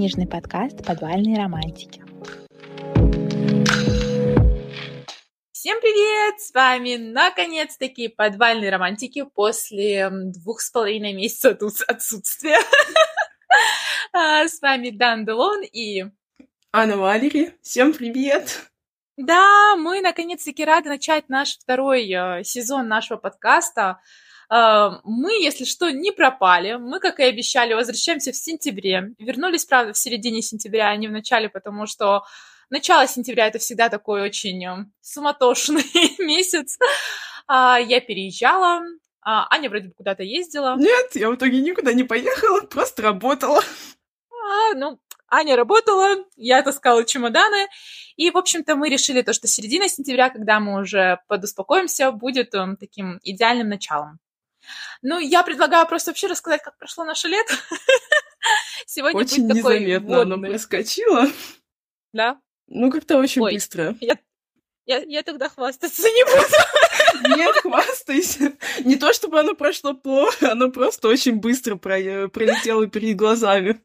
книжный 0.00 0.26
подкаст 0.26 0.82
«Подвальные 0.86 1.36
романтики». 1.36 2.02
Всем 5.52 5.78
привет! 5.78 6.40
С 6.40 6.54
вами 6.54 6.96
наконец-таки 6.96 8.08
«Подвальные 8.08 8.70
романтики» 8.70 9.24
после 9.24 10.08
двух 10.10 10.62
с 10.62 10.70
половиной 10.70 11.12
месяцев 11.12 11.58
отсутствия. 11.86 12.56
А, 14.14 14.48
с 14.48 14.62
вами 14.62 14.88
Дан 14.88 15.26
Делон 15.26 15.62
и... 15.64 16.06
Анна 16.72 16.96
Валери. 16.96 17.54
Всем 17.60 17.92
привет! 17.92 18.70
Да, 19.18 19.76
мы 19.76 20.00
наконец-таки 20.00 20.64
рады 20.64 20.88
начать 20.88 21.28
наш 21.28 21.58
второй 21.58 22.10
э, 22.10 22.42
сезон 22.42 22.88
нашего 22.88 23.18
подкаста. 23.18 24.00
Э, 24.50 24.90
мы, 25.04 25.32
если 25.42 25.64
что, 25.64 25.90
не 25.90 26.10
пропали. 26.10 26.74
Мы, 26.74 26.98
как 26.98 27.20
и 27.20 27.24
обещали, 27.24 27.74
возвращаемся 27.74 28.32
в 28.32 28.36
сентябре. 28.36 29.14
Вернулись, 29.18 29.64
правда, 29.64 29.92
в 29.92 29.98
середине 29.98 30.42
сентября, 30.42 30.88
а 30.88 30.96
не 30.96 31.08
в 31.08 31.12
начале, 31.12 31.48
потому 31.48 31.86
что 31.86 32.24
начало 32.68 33.06
сентября 33.06 33.46
это 33.46 33.58
всегда 33.58 33.88
такой 33.88 34.22
очень 34.22 34.64
э, 34.64 34.86
суматошный 35.00 35.84
месяц. 36.18 36.78
А, 37.46 37.78
я 37.78 38.00
переезжала, 38.00 38.82
а 39.22 39.46
Аня 39.50 39.70
вроде 39.70 39.88
бы 39.88 39.94
куда-то 39.94 40.22
ездила. 40.22 40.76
Нет, 40.76 41.14
я 41.14 41.30
в 41.30 41.36
итоге 41.36 41.60
никуда 41.60 41.92
не 41.92 42.04
поехала, 42.04 42.60
просто 42.70 43.02
работала. 43.02 43.62
А, 44.32 44.74
ну, 44.74 44.98
Аня 45.28 45.54
работала, 45.54 46.24
я 46.36 46.60
таскала 46.62 47.04
чемоданы, 47.04 47.68
и, 48.16 48.30
в 48.30 48.36
общем-то, 48.36 48.74
мы 48.74 48.88
решили 48.88 49.22
то, 49.22 49.32
что 49.32 49.46
середина 49.46 49.88
сентября, 49.88 50.28
когда 50.30 50.58
мы 50.58 50.80
уже 50.80 51.20
подуспокоимся, 51.28 52.10
будет 52.10 52.52
um, 52.52 52.74
таким 52.74 53.20
идеальным 53.22 53.68
началом. 53.68 54.18
Ну, 55.02 55.18
я 55.18 55.42
предлагаю 55.42 55.86
просто 55.86 56.10
вообще 56.10 56.26
рассказать, 56.26 56.62
как 56.62 56.76
прошло 56.78 57.04
наше 57.04 57.28
лето. 57.28 57.54
Сегодня 58.86 59.20
очень 59.20 59.46
будет 59.46 59.56
такой 59.58 59.80
незаметно 59.80 60.16
водный. 60.16 60.36
оно 60.36 60.48
проскочило. 60.48 61.26
Да? 62.12 62.40
Ну, 62.66 62.90
как-то 62.90 63.18
очень 63.18 63.42
Ой, 63.42 63.54
быстро. 63.54 63.96
Я, 64.00 64.18
я, 64.86 64.98
я 64.98 65.22
тогда 65.22 65.48
хвастаться 65.48 66.02
не 66.02 66.24
буду. 66.24 67.36
Нет, 67.36 67.56
хвастайся. 67.56 68.52
Не 68.84 68.96
то, 68.96 69.12
чтобы 69.12 69.40
оно 69.40 69.54
прошло 69.54 69.94
плохо, 69.94 70.52
оно 70.52 70.70
просто 70.70 71.08
очень 71.08 71.36
быстро 71.36 71.76
пролетело 71.76 72.86
перед 72.86 73.16
глазами. 73.16 73.80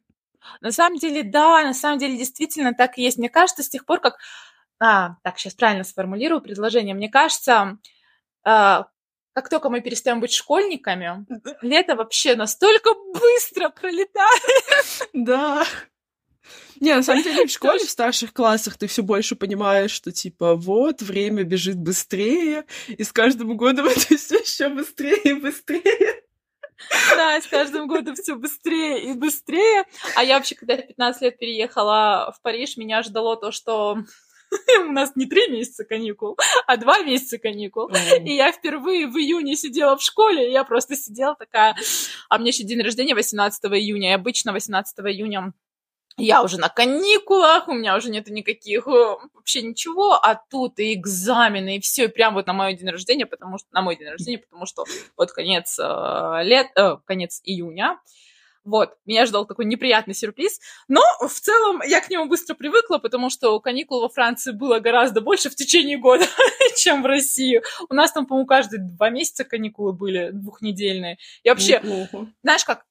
На 0.61 0.71
самом 0.71 0.97
деле, 0.99 1.23
да, 1.23 1.63
на 1.63 1.73
самом 1.73 1.99
деле 1.99 2.17
действительно 2.17 2.73
так 2.73 2.97
и 2.97 3.03
есть. 3.03 3.17
Мне 3.17 3.29
кажется, 3.29 3.63
с 3.63 3.69
тех 3.69 3.85
пор, 3.85 3.99
как... 3.99 4.17
А, 4.79 5.15
так, 5.23 5.39
сейчас 5.39 5.53
правильно 5.53 5.83
сформулирую 5.83 6.41
предложение. 6.41 6.93
Мне 6.95 7.09
кажется, 7.09 7.77
а, 8.43 8.87
как 9.35 9.49
только 9.49 9.69
мы 9.69 9.81
перестаем 9.81 10.21
быть 10.21 10.31
школьниками, 10.31 11.25
лето 11.61 11.95
вообще 11.95 12.35
настолько 12.35 12.91
быстро 13.13 13.67
пролетает. 13.67 15.09
Да. 15.11 15.65
Не, 16.79 16.95
на 16.95 17.03
самом 17.03 17.21
деле 17.21 17.45
в 17.45 17.51
школе, 17.51 17.79
в 17.79 17.89
старших 17.89 18.31
классах 18.33 18.77
ты 18.77 18.87
все 18.87 19.03
больше 19.03 19.35
понимаешь, 19.35 19.91
что 19.91 20.13
типа 20.13 20.55
вот, 20.55 21.01
время 21.01 21.43
бежит 21.43 21.75
быстрее, 21.75 22.63
и 22.87 23.03
с 23.03 23.11
каждым 23.11 23.57
годом 23.57 23.85
это 23.89 23.99
все 23.99 24.37
еще 24.37 24.69
быстрее 24.69 25.21
и 25.23 25.33
быстрее. 25.33 26.23
Да, 27.15 27.41
с 27.41 27.47
каждым 27.47 27.87
годом 27.87 28.15
все 28.15 28.35
быстрее 28.35 29.03
и 29.03 29.13
быстрее. 29.13 29.85
А 30.15 30.23
я 30.23 30.35
вообще, 30.35 30.55
когда 30.55 30.77
в 30.77 30.87
15 30.87 31.21
лет 31.21 31.37
переехала 31.37 32.33
в 32.37 32.41
Париж, 32.41 32.77
меня 32.77 33.01
ждало 33.01 33.37
то, 33.37 33.51
что 33.51 33.97
у 34.87 34.91
нас 34.91 35.15
не 35.15 35.25
три 35.25 35.47
месяца 35.49 35.85
каникул, 35.85 36.37
а 36.67 36.77
два 36.77 36.99
месяца 36.99 37.37
каникул. 37.37 37.89
И 38.23 38.33
я 38.33 38.51
впервые 38.51 39.07
в 39.07 39.17
июне 39.17 39.55
сидела 39.55 39.97
в 39.97 40.01
школе, 40.01 40.49
и 40.49 40.51
я 40.51 40.63
просто 40.63 40.95
сидела 40.95 41.35
такая... 41.35 41.75
А 42.29 42.37
мне 42.37 42.49
еще 42.49 42.63
день 42.63 42.81
рождения 42.81 43.15
18 43.15 43.65
июня, 43.65 44.11
и 44.11 44.13
обычно 44.13 44.53
18 44.53 44.99
июня 44.99 45.53
я 46.17 46.43
уже 46.43 46.57
на 46.57 46.69
каникулах, 46.69 47.67
у 47.67 47.73
меня 47.73 47.95
уже 47.97 48.09
нету 48.09 48.31
никаких 48.31 48.87
э, 48.87 49.17
вообще 49.33 49.61
ничего, 49.61 50.13
а 50.13 50.35
тут 50.35 50.79
и 50.79 50.93
экзамены, 50.93 51.77
и 51.77 51.79
все, 51.81 52.05
и 52.05 52.07
прям 52.07 52.35
вот 52.35 52.47
на 52.47 52.53
мой 52.53 52.73
день 52.73 52.89
рождения, 52.89 53.25
потому 53.25 53.57
что 53.57 53.67
на 53.71 53.81
мой 53.81 53.97
день 53.97 54.07
рождения, 54.07 54.37
потому 54.37 54.65
что 54.65 54.85
вот 55.17 55.33
конец 55.33 55.77
э, 55.77 56.39
лет, 56.43 56.67
э, 56.77 56.97
конец 57.05 57.41
июня, 57.43 57.99
вот, 58.65 58.97
меня 59.05 59.25
ждал 59.27 59.45
такой 59.45 59.65
неприятный 59.65 60.15
сюрприз, 60.15 60.59
но 60.87 61.01
в 61.21 61.39
целом 61.39 61.81
я 61.85 62.01
к 62.01 62.09
нему 62.09 62.25
быстро 62.25 62.55
привыкла, 62.55 62.97
потому 62.97 63.29
что 63.29 63.59
каникул 63.59 64.01
во 64.01 64.09
Франции 64.09 64.51
было 64.51 64.79
гораздо 64.79 65.21
больше 65.21 65.49
в 65.49 65.55
течение 65.55 65.97
года, 65.97 66.25
чем 66.75 67.03
в 67.03 67.05
России. 67.05 67.61
У 67.89 67.93
нас 67.93 68.11
там, 68.11 68.25
по-моему, 68.25 68.47
каждые 68.47 68.81
два 68.81 69.11
месяца 69.11 69.43
каникулы 69.43 69.93
были 69.93 70.31
двухнедельные. 70.33 71.19
И 71.43 71.49
вообще, 71.49 71.79
Неплохо. 71.83 72.27
знаешь 72.41 72.65
как, 72.65 72.85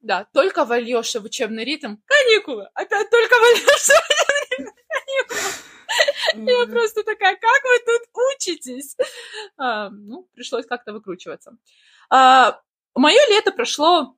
да, 0.00 0.26
только 0.32 0.64
вольешься 0.64 1.20
в 1.20 1.24
учебный 1.24 1.64
ритм. 1.64 1.96
Каникулы! 2.06 2.68
Опять 2.74 3.10
только 3.10 3.34
вольешься 3.34 3.92
в 3.92 4.06
учебный 4.08 4.64
ритм. 4.64 4.70
Каникулы. 4.88 6.50
Я 6.50 6.66
просто 6.66 7.02
такая, 7.02 7.36
как 7.36 7.62
вы 7.64 7.78
тут 7.84 8.02
учитесь? 8.36 8.96
А, 9.56 9.90
ну, 9.90 10.28
пришлось 10.34 10.66
как-то 10.66 10.92
выкручиваться. 10.92 11.56
А, 12.10 12.60
мое 12.94 13.20
лето 13.28 13.50
прошло 13.50 14.16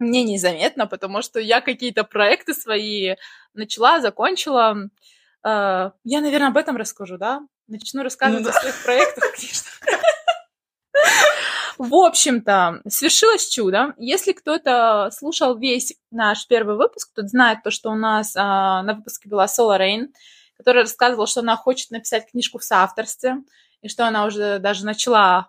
мне 0.00 0.24
незаметно, 0.24 0.86
потому 0.86 1.22
что 1.22 1.38
я 1.38 1.60
какие-то 1.60 2.04
проекты 2.04 2.54
свои 2.54 3.14
начала, 3.54 4.00
закончила. 4.00 4.88
А, 5.42 5.92
я, 6.04 6.20
наверное, 6.20 6.48
об 6.48 6.56
этом 6.56 6.76
расскажу, 6.76 7.18
да? 7.18 7.40
Начну 7.68 8.02
рассказывать 8.02 8.44
ну, 8.44 8.50
да. 8.50 8.58
о 8.58 8.60
своих 8.60 8.82
проектах, 8.82 9.32
конечно. 9.36 9.70
В 11.78 11.94
общем-то, 11.94 12.82
свершилось 12.88 13.48
чудо. 13.48 13.94
Если 13.96 14.32
кто-то 14.32 15.10
слушал 15.12 15.56
весь 15.56 15.94
наш 16.10 16.46
первый 16.46 16.76
выпуск, 16.76 17.10
тот 17.14 17.28
знает 17.30 17.62
то, 17.62 17.70
что 17.70 17.90
у 17.90 17.94
нас 17.94 18.34
а, 18.36 18.82
на 18.82 18.94
выпуске 18.94 19.28
была 19.28 19.48
Сола 19.48 19.78
Рейн, 19.78 20.12
которая 20.56 20.84
рассказывала, 20.84 21.26
что 21.26 21.40
она 21.40 21.56
хочет 21.56 21.90
написать 21.90 22.30
книжку 22.30 22.58
в 22.58 22.64
соавторстве, 22.64 23.36
и 23.80 23.88
что 23.88 24.06
она 24.06 24.26
уже 24.26 24.58
даже 24.58 24.84
начала 24.84 25.48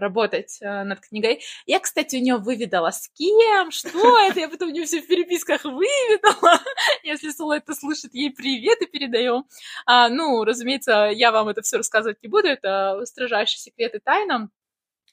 работать 0.00 0.58
э, 0.60 0.82
над 0.84 1.00
книгой. 1.00 1.42
Я, 1.66 1.78
кстати, 1.80 2.16
у 2.16 2.20
нее 2.20 2.36
выведала, 2.36 2.90
с 2.90 3.08
кем, 3.10 3.70
что 3.70 4.18
это, 4.18 4.40
я 4.40 4.48
потом 4.48 4.70
у 4.70 4.72
нее 4.72 4.86
все 4.86 5.00
в 5.00 5.06
переписках 5.06 5.64
выведала. 5.64 6.60
Если 7.04 7.30
Сола 7.30 7.58
это 7.58 7.74
слышит, 7.74 8.14
ей 8.14 8.30
привет 8.30 8.80
и 8.82 8.86
передаем. 8.86 9.44
А, 9.86 10.08
ну, 10.08 10.44
разумеется, 10.44 11.10
я 11.12 11.30
вам 11.30 11.48
это 11.48 11.62
все 11.62 11.76
рассказывать 11.76 12.22
не 12.22 12.28
буду, 12.28 12.48
это 12.48 13.00
строжайший 13.04 13.58
секрет 13.58 13.94
и 13.94 13.98
тайна 13.98 14.50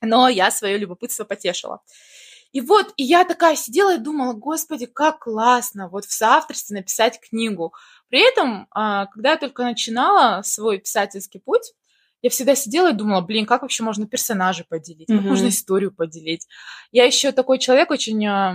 но 0.01 0.29
я 0.29 0.51
свое 0.51 0.77
любопытство 0.77 1.23
потешила. 1.23 1.81
И 2.53 2.61
вот, 2.61 2.93
и 2.95 3.03
я 3.03 3.25
такая 3.25 3.55
сидела 3.55 3.95
и 3.95 3.99
думала, 3.99 4.33
господи, 4.33 4.85
как 4.85 5.19
классно 5.19 5.89
вот 5.89 6.05
в 6.05 6.13
соавторстве 6.13 6.77
написать 6.77 7.19
книгу. 7.19 7.73
При 8.09 8.25
этом, 8.25 8.67
а, 8.71 9.07
когда 9.07 9.31
я 9.31 9.37
только 9.37 9.63
начинала 9.63 10.41
свой 10.43 10.79
писательский 10.79 11.41
путь, 11.41 11.73
я 12.21 12.29
всегда 12.29 12.55
сидела 12.55 12.91
и 12.91 12.95
думала, 12.95 13.21
блин, 13.21 13.45
как 13.45 13.61
вообще 13.61 13.83
можно 13.83 14.07
персонажей 14.07 14.65
поделить, 14.67 15.07
как 15.07 15.17
mm-hmm. 15.17 15.21
можно 15.21 15.47
историю 15.49 15.91
поделить. 15.91 16.47
Я 16.91 17.05
еще 17.05 17.31
такой 17.31 17.59
человек 17.59 17.91
очень... 17.91 18.25
А, 18.25 18.53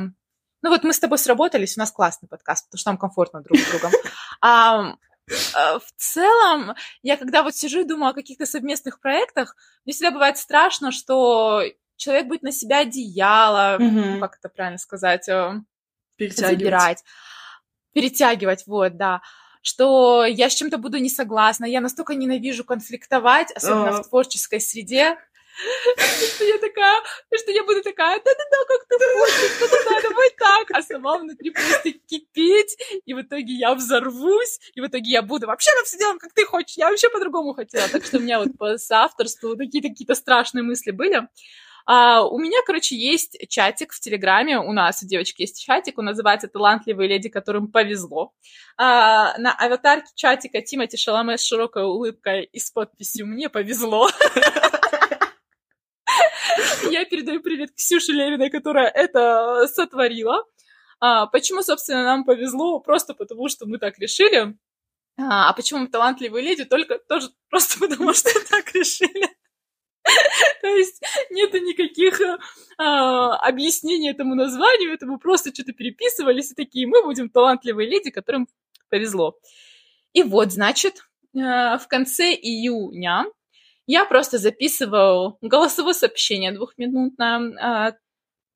ну 0.62 0.70
вот 0.70 0.84
мы 0.84 0.92
с 0.92 0.98
тобой 0.98 1.18
сработались, 1.18 1.76
у 1.76 1.80
нас 1.80 1.90
классный 1.90 2.28
подкаст, 2.28 2.66
потому 2.66 2.78
что 2.78 2.90
нам 2.90 2.98
комфортно 2.98 3.42
друг 3.42 3.58
с 3.58 3.70
другом. 3.70 3.92
А, 4.44 4.96
Э, 5.28 5.78
в 5.78 5.92
целом, 5.96 6.74
я 7.02 7.16
когда 7.16 7.42
вот 7.42 7.54
сижу 7.54 7.80
и 7.80 7.84
думаю 7.84 8.10
о 8.10 8.14
каких-то 8.14 8.46
совместных 8.46 9.00
проектах, 9.00 9.56
мне 9.84 9.92
всегда 9.92 10.10
бывает 10.10 10.36
страшно, 10.38 10.92
что 10.92 11.62
человек 11.96 12.26
будет 12.26 12.42
на 12.42 12.52
себя 12.52 12.80
одеяло, 12.80 13.78
mm 13.78 14.20
как 14.20 14.38
это 14.38 14.48
правильно 14.48 14.78
сказать, 14.78 15.28
э, 15.28 15.60
забирать, 16.18 17.02
перетягивать, 17.92 18.66
вот, 18.66 18.96
да 18.96 19.22
что 19.62 20.24
я 20.24 20.50
с 20.50 20.54
чем-то 20.54 20.78
буду 20.78 20.98
не 20.98 21.08
согласна, 21.08 21.64
я 21.64 21.80
настолько 21.80 22.14
ненавижу 22.14 22.64
конфликтовать, 22.64 23.52
особенно 23.52 23.92
в 23.92 24.08
творческой 24.08 24.60
среде, 24.60 25.16
что 26.34 26.44
я 26.44 26.58
такая, 26.58 27.02
что 27.36 27.50
я 27.50 27.62
буду 27.64 27.82
такая, 27.82 28.20
да-да-да, 28.24 28.56
как 28.66 28.86
ты 28.88 28.96
хочешь, 28.98 29.60
да-да-да, 29.60 30.08
давай 30.08 30.30
так, 30.38 30.70
а 30.72 30.82
сама 30.82 31.18
внутри 31.18 31.50
просто 31.50 31.92
кипеть, 31.92 32.76
и 33.04 33.14
в 33.14 33.20
итоге 33.22 33.52
я 33.54 33.74
взорвусь, 33.74 34.60
и 34.74 34.80
в 34.80 34.86
итоге 34.86 35.10
я 35.10 35.22
буду 35.22 35.46
вообще 35.46 35.70
на 35.76 35.84
все 35.84 35.98
делаем, 35.98 36.18
как 36.18 36.32
ты 36.32 36.44
хочешь, 36.44 36.76
я 36.76 36.88
вообще 36.88 37.08
по-другому 37.10 37.54
хотела, 37.54 37.88
так 37.88 38.04
что 38.04 38.18
у 38.18 38.20
меня 38.20 38.38
вот 38.38 38.56
по 38.58 38.78
соавторству 38.78 39.56
какие-то 39.56 39.88
какие-то 39.88 40.14
страшные 40.14 40.62
мысли 40.62 40.90
были. 40.90 41.28
А, 41.86 42.22
у 42.24 42.38
меня, 42.38 42.58
короче, 42.64 42.96
есть 42.96 43.38
чатик 43.48 43.92
в 43.92 44.00
Телеграме, 44.00 44.58
у 44.58 44.72
нас 44.72 45.02
у 45.02 45.06
девочки 45.06 45.42
есть 45.42 45.64
чатик, 45.64 45.98
он 45.98 46.06
называется 46.06 46.48
«Талантливые 46.48 47.08
леди, 47.08 47.28
которым 47.28 47.70
повезло». 47.70 48.32
А, 48.76 49.36
на 49.38 49.52
аватарке 49.52 50.10
чатика 50.14 50.60
Тимати 50.62 50.96
Шаламе 50.96 51.36
с 51.38 51.44
широкой 51.44 51.84
улыбкой 51.84 52.44
и 52.44 52.58
с 52.58 52.70
подписью 52.70 53.26
«Мне 53.26 53.48
повезло». 53.48 54.08
Я 56.90 57.04
передаю 57.04 57.40
привет 57.40 57.70
Ксюше 57.74 58.12
Левиной, 58.12 58.50
которая 58.50 58.88
это 58.88 59.66
сотворила. 59.68 60.44
А, 61.00 61.26
почему, 61.26 61.62
собственно, 61.62 62.04
нам 62.04 62.24
повезло? 62.24 62.80
Просто 62.80 63.14
потому, 63.14 63.48
что 63.48 63.66
мы 63.66 63.78
так 63.78 63.98
решили. 63.98 64.56
А, 65.18 65.48
а 65.50 65.52
почему 65.52 65.80
мы 65.80 65.88
талантливые 65.88 66.44
леди? 66.44 66.64
Только 66.64 66.98
тоже 66.98 67.28
просто 67.48 67.78
потому, 67.80 68.12
что 68.12 68.30
так 68.48 68.72
решили. 68.74 69.28
То 70.60 70.68
есть 70.68 71.02
нету 71.30 71.58
никаких 71.58 72.20
а, 72.78 73.36
объяснений 73.36 74.10
этому 74.10 74.34
названию, 74.34 74.92
это 74.92 75.06
мы 75.06 75.18
просто 75.18 75.52
что-то 75.54 75.72
переписывались 75.72 76.52
и 76.52 76.54
такие, 76.54 76.86
мы 76.86 77.02
будем 77.02 77.28
талантливые 77.28 77.88
леди, 77.88 78.10
которым 78.10 78.48
повезло. 78.88 79.38
И 80.12 80.22
вот, 80.22 80.52
значит, 80.52 81.04
а, 81.36 81.78
в 81.78 81.88
конце 81.88 82.32
июня 82.32 83.26
я 83.86 84.04
просто 84.04 84.38
записываю 84.38 85.38
голосовое 85.40 85.94
сообщение 85.94 86.52
двухминутное, 86.52 87.52
а, 87.60 87.92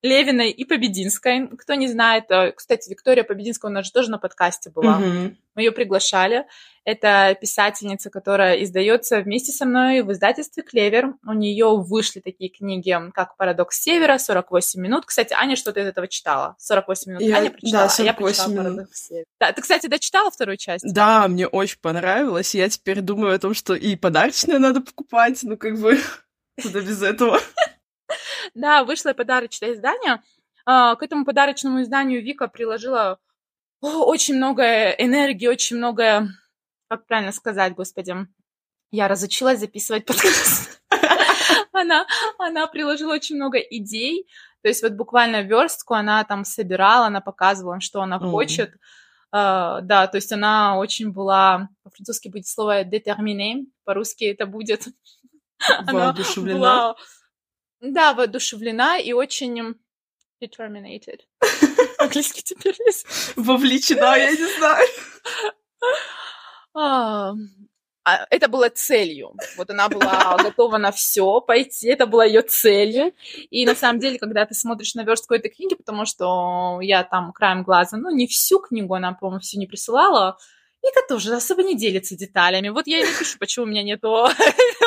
Левиной 0.07 0.51
и 0.51 0.65
Побединской. 0.65 1.49
Кто 1.49 1.75
не 1.75 1.89
знает, 1.89 2.25
э, 2.31 2.53
кстати, 2.53 2.89
Виктория 2.89 3.25
Побединская 3.25 3.71
у 3.71 3.75
нас 3.75 3.87
же 3.87 3.93
тоже 3.93 4.11
на 4.11 4.19
подкасте 4.19 4.71
была. 4.71 5.01
Mm-hmm. 5.01 5.37
Мы 5.57 5.63
ее 5.63 5.73
приглашали. 5.73 6.47
Это 6.85 7.37
писательница, 7.41 8.11
которая 8.11 8.63
издается 8.63 9.21
вместе 9.21 9.51
со 9.51 9.65
мной 9.65 10.03
в 10.03 10.13
издательстве 10.13 10.63
«Клевер». 10.63 11.15
У 11.27 11.33
нее 11.33 11.77
вышли 11.77 12.21
такие 12.21 12.49
книги, 12.49 12.95
как 13.13 13.37
«Парадокс 13.37 13.81
Севера», 13.81 14.19
«48 14.19 14.63
минут». 14.77 15.07
Кстати, 15.07 15.35
Аня 15.35 15.57
что-то 15.57 15.81
из 15.81 15.87
этого 15.87 16.07
читала. 16.07 16.57
«48 16.61 16.95
минут» 17.07 17.23
я, 17.23 17.39
Аня 17.39 17.51
прочитала, 17.51 17.85
да, 17.85 17.89
48 17.89 18.03
а 18.03 18.07
я 18.07 18.15
прочитала 18.15 18.49
минут. 18.51 18.65
«Парадокс 18.65 19.07
Севера». 19.07 19.25
Да, 19.41 19.53
ты, 19.53 19.63
кстати, 19.63 19.87
дочитала 19.89 20.31
вторую 20.31 20.57
часть? 20.59 20.85
Да, 20.95 21.27
мне 21.27 21.49
очень 21.49 21.79
понравилось. 21.81 22.55
Я 22.55 22.69
теперь 22.69 23.01
думаю 23.01 23.35
о 23.35 23.39
том, 23.39 23.55
что 23.55 23.75
и 23.75 23.97
подарочное 23.97 24.59
надо 24.59 24.81
покупать, 24.81 25.41
ну 25.43 25.57
как 25.57 25.81
бы 25.81 25.99
куда 26.63 26.81
без 26.81 27.03
этого. 27.03 27.41
Да, 28.55 28.85
вышло 28.85 29.13
подарочное 29.13 29.75
издание. 29.75 30.23
А, 30.65 30.97
к 30.97 31.03
этому 31.03 31.25
подарочному 31.25 31.83
изданию 31.83 32.23
Вика 32.23 32.49
приложила 32.49 33.19
очень 33.81 34.37
много 34.37 34.91
энергии, 34.91 35.47
очень 35.47 35.77
много, 35.77 36.29
как 36.89 37.07
правильно 37.07 37.33
сказать, 37.33 37.75
господи, 37.75 38.15
я 38.91 39.09
разучилась 39.09 39.61
записывать 39.61 40.07
подкаст. 40.07 40.83
Она, 41.73 42.07
она 42.39 42.67
приложила 42.67 43.13
очень 43.13 43.37
много 43.37 43.59
идей, 43.59 44.27
то 44.63 44.69
есть 44.69 44.83
вот 44.83 44.93
буквально 44.93 45.43
верстку 45.43 45.93
она 45.93 46.25
там 46.25 46.45
собирала, 46.47 47.07
она 47.07 47.21
показывала, 47.21 47.81
что 47.81 48.01
она 48.01 48.19
хочет. 48.19 48.75
Uh, 49.35 49.83
да, 49.83 50.07
то 50.07 50.17
есть 50.17 50.33
она 50.33 50.79
очень 50.79 51.13
была, 51.13 51.69
по-французски 51.83 52.29
будет 52.29 52.47
слово 52.47 52.85
déterminée, 52.85 53.67
по-русски 53.85 54.25
это 54.25 54.47
будет... 54.47 54.89
Воодушевлена. 55.87 56.59
была 56.59 56.97
да, 57.81 58.15
воодушевлена 58.15 58.99
и 58.99 59.13
очень 59.13 59.77
determinated. 60.43 61.21
Английский 61.99 62.43
теперь 62.43 62.77
есть. 62.87 63.07
Вовлечена, 63.37 64.17
я 64.17 64.31
не 64.31 64.59
знаю. 64.59 64.89
А, 66.79 67.33
а, 68.05 68.27
это 68.29 68.49
было 68.49 68.69
целью. 68.69 69.33
Вот 69.57 69.71
она 69.71 69.89
была 69.89 70.37
готова 70.37 70.77
на 70.77 70.93
все 70.93 71.41
пойти, 71.41 71.89
это 71.89 72.07
была 72.07 72.27
ее 72.27 72.43
целью. 72.43 73.15
И 73.51 73.65
на 73.65 73.75
самом 73.75 73.99
деле, 73.99 74.19
когда 74.19 74.45
ты 74.45 74.55
смотришь 74.55 74.95
на 74.95 75.03
верстку 75.03 75.33
этой 75.33 75.51
книги, 75.51 75.75
потому 75.75 76.05
что 76.05 76.79
я 76.83 77.03
там 77.03 77.33
краем 77.33 77.63
глаза, 77.63 77.97
ну, 77.97 78.11
не 78.11 78.27
всю 78.27 78.61
книгу 78.61 78.93
она, 78.93 79.13
по-моему, 79.13 79.41
всю 79.41 79.59
не 79.59 79.67
присылала, 79.67 80.37
Вика 80.85 81.01
тоже 81.09 81.35
особо 81.35 81.63
не 81.63 81.77
делится 81.77 82.17
деталями. 82.17 82.69
Вот 82.69 82.87
я 82.87 83.01
и 83.01 83.05
напишу, 83.05 83.39
почему 83.39 83.65
у 83.65 83.69
меня 83.69 83.83
нету 83.83 84.29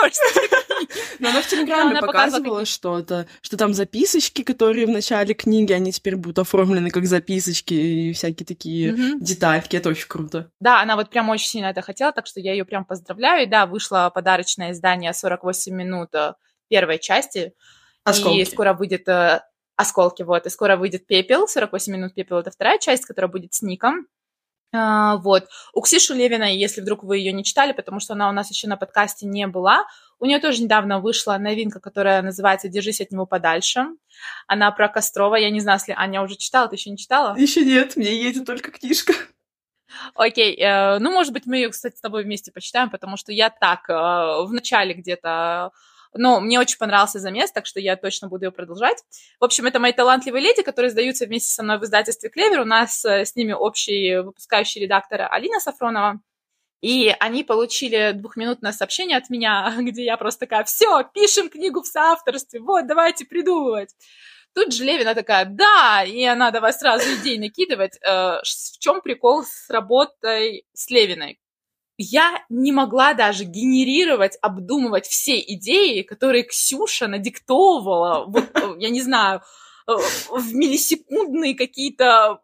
Но 1.20 1.30
она 1.30 1.42
в 1.42 1.48
Телеграме 1.48 2.00
показывала 2.00 2.66
что-то, 2.66 3.28
что 3.42 3.58
там 3.58 3.74
записочки, 3.74 4.44
которые 4.44 4.86
в 4.86 4.90
начале 4.90 5.34
книги, 5.34 5.74
они 5.74 5.92
теперь 5.92 6.16
будут 6.16 6.40
оформлены 6.40 6.90
как 6.90 7.06
записочки 7.06 7.74
и 7.74 8.14
всякие 8.14 8.46
такие 8.46 8.96
детальки. 9.20 9.76
Это 9.76 9.90
очень 9.90 10.08
круто. 10.08 10.52
Да, 10.60 10.81
она 10.81 10.96
вот 10.96 11.10
прям 11.10 11.30
очень 11.30 11.48
сильно 11.48 11.68
это 11.68 11.81
хотела, 11.81 12.12
так 12.12 12.28
что 12.28 12.40
я 12.40 12.52
ее 12.52 12.66
прям 12.66 12.86
поздравляю. 12.86 13.44
И 13.44 13.50
да, 13.50 13.66
вышло 13.66 14.12
подарочное 14.14 14.72
издание 14.72 15.14
48 15.14 15.74
минут 15.74 16.10
э, 16.14 16.34
первой 16.68 17.00
части. 17.00 17.54
Осколки. 18.04 18.40
И 18.40 18.46
скоро 18.46 18.74
выйдет 18.74 19.08
э, 19.08 19.42
осколки, 19.76 20.24
вот, 20.24 20.46
и 20.46 20.50
скоро 20.50 20.76
выйдет 20.76 21.08
пепел, 21.08 21.48
48 21.48 21.94
минут 21.94 22.14
пепел, 22.14 22.38
это 22.38 22.52
вторая 22.52 22.80
часть, 22.80 23.06
которая 23.06 23.31
будет 23.31 23.54
с 23.54 23.62
Ником. 23.62 24.08
А, 24.74 25.18
вот. 25.18 25.48
У 25.74 25.81
Ксиши 25.81 26.14
Левиной, 26.14 26.58
если 26.58 26.81
вдруг 26.81 27.04
вы 27.04 27.18
ее 27.18 27.31
не 27.31 27.44
читали, 27.44 27.72
потому 27.72 28.00
что 28.00 28.14
она 28.14 28.30
у 28.30 28.31
нас 28.31 28.50
еще 28.50 28.68
на 28.68 28.78
подкасте 28.78 29.26
не 29.26 29.48
была, 29.48 29.86
у 30.19 30.25
нее 30.25 30.39
тоже 30.39 30.62
недавно 30.62 31.00
вышла 31.00 31.38
новинка, 31.38 31.80
которая 31.80 32.21
называется 32.21 32.68
«Держись 32.68 33.01
от 33.01 33.12
него 33.12 33.25
подальше». 33.25 33.86
Она 34.48 34.71
про 34.71 34.89
Кострова. 34.89 35.36
Я 35.36 35.50
не 35.50 35.60
знаю, 35.62 35.80
если 35.80 35.94
Аня 35.98 36.21
уже 36.21 36.36
читала, 36.36 36.68
ты 36.68 36.75
еще 36.75 36.89
не 36.89 36.98
читала? 36.98 37.38
Еще 37.38 37.63
нет, 37.63 37.95
мне 37.95 38.13
едет 38.21 38.45
только 38.45 38.71
книжка. 38.71 39.13
Окей, 40.13 40.56
э, 40.56 41.00
ну, 41.00 41.12
может 41.12 41.33
быть, 41.33 41.45
мы 41.45 41.57
ее, 41.57 41.69
кстати, 41.69 41.95
с 41.95 42.01
тобой 42.01 42.24
вместе 42.24 42.51
почитаем, 42.51 42.89
потому 42.89 43.18
что 43.18 43.31
я 43.31 43.50
так 43.50 43.89
э, 43.89 43.94
в 43.94 44.50
начале 44.51 44.94
где-то 44.94 45.71
но 46.13 46.39
мне 46.39 46.60
очень 46.60 46.77
понравился 46.77 47.19
замес, 47.19 47.51
так 47.51 47.66
что 47.66 47.80
я 47.80 47.95
точно 47.95 48.27
буду 48.27 48.45
ее 48.45 48.51
продолжать. 48.51 48.98
В 49.39 49.44
общем, 49.44 49.68
это 49.68 49.80
мои 49.80 49.94
талантливые 49.94 50.42
леди, 50.42 50.63
которые 50.63 50.92
сдаются 50.92 51.25
вместе 51.25 51.51
со 51.51 51.63
мной 51.63 51.77
в 51.77 51.83
издательстве 51.83 52.30
«Клевер». 52.30 52.62
У 52.62 52.66
нас 52.66 53.06
э, 53.06 53.25
с 53.25 53.36
ними 53.36 53.54
общий 53.54 54.18
выпускающий 54.18 54.81
редактор 54.81 55.27
Алина 55.31 55.60
Сафронова. 55.60 56.19
И 56.81 57.14
они 57.20 57.44
получили 57.44 58.12
двухминутное 58.14 58.72
сообщение 58.72 59.18
от 59.18 59.30
меня, 59.30 59.74
где 59.80 60.04
я 60.04 60.18
просто 60.18 60.42
такая, 60.42 60.64
все, 60.64 61.04
пишем 61.14 61.50
книгу 61.50 61.81
в 61.81 61.88
соавторстве, 61.88 62.60
вот, 62.60 62.88
давайте 62.88 63.26
придумывать. 63.26 63.96
Тут 64.54 64.74
же 64.74 64.84
Левина 64.84 65.14
такая, 65.14 65.46
да, 65.46 66.04
и 66.04 66.24
она 66.24 66.52
давай 66.52 66.74
сразу 66.74 67.06
идеи 67.16 67.38
накидывать. 67.38 68.00
Э, 68.02 68.40
в 68.42 68.80
чем 68.80 69.02
прикол 69.02 69.44
с 69.44 69.70
работой 69.70 70.66
с 70.74 70.90
Левиной? 70.90 71.40
я 72.02 72.46
не 72.48 72.72
могла 72.72 73.14
даже 73.14 73.44
генерировать, 73.44 74.38
обдумывать 74.42 75.06
все 75.06 75.38
идеи, 75.38 76.02
которые 76.02 76.44
Ксюша 76.44 77.08
надиктовывала, 77.08 78.24
вот, 78.26 78.46
э, 78.56 78.76
я 78.80 78.90
не 78.90 79.02
знаю, 79.02 79.42
э, 79.86 79.92
в 80.31 80.56
миллисекундные 80.56 81.56
какие-то 81.56 82.40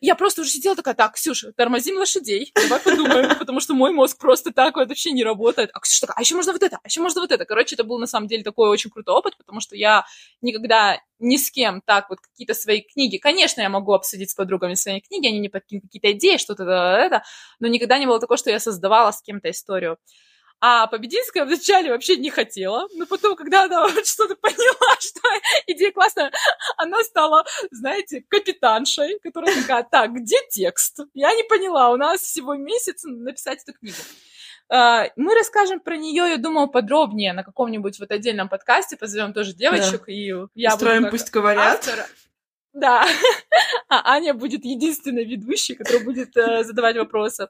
я 0.00 0.14
просто 0.14 0.42
уже 0.42 0.50
сидела 0.50 0.76
такая, 0.76 0.94
так, 0.94 1.14
Ксюша, 1.14 1.52
тормозим 1.52 1.96
лошадей, 1.96 2.52
давай 2.54 2.80
подумаем, 2.80 3.36
потому 3.38 3.60
что 3.60 3.74
мой 3.74 3.92
мозг 3.92 4.18
просто 4.18 4.52
так 4.52 4.76
вот 4.76 4.88
вообще 4.88 5.12
не 5.12 5.24
работает. 5.24 5.70
А 5.72 5.80
Ксюша 5.80 6.02
такая, 6.02 6.16
а 6.18 6.20
еще 6.20 6.34
можно 6.34 6.52
вот 6.52 6.62
это, 6.62 6.78
а 6.82 6.86
еще 6.86 7.00
можно 7.00 7.20
вот 7.20 7.32
это. 7.32 7.44
Короче, 7.44 7.74
это 7.74 7.84
был 7.84 7.98
на 7.98 8.06
самом 8.06 8.26
деле 8.28 8.42
такой 8.42 8.68
очень 8.68 8.90
крутой 8.90 9.14
опыт, 9.14 9.36
потому 9.38 9.60
что 9.60 9.76
я 9.76 10.04
никогда 10.40 11.00
ни 11.18 11.36
с 11.36 11.50
кем 11.50 11.80
так 11.84 12.10
вот 12.10 12.20
какие-то 12.20 12.54
свои 12.54 12.80
книги, 12.80 13.16
конечно, 13.16 13.60
я 13.60 13.68
могу 13.68 13.92
обсудить 13.92 14.30
с 14.30 14.34
подругами 14.34 14.74
свои 14.74 15.00
книги, 15.00 15.28
они 15.28 15.38
не 15.38 15.48
подкинут 15.48 15.84
какие-то 15.84 16.12
идеи, 16.12 16.36
что-то 16.36 16.64
это, 16.64 17.22
но 17.60 17.68
никогда 17.68 17.98
не 17.98 18.06
было 18.06 18.20
такого, 18.20 18.36
что 18.36 18.50
я 18.50 18.58
создавала 18.58 19.12
с 19.12 19.22
кем-то 19.22 19.50
историю. 19.50 19.98
А 20.64 20.86
Побединская 20.86 21.44
вначале 21.44 21.90
вообще 21.90 22.16
не 22.16 22.30
хотела, 22.30 22.86
но 22.94 23.04
потом, 23.04 23.34
когда 23.34 23.64
она 23.64 23.88
что-то 24.04 24.36
поняла, 24.36 24.96
что 25.00 25.20
идея 25.66 25.90
классная, 25.90 26.30
она 26.76 27.02
стала, 27.02 27.44
знаете, 27.72 28.24
капитаншей, 28.28 29.18
которая 29.18 29.60
такая, 29.60 29.82
так, 29.82 30.12
где 30.12 30.36
текст? 30.50 31.00
Я 31.14 31.34
не 31.34 31.42
поняла, 31.42 31.90
у 31.90 31.96
нас 31.96 32.20
всего 32.20 32.54
месяц 32.54 33.02
написать 33.02 33.64
эту 33.64 33.76
книгу. 33.76 33.96
А, 34.68 35.08
мы 35.16 35.34
расскажем 35.34 35.80
про 35.80 35.96
нее, 35.96 36.28
я 36.30 36.36
думаю, 36.36 36.68
подробнее 36.68 37.32
на 37.32 37.42
каком-нибудь 37.42 37.98
вот 37.98 38.12
отдельном 38.12 38.48
подкасте, 38.48 38.96
позовем 38.96 39.32
тоже 39.32 39.54
девочек, 39.54 40.04
да. 40.06 40.12
и 40.12 40.32
я 40.54 40.74
Устроим, 40.74 41.02
буду 41.02 41.10
пусть 41.10 41.32
говорят. 41.32 41.80
Автора. 41.80 42.06
Да, 42.72 43.04
а 43.88 44.12
Аня 44.12 44.32
будет 44.32 44.64
единственной 44.64 45.24
ведущей, 45.24 45.74
которая 45.74 46.04
будет 46.04 46.36
э, 46.36 46.62
задавать 46.62 46.96
вопросы. 46.96 47.48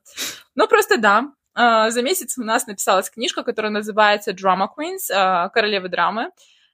Ну, 0.55 0.67
просто 0.67 0.97
да, 0.97 1.33
за 1.55 2.03
месяц 2.03 2.39
у 2.39 2.45
нас 2.45 2.67
написалась 2.67 3.11
книжка, 3.11 3.43
которая 3.43 3.71
называется 3.71 4.33
Drama 4.33 4.69
Queens, 4.77 5.11
а, 5.13 5.49
королевы 5.51 5.89
драмы. 5.89 6.31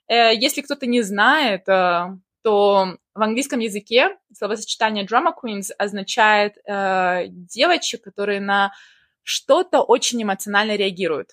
Э, 0.08 0.35
если 0.35 0.62
кто-то 0.62 0.87
не 0.87 1.02
знает, 1.02 1.68
э, 1.68 2.06
то 2.42 2.97
в 3.14 3.23
английском 3.23 3.61
языке 3.61 4.16
словосочетание 4.32 5.04
Drama 5.04 5.32
Queens 5.35 5.70
означает 5.78 6.56
э, 6.66 7.26
девочек, 7.28 8.02
которые 8.02 8.40
на 8.40 8.73
что-то 9.23 9.82
очень 9.82 10.23
эмоционально 10.23 10.76
реагируют. 10.76 11.32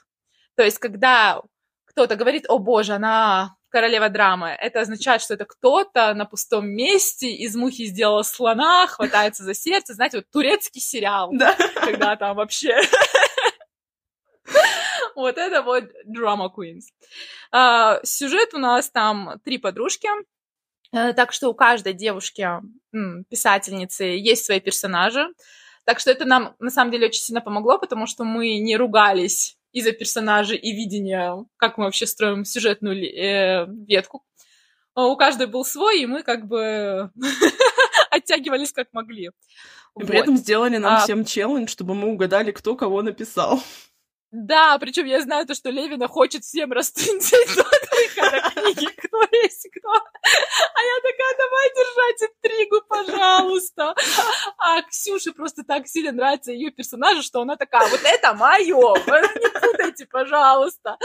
То 0.55 0.63
есть, 0.63 0.79
когда 0.79 1.41
кто-то 1.85 2.15
говорит, 2.17 2.45
о 2.49 2.59
боже, 2.59 2.93
она 2.93 3.55
королева 3.69 4.09
драмы, 4.09 4.49
это 4.49 4.81
означает, 4.81 5.21
что 5.21 5.33
это 5.33 5.45
кто-то 5.45 6.13
на 6.13 6.25
пустом 6.25 6.67
месте 6.67 7.29
из 7.31 7.55
мухи 7.55 7.85
сделал 7.85 8.23
слона, 8.23 8.87
хватается 8.87 9.43
за 9.43 9.53
сердце. 9.53 9.93
Знаете, 9.93 10.17
вот 10.17 10.25
турецкий 10.31 10.81
сериал, 10.81 11.29
да. 11.33 11.55
когда 11.75 12.15
там 12.15 12.35
вообще 12.35 12.75
Вот 15.15 15.37
это 15.37 15.61
вот 15.61 15.85
Drama 16.05 16.49
Queens. 16.53 16.83
А, 17.51 17.99
сюжет 18.03 18.53
у 18.53 18.57
нас 18.57 18.89
там 18.89 19.39
три 19.45 19.57
подружки, 19.57 20.09
э, 20.91 21.13
так 21.13 21.31
что 21.31 21.49
у 21.49 21.53
каждой 21.53 21.93
девушки, 21.93 22.47
писательницы, 23.29 24.03
есть 24.03 24.45
свои 24.45 24.59
персонажи. 24.59 25.27
Так 25.85 25.99
что 25.99 26.11
это 26.11 26.25
нам 26.25 26.55
на 26.59 26.69
самом 26.69 26.91
деле 26.91 27.07
очень 27.07 27.21
сильно 27.21 27.41
помогло, 27.41 27.77
потому 27.77 28.07
что 28.07 28.23
мы 28.23 28.57
не 28.57 28.75
ругались 28.75 29.57
из-за 29.71 29.91
персонажей 29.91 30.57
и 30.57 30.71
видения, 30.71 31.45
как 31.57 31.77
мы 31.77 31.85
вообще 31.85 32.07
строим 32.07 32.43
сюжетную 32.43 32.95
э, 32.97 33.67
ветку. 33.87 34.23
А 34.95 35.07
у 35.07 35.17
каждой 35.17 35.47
был 35.47 35.65
свой, 35.65 36.01
и 36.01 36.05
мы 36.05 36.23
как 36.23 36.47
бы 36.47 37.11
оттягивались 38.09 38.71
как 38.71 38.87
могли. 38.93 39.31
И 39.99 40.03
при 40.03 40.19
этом 40.19 40.37
сделали 40.37 40.77
нам 40.77 40.95
а... 40.95 40.99
всем 41.01 41.25
челлендж, 41.25 41.69
чтобы 41.69 41.93
мы 41.93 42.07
угадали, 42.07 42.51
кто 42.51 42.75
кого 42.75 43.01
написал. 43.01 43.61
Да, 44.37 44.77
причем 44.79 45.05
я 45.05 45.21
знаю 45.21 45.45
то, 45.45 45.55
что 45.55 45.69
Левина 45.69 46.09
хочет 46.09 46.43
всем 46.43 46.69
до 48.31 48.49
книги, 48.51 48.87
кто 48.97 49.21
есть 49.31 49.69
кто. 49.71 49.93
А 49.93 50.81
я 50.83 50.95
такая, 51.01 51.37
давай 51.37 51.69
держать 51.73 52.31
интригу, 52.31 52.81
пожалуйста. 52.89 53.95
А 54.57 54.81
Ксюше 54.81 55.31
просто 55.31 55.63
так 55.63 55.87
сильно 55.87 56.11
нравится 56.11 56.51
ее 56.51 56.71
персонажа, 56.71 57.21
что 57.21 57.41
она 57.41 57.55
такая, 57.55 57.87
вот 57.87 58.01
это 58.03 58.33
мое, 58.33 58.93
не 59.39 59.49
путайте, 59.61 60.05
пожалуйста. 60.05 60.97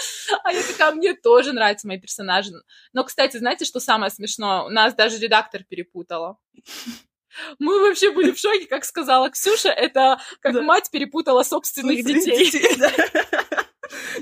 А 0.43 0.53
я 0.53 0.63
такая, 0.65 0.91
мне 0.91 1.15
тоже 1.15 1.53
нравятся 1.53 1.87
мои 1.87 2.01
персонажи. 2.01 2.51
Но, 2.93 3.05
кстати, 3.05 3.37
знаете, 3.37 3.65
что 3.65 3.79
самое 3.79 4.11
смешное? 4.11 4.63
У 4.63 4.71
нас 4.71 4.93
даже 4.95 5.19
редактор 5.19 5.63
перепутала. 5.63 6.37
Мы 7.59 7.81
вообще 7.81 8.11
были 8.11 8.33
в 8.33 8.39
шоке, 8.39 8.67
как 8.67 8.85
сказала 8.85 9.31
Ксюша, 9.31 9.71
это 9.71 10.21
как 10.41 10.55
да. 10.55 10.63
мать 10.63 10.91
перепутала 10.91 11.43
собственных 11.43 12.05
детей. 12.05 12.51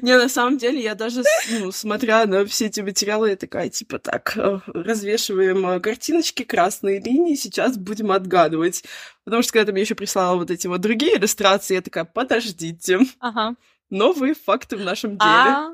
Не, 0.02 0.16
на 0.16 0.28
самом 0.28 0.58
деле, 0.58 0.80
я 0.80 0.94
даже, 0.94 1.22
ну, 1.50 1.72
смотря 1.72 2.24
на 2.26 2.46
все 2.46 2.66
эти 2.66 2.80
материалы, 2.80 3.30
я 3.30 3.36
такая, 3.36 3.68
типа, 3.68 3.98
так, 3.98 4.36
э, 4.36 4.60
развешиваем 4.66 5.66
э, 5.66 5.80
картиночки, 5.80 6.42
красные 6.42 7.00
линии, 7.00 7.34
сейчас 7.34 7.76
будем 7.76 8.10
отгадывать. 8.10 8.84
Потому 9.24 9.42
что 9.42 9.52
когда 9.52 9.66
ты 9.66 9.72
мне 9.72 9.82
еще 9.82 9.94
прислала 9.94 10.36
вот 10.36 10.50
эти 10.50 10.66
вот 10.66 10.80
другие 10.80 11.18
иллюстрации, 11.18 11.74
я 11.74 11.82
такая, 11.82 12.04
подождите. 12.04 13.00
Ага. 13.20 13.56
Новые 13.90 14.34
факты 14.34 14.76
в 14.76 14.84
нашем 14.84 15.18
деле. 15.18 15.30
А, 15.30 15.70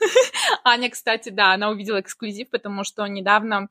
Аня, 0.64 0.90
кстати, 0.90 1.28
да, 1.28 1.52
она 1.52 1.70
увидела 1.70 2.00
эксклюзив, 2.00 2.50
потому 2.50 2.84
что 2.84 3.06
недавно 3.06 3.68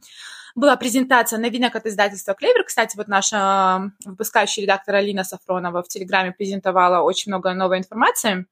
была 0.55 0.75
презентация 0.75 1.39
новинок 1.39 1.75
от 1.75 1.85
издательства 1.85 2.33
«Клевер». 2.33 2.63
Кстати, 2.63 2.97
вот 2.97 3.07
наша 3.07 3.91
выпускающая 4.05 4.63
редактор 4.63 4.95
Алина 4.95 5.23
Сафронова 5.23 5.83
в 5.83 5.87
Телеграме 5.87 6.31
презентовала 6.31 7.01
очень 7.01 7.31
много 7.31 7.53
новой 7.53 7.79
информации. 7.79 8.45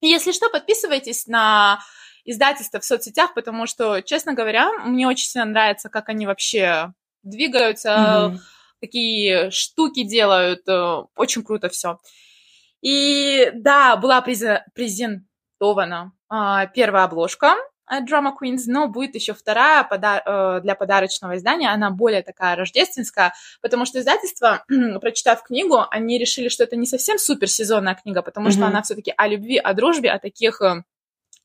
если 0.00 0.32
что, 0.32 0.48
подписывайтесь 0.50 1.26
на 1.26 1.80
издательство 2.24 2.80
в 2.80 2.84
соцсетях, 2.84 3.34
потому 3.34 3.66
что, 3.66 4.00
честно 4.02 4.34
говоря, 4.34 4.70
мне 4.84 5.06
очень 5.06 5.26
сильно 5.26 5.46
нравится, 5.46 5.88
как 5.88 6.08
они 6.08 6.26
вообще 6.26 6.92
двигаются, 7.22 7.88
mm-hmm. 7.90 8.38
какие 8.80 9.50
штуки 9.50 10.02
делают. 10.04 10.66
Э, 10.68 11.04
очень 11.16 11.42
круто 11.42 11.68
все. 11.68 11.98
И 12.82 13.50
да, 13.54 13.96
была 13.96 14.22
презентована 14.22 15.29
а, 16.28 16.66
первая 16.66 17.04
обложка 17.04 17.56
Drama 17.98 18.32
Queens, 18.40 18.62
но 18.66 18.88
будет 18.88 19.14
еще 19.14 19.34
вторая 19.34 19.84
пода- 19.84 20.22
э, 20.24 20.60
для 20.62 20.74
подарочного 20.74 21.36
издания, 21.36 21.70
она 21.70 21.90
более 21.90 22.22
такая 22.22 22.56
рождественская, 22.56 23.34
потому 23.60 23.84
что 23.84 23.98
издательство, 23.98 24.64
прочитав 25.00 25.42
книгу, 25.42 25.84
они 25.90 26.18
решили, 26.18 26.48
что 26.48 26.64
это 26.64 26.76
не 26.76 26.86
совсем 26.86 27.18
суперсезонная 27.18 27.96
книга, 27.96 28.22
потому 28.22 28.48
mm-hmm. 28.48 28.52
что 28.52 28.66
она 28.66 28.82
все-таки 28.82 29.12
о 29.16 29.26
любви, 29.26 29.58
о 29.58 29.74
дружбе, 29.74 30.10
о 30.10 30.18
таких 30.20 30.62
э, 30.62 30.84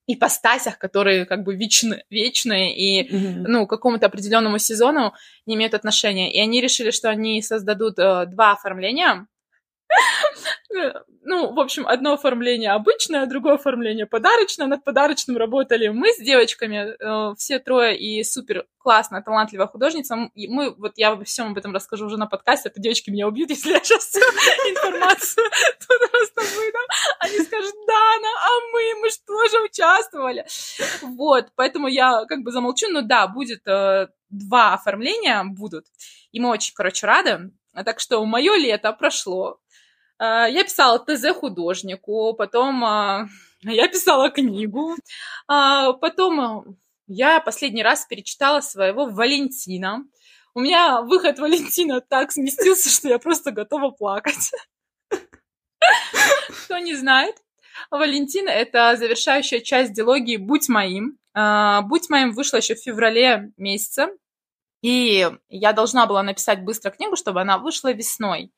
ипостасях, 0.07 0.77
которые 0.77 1.25
как 1.25 1.43
бы 1.43 1.55
вечны, 1.55 2.03
вечные 2.10 2.75
и, 2.75 3.10
mm-hmm. 3.10 3.43
ну, 3.48 3.65
какому-то 3.65 4.05
определенному 4.05 4.60
сезону 4.60 5.13
не 5.48 5.55
имеют 5.55 5.74
отношения. 5.74 6.31
И 6.31 6.39
они 6.39 6.62
решили, 6.62 6.91
что 6.91 7.10
они 7.10 7.41
создадут 7.41 7.98
э, 7.98 8.27
два 8.27 8.51
оформления 8.51 9.25
ну, 11.24 11.54
в 11.54 11.60
общем, 11.60 11.88
одно 11.88 12.14
оформление 12.14 12.72
обычное, 12.72 13.25
другое 13.25 13.56
оформление 13.56 14.06
подарочное. 14.06 14.68
Над 14.68 14.84
подарочным 14.84 15.38
работали 15.38 15.88
мы 15.88 16.10
с 16.14 16.18
девочками, 16.18 16.96
э, 17.00 17.36
все 17.36 17.60
трое, 17.60 17.98
и 17.98 18.24
супер 18.24 18.66
классная, 18.78 19.22
талантливая 19.22 19.68
художница. 19.68 20.30
Мы, 20.36 20.75
вот 20.75 20.94
я 20.96 21.12
обо 21.12 21.24
всем 21.24 21.52
об 21.52 21.58
этом 21.58 21.74
расскажу 21.74 22.06
уже 22.06 22.18
на 22.18 22.28
подкасте, 22.28 22.70
это 22.70 22.80
девочки 22.80 23.10
меня 23.10 23.28
убьют, 23.28 23.50
если 23.50 23.72
я 23.72 23.80
сейчас 23.80 24.06
всю 24.06 24.20
информацию 24.70 25.50
тут 25.88 26.12
просто 26.12 26.42
выдам. 26.42 26.86
Они 27.20 27.40
скажут, 27.40 27.74
Дана, 27.88 28.30
а 28.44 28.50
мы, 28.72 29.02
мы 29.02 29.10
же 29.10 29.18
тоже 29.25 29.64
участвовали. 29.64 30.46
Вот, 31.02 31.48
поэтому 31.56 31.88
я 31.88 32.25
как 32.25 32.44
бы 32.44 32.52
замолчу, 32.52 32.88
но 32.90 33.02
да, 33.02 33.28
будет 33.28 33.66
э, 33.68 34.10
два 34.30 34.74
оформления 34.74 35.44
будут, 35.44 35.86
и 36.32 36.40
мы 36.40 36.50
очень, 36.50 36.74
короче, 36.75 37.08
рады. 37.08 37.52
Так 37.84 38.00
что 38.00 38.24
мое 38.24 38.56
лето 38.56 38.94
прошло 38.94 39.50
а, 39.50 39.58
я 40.19 40.63
писала 40.63 41.00
ТЗ 41.00 41.34
художнику, 41.34 42.34
потом 42.34 42.84
а, 42.86 43.27
я 43.62 43.88
писала 43.88 44.29
книгу, 44.29 44.95
а, 45.48 45.93
потом 45.93 46.77
я 47.07 47.39
последний 47.39 47.84
раз 47.84 48.05
перечитала 48.05 48.62
своего 48.62 49.05
Валентина. 49.05 50.05
У 50.53 50.62
меня 50.62 51.01
выход 51.01 51.38
Валентина 51.39 52.01
так 52.01 52.31
сместился, 52.31 52.89
что 52.93 53.10
я 53.10 53.19
просто 53.19 53.51
готова 53.51 53.91
плакать. 53.91 54.51
Кто 56.65 56.77
не 56.77 56.95
знает, 56.95 57.36
Валентин— 57.91 58.48
это 58.50 58.95
завершающая 58.98 59.60
часть 59.60 59.93
диалогии 59.93 60.38
«Будь 60.38 60.69
моим». 60.69 61.19
«Будь 61.34 62.10
моим» 62.10 62.31
вышла 62.31 62.57
еще 62.57 62.75
в 62.75 62.81
феврале 62.81 63.51
месяце, 63.57 64.07
и 64.81 65.29
я 65.50 65.74
должна 65.74 66.05
была 66.05 66.24
написать 66.24 66.63
быстро 66.63 66.91
книгу, 66.91 67.17
чтобы 67.17 67.41
она 67.41 67.57
вышла 67.57 67.91
весной. 67.91 68.53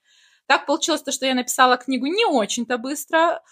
Так 0.48 0.66
получилось 0.66 1.04
то, 1.04 1.12
что 1.12 1.26
я 1.26 1.36
написала 1.36 1.78
книгу 1.78 2.08
не 2.08 2.26
очень-то 2.26 2.78
быстро, 2.78 3.44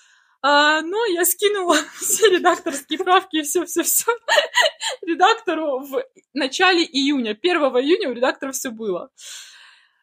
а, 0.41 0.81
но 0.81 1.05
я 1.05 1.25
скинула 1.25 1.75
все 1.99 2.29
редакторские 2.29 2.99
правки 2.99 3.37
и 3.37 3.41
все-все-все 3.43 4.11
редактору 5.01 5.79
в 5.79 6.03
начале 6.33 6.83
июня. 6.83 7.31
1 7.31 7.57
июня 7.57 8.09
у 8.09 8.13
редактора 8.13 8.51
все 8.51 8.69
было. 8.69 9.09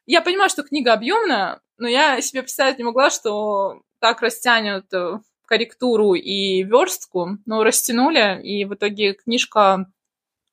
Я 0.05 0.21
понимаю, 0.21 0.51
что 0.51 0.65
книга 0.65 0.93
объемная, 0.93 1.61
но 1.79 1.89
я 1.89 2.21
себе 2.21 2.43
представить 2.43 2.79
не 2.79 2.85
могла, 2.85 3.11
что 3.11 3.83
так 4.01 4.21
растянут 4.21 4.93
э, 4.93 5.21
корректуру 5.47 6.15
и 6.15 6.65
верстку, 6.65 7.39
но 7.47 7.63
растянули, 7.63 8.41
и 8.43 8.65
в 8.65 8.75
итоге 8.75 9.15
книжка 9.15 9.87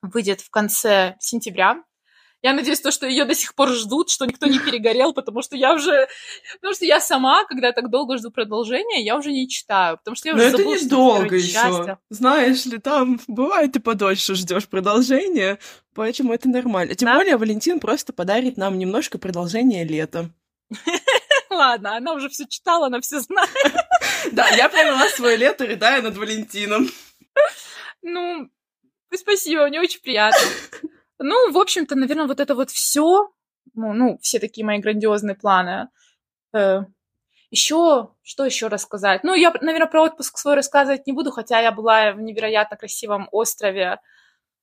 выйдет 0.02 0.42
в 0.42 0.50
конце 0.52 1.16
сентября. 1.20 1.84
Я 2.42 2.54
надеюсь, 2.54 2.80
то, 2.80 2.92
что 2.92 3.06
ее 3.06 3.26
до 3.26 3.36
сих 3.36 3.54
пор 3.54 3.70
ждут, 3.70 4.10
что 4.10 4.26
никто 4.26 4.48
не 4.48 4.60
перегорел, 4.60 5.14
потому 5.14 5.42
что 5.42 5.58
я 5.58 5.74
уже... 5.74 6.08
Потому 6.56 6.74
что 6.74 6.86
я 6.86 7.02
сама, 7.02 7.44
когда 7.46 7.74
так 7.74 7.90
долго 7.90 8.18
жду 8.18 8.32
продолжения, 8.32 9.04
я 9.04 9.18
уже 9.18 9.32
не 9.32 9.50
читаю, 9.50 9.98
потому 9.98 10.16
что 10.16 10.30
я 10.30 10.36
уже 10.36 10.46
Но 10.46 10.50
забыла, 10.52 10.74
это 10.74 10.86
недолго 10.86 11.36
еще. 11.36 11.98
Знаешь 12.10 12.66
ли, 12.66 12.78
там 12.78 13.20
бывает 13.28 13.74
ты 13.74 13.82
подольше 13.82 14.36
ждешь 14.36 14.68
продолжения, 14.68 15.60
поэтому 15.94 16.34
это 16.34 16.48
нормально. 16.48 16.96
Тем 16.96 17.08
да? 17.08 17.16
более 17.16 17.36
Валентин 17.36 17.80
просто 17.80 18.14
подарит 18.14 18.56
нам 18.56 18.78
немножко 18.78 19.18
продолжения 19.18 19.84
лета. 19.84 20.30
Ладно, 21.50 21.98
она 21.98 22.14
уже 22.14 22.30
все 22.30 22.46
читала, 22.48 22.88
она 22.88 23.02
все 23.02 23.20
знает. 23.20 23.50
Да, 24.34 24.50
я 24.50 24.68
провела 24.68 25.08
свое 25.10 25.38
лето, 25.38 25.66
рыдая 25.66 26.02
над 26.02 26.18
Валентином. 26.18 26.90
Ну, 28.02 28.50
спасибо, 29.16 29.68
мне 29.68 29.80
очень 29.80 30.02
приятно. 30.02 30.40
Ну, 31.20 31.52
в 31.52 31.58
общем-то, 31.58 31.96
наверное, 31.96 32.28
вот 32.28 32.40
это 32.40 32.56
вот 32.56 32.72
все, 32.72 33.30
ну, 33.74 33.94
ну, 33.94 34.18
все 34.22 34.40
такие 34.40 34.66
мои 34.66 34.80
грандиозные 34.80 35.36
планы. 35.36 35.90
Э, 36.54 36.84
еще, 37.52 38.14
что 38.24 38.46
еще 38.46 38.68
рассказать? 38.68 39.24
Ну, 39.24 39.34
я, 39.34 39.54
наверное, 39.62 39.88
про 39.88 40.04
отпуск 40.04 40.38
свой 40.38 40.56
рассказывать 40.56 41.08
не 41.08 41.14
буду, 41.14 41.32
хотя 41.32 41.60
я 41.60 41.72
была 41.72 42.14
в 42.14 42.22
невероятно 42.22 42.78
красивом 42.78 43.28
острове 43.32 44.00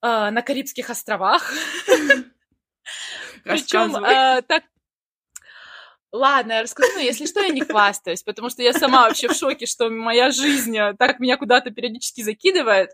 э, 0.01 0.29
на 0.29 0.41
Карибских 0.41 0.89
островах. 0.89 1.53
Причем 3.43 3.95
э, 3.97 4.41
так 4.41 4.63
Ладно, 6.13 6.53
я 6.53 6.61
расскажу, 6.63 6.93
но 6.95 7.01
если 7.01 7.25
что, 7.25 7.41
я 7.41 7.49
не 7.49 7.61
хвастаюсь, 7.61 8.23
потому 8.23 8.49
что 8.49 8.63
я 8.63 8.71
сама 8.71 9.07
вообще 9.07 9.27
в 9.27 9.33
шоке, 9.33 9.65
что 9.65 9.89
моя 9.89 10.31
жизнь 10.31 10.75
так 10.97 11.19
меня 11.19 11.35
куда-то 11.35 11.69
периодически 11.69 12.21
закидывает. 12.21 12.91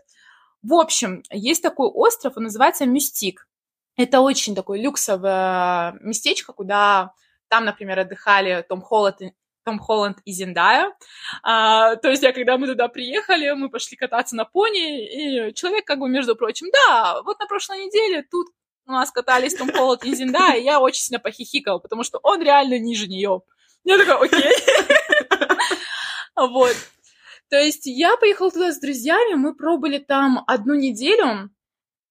В 0.62 0.74
общем, 0.74 1.22
есть 1.30 1.62
такой 1.62 1.88
остров, 1.88 2.36
он 2.36 2.44
называется 2.44 2.86
Мюстик. 2.86 3.46
Это 3.96 4.20
очень 4.20 4.54
такое 4.54 4.80
люксовое 4.80 5.96
местечко, 6.00 6.52
куда 6.52 7.12
там, 7.48 7.64
например, 7.64 8.00
отдыхали 8.00 8.64
Том 8.68 8.82
Холланд, 8.82 9.20
том 9.64 9.78
Холланд 9.78 10.18
и 10.24 10.32
Зиндая. 10.32 10.92
А, 11.42 11.96
то 11.96 12.10
есть 12.10 12.22
я, 12.22 12.32
когда 12.32 12.58
мы 12.58 12.66
туда 12.66 12.88
приехали, 12.88 13.50
мы 13.52 13.70
пошли 13.70 13.96
кататься 13.96 14.36
на 14.36 14.44
пони, 14.44 15.48
и 15.48 15.54
человек 15.54 15.84
как 15.84 15.98
бы, 15.98 16.08
между 16.08 16.36
прочим, 16.36 16.68
да, 16.72 17.22
вот 17.22 17.38
на 17.38 17.46
прошлой 17.46 17.86
неделе 17.86 18.24
тут 18.30 18.48
у 18.86 18.92
нас 18.92 19.10
катались 19.10 19.54
Том 19.54 19.72
Холланд 19.72 20.04
и 20.04 20.14
Зиндая, 20.14 20.58
и 20.58 20.64
я 20.64 20.80
очень 20.80 21.02
сильно 21.02 21.18
похихикала, 21.18 21.78
потому 21.78 22.02
что 22.04 22.18
он 22.22 22.42
реально 22.42 22.78
ниже 22.78 23.06
нее. 23.06 23.42
Я 23.84 23.98
такая, 23.98 24.16
окей. 24.16 24.52
Вот. 26.36 26.76
То 27.48 27.56
есть 27.56 27.86
я 27.86 28.16
поехала 28.16 28.50
туда 28.50 28.72
с 28.72 28.80
друзьями, 28.80 29.34
мы 29.34 29.54
пробыли 29.54 29.98
там 29.98 30.42
одну 30.48 30.74
неделю, 30.74 31.48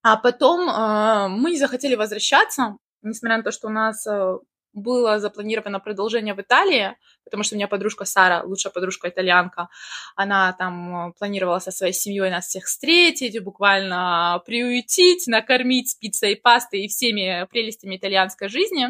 а 0.04 0.18
потом 0.18 0.70
э, 0.70 1.28
мы 1.30 1.52
не 1.52 1.58
захотели 1.58 1.96
возвращаться, 1.96 2.78
несмотря 3.02 3.38
на 3.38 3.44
то, 3.44 3.52
что 3.52 3.68
у 3.68 3.72
нас 3.72 4.06
э, 4.06 4.38
было 4.74 5.20
запланировано 5.20 5.80
продолжение 5.80 6.34
в 6.34 6.42
Италии, 6.42 6.98
потому 7.24 7.44
что 7.44 7.56
у 7.56 7.58
меня 7.58 7.70
подружка 7.70 8.04
Сара, 8.04 8.44
лучшая 8.44 8.74
подружка 8.74 9.08
итальянка, 9.08 9.70
она 10.18 10.52
там 10.54 11.10
э, 11.10 11.14
планировала 11.18 11.60
со 11.60 11.72
своей 11.72 11.94
семьей 11.94 12.30
нас 12.30 12.48
всех 12.48 12.66
встретить, 12.66 13.42
буквально 13.42 14.42
приютить, 14.46 15.26
накормить 15.28 15.98
пиццей 16.00 16.36
пастой 16.36 16.82
и 16.82 16.88
всеми 16.90 17.48
прелестями 17.50 17.96
итальянской 17.96 18.50
жизни. 18.50 18.90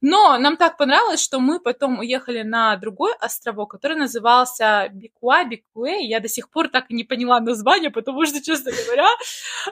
Но 0.00 0.38
нам 0.38 0.56
так 0.56 0.76
понравилось, 0.76 1.22
что 1.22 1.40
мы 1.40 1.60
потом 1.60 1.98
уехали 1.98 2.42
на 2.42 2.76
другой 2.76 3.12
островок, 3.14 3.70
который 3.70 3.96
назывался 3.96 4.88
Бикуа, 4.92 5.44
Бикуэ. 5.44 6.02
Я 6.02 6.20
до 6.20 6.28
сих 6.28 6.50
пор 6.50 6.68
так 6.68 6.90
и 6.90 6.94
не 6.94 7.04
поняла 7.04 7.40
название, 7.40 7.90
потому 7.90 8.26
что, 8.26 8.42
честно 8.42 8.72
говоря, 8.72 9.08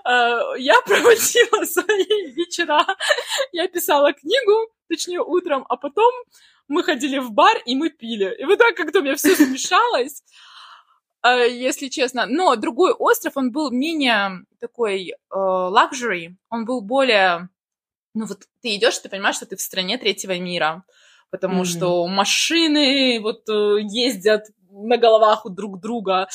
э, 0.05 0.61
я 0.61 0.81
проводила 0.83 1.65
свои 1.67 2.33
вечера. 2.33 2.85
Я 3.53 3.69
писала 3.69 4.13
книгу, 4.13 4.73
точнее, 4.89 5.21
утром, 5.21 5.65
а 5.69 5.77
потом 5.77 6.13
мы 6.69 6.83
ходили 6.83 7.19
в 7.19 7.31
бар 7.33 7.57
и 7.67 7.77
мы 7.77 7.91
пили. 7.91 8.35
И 8.39 8.45
вот 8.45 8.59
так 8.59 8.75
как-то 8.75 9.01
у 9.01 9.03
меня 9.03 9.17
все 9.17 9.37
смешалось 9.37 10.23
э, 11.23 11.51
если 11.51 11.89
честно. 11.89 12.27
Но 12.27 12.57
другой 12.57 12.93
остров, 12.93 13.37
он 13.37 13.53
был 13.53 13.71
менее 13.71 14.45
такой 14.61 15.15
лакжери, 15.31 16.29
э, 16.29 16.35
он 16.49 16.65
был 16.65 16.81
более 16.81 17.49
ну 18.15 18.27
вот 18.27 18.45
ты 18.63 18.77
идешь, 18.77 18.99
ты 18.99 19.09
понимаешь, 19.09 19.37
что 19.37 19.47
ты 19.47 19.57
в 19.57 19.61
стране 19.61 19.99
третьего 19.99 20.39
мира, 20.39 20.85
потому 21.31 21.63
mm-hmm. 21.63 21.79
что 21.79 22.07
машины 22.07 23.21
вот 23.21 23.49
э, 23.49 23.79
ездят 23.83 24.47
на 24.71 24.97
головах 24.97 25.47
у 25.47 25.51
друг 25.51 25.81
друга. 25.81 26.29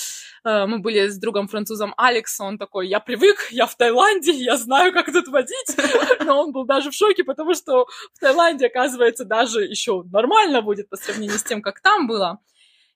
Э, 0.44 0.66
мы 0.66 0.80
были 0.80 1.08
с 1.08 1.18
другом 1.18 1.48
французом 1.48 1.94
Алекс, 1.98 2.40
он 2.40 2.58
такой, 2.58 2.88
я 2.88 3.00
привык, 3.00 3.50
я 3.52 3.66
в 3.66 3.76
Таиланде, 3.76 4.32
я 4.32 4.58
знаю, 4.58 4.94
как 4.94 5.12
тут 5.12 5.28
водить, 5.28 5.76
но 6.26 6.42
он 6.42 6.52
был 6.52 6.66
даже 6.66 6.92
в 6.92 6.94
шоке, 6.94 7.24
потому 7.24 7.54
что 7.54 7.86
в 8.14 8.20
Таиланде, 8.20 8.68
оказывается, 8.68 9.26
даже 9.26 9.64
еще 9.64 10.04
нормально 10.12 10.62
будет 10.62 10.90
по 10.90 10.98
сравнению 10.98 11.38
с 11.38 11.44
тем, 11.44 11.62
как 11.62 11.82
там 11.82 12.08
было. 12.08 12.40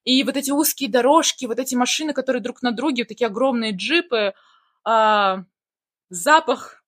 И 0.04 0.22
вот 0.22 0.36
эти 0.36 0.50
узкие 0.50 0.90
дорожки, 0.90 1.46
вот 1.46 1.58
эти 1.58 1.74
машины, 1.74 2.12
которые 2.12 2.42
друг 2.42 2.62
на 2.62 2.72
друге, 2.72 3.04
такие 3.04 3.26
огромные 3.26 3.72
джипы, 3.72 4.34
а, 4.84 5.44
запах 6.10 6.83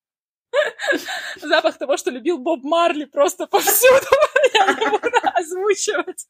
Запах 1.42 1.78
того, 1.78 1.96
что 1.96 2.10
любил 2.10 2.38
Боб 2.38 2.62
Марли 2.62 3.04
просто 3.04 3.46
повсюду. 3.46 4.06
Я 4.54 4.66
не 4.72 4.88
буду 4.90 5.16
озвучивать, 5.34 6.26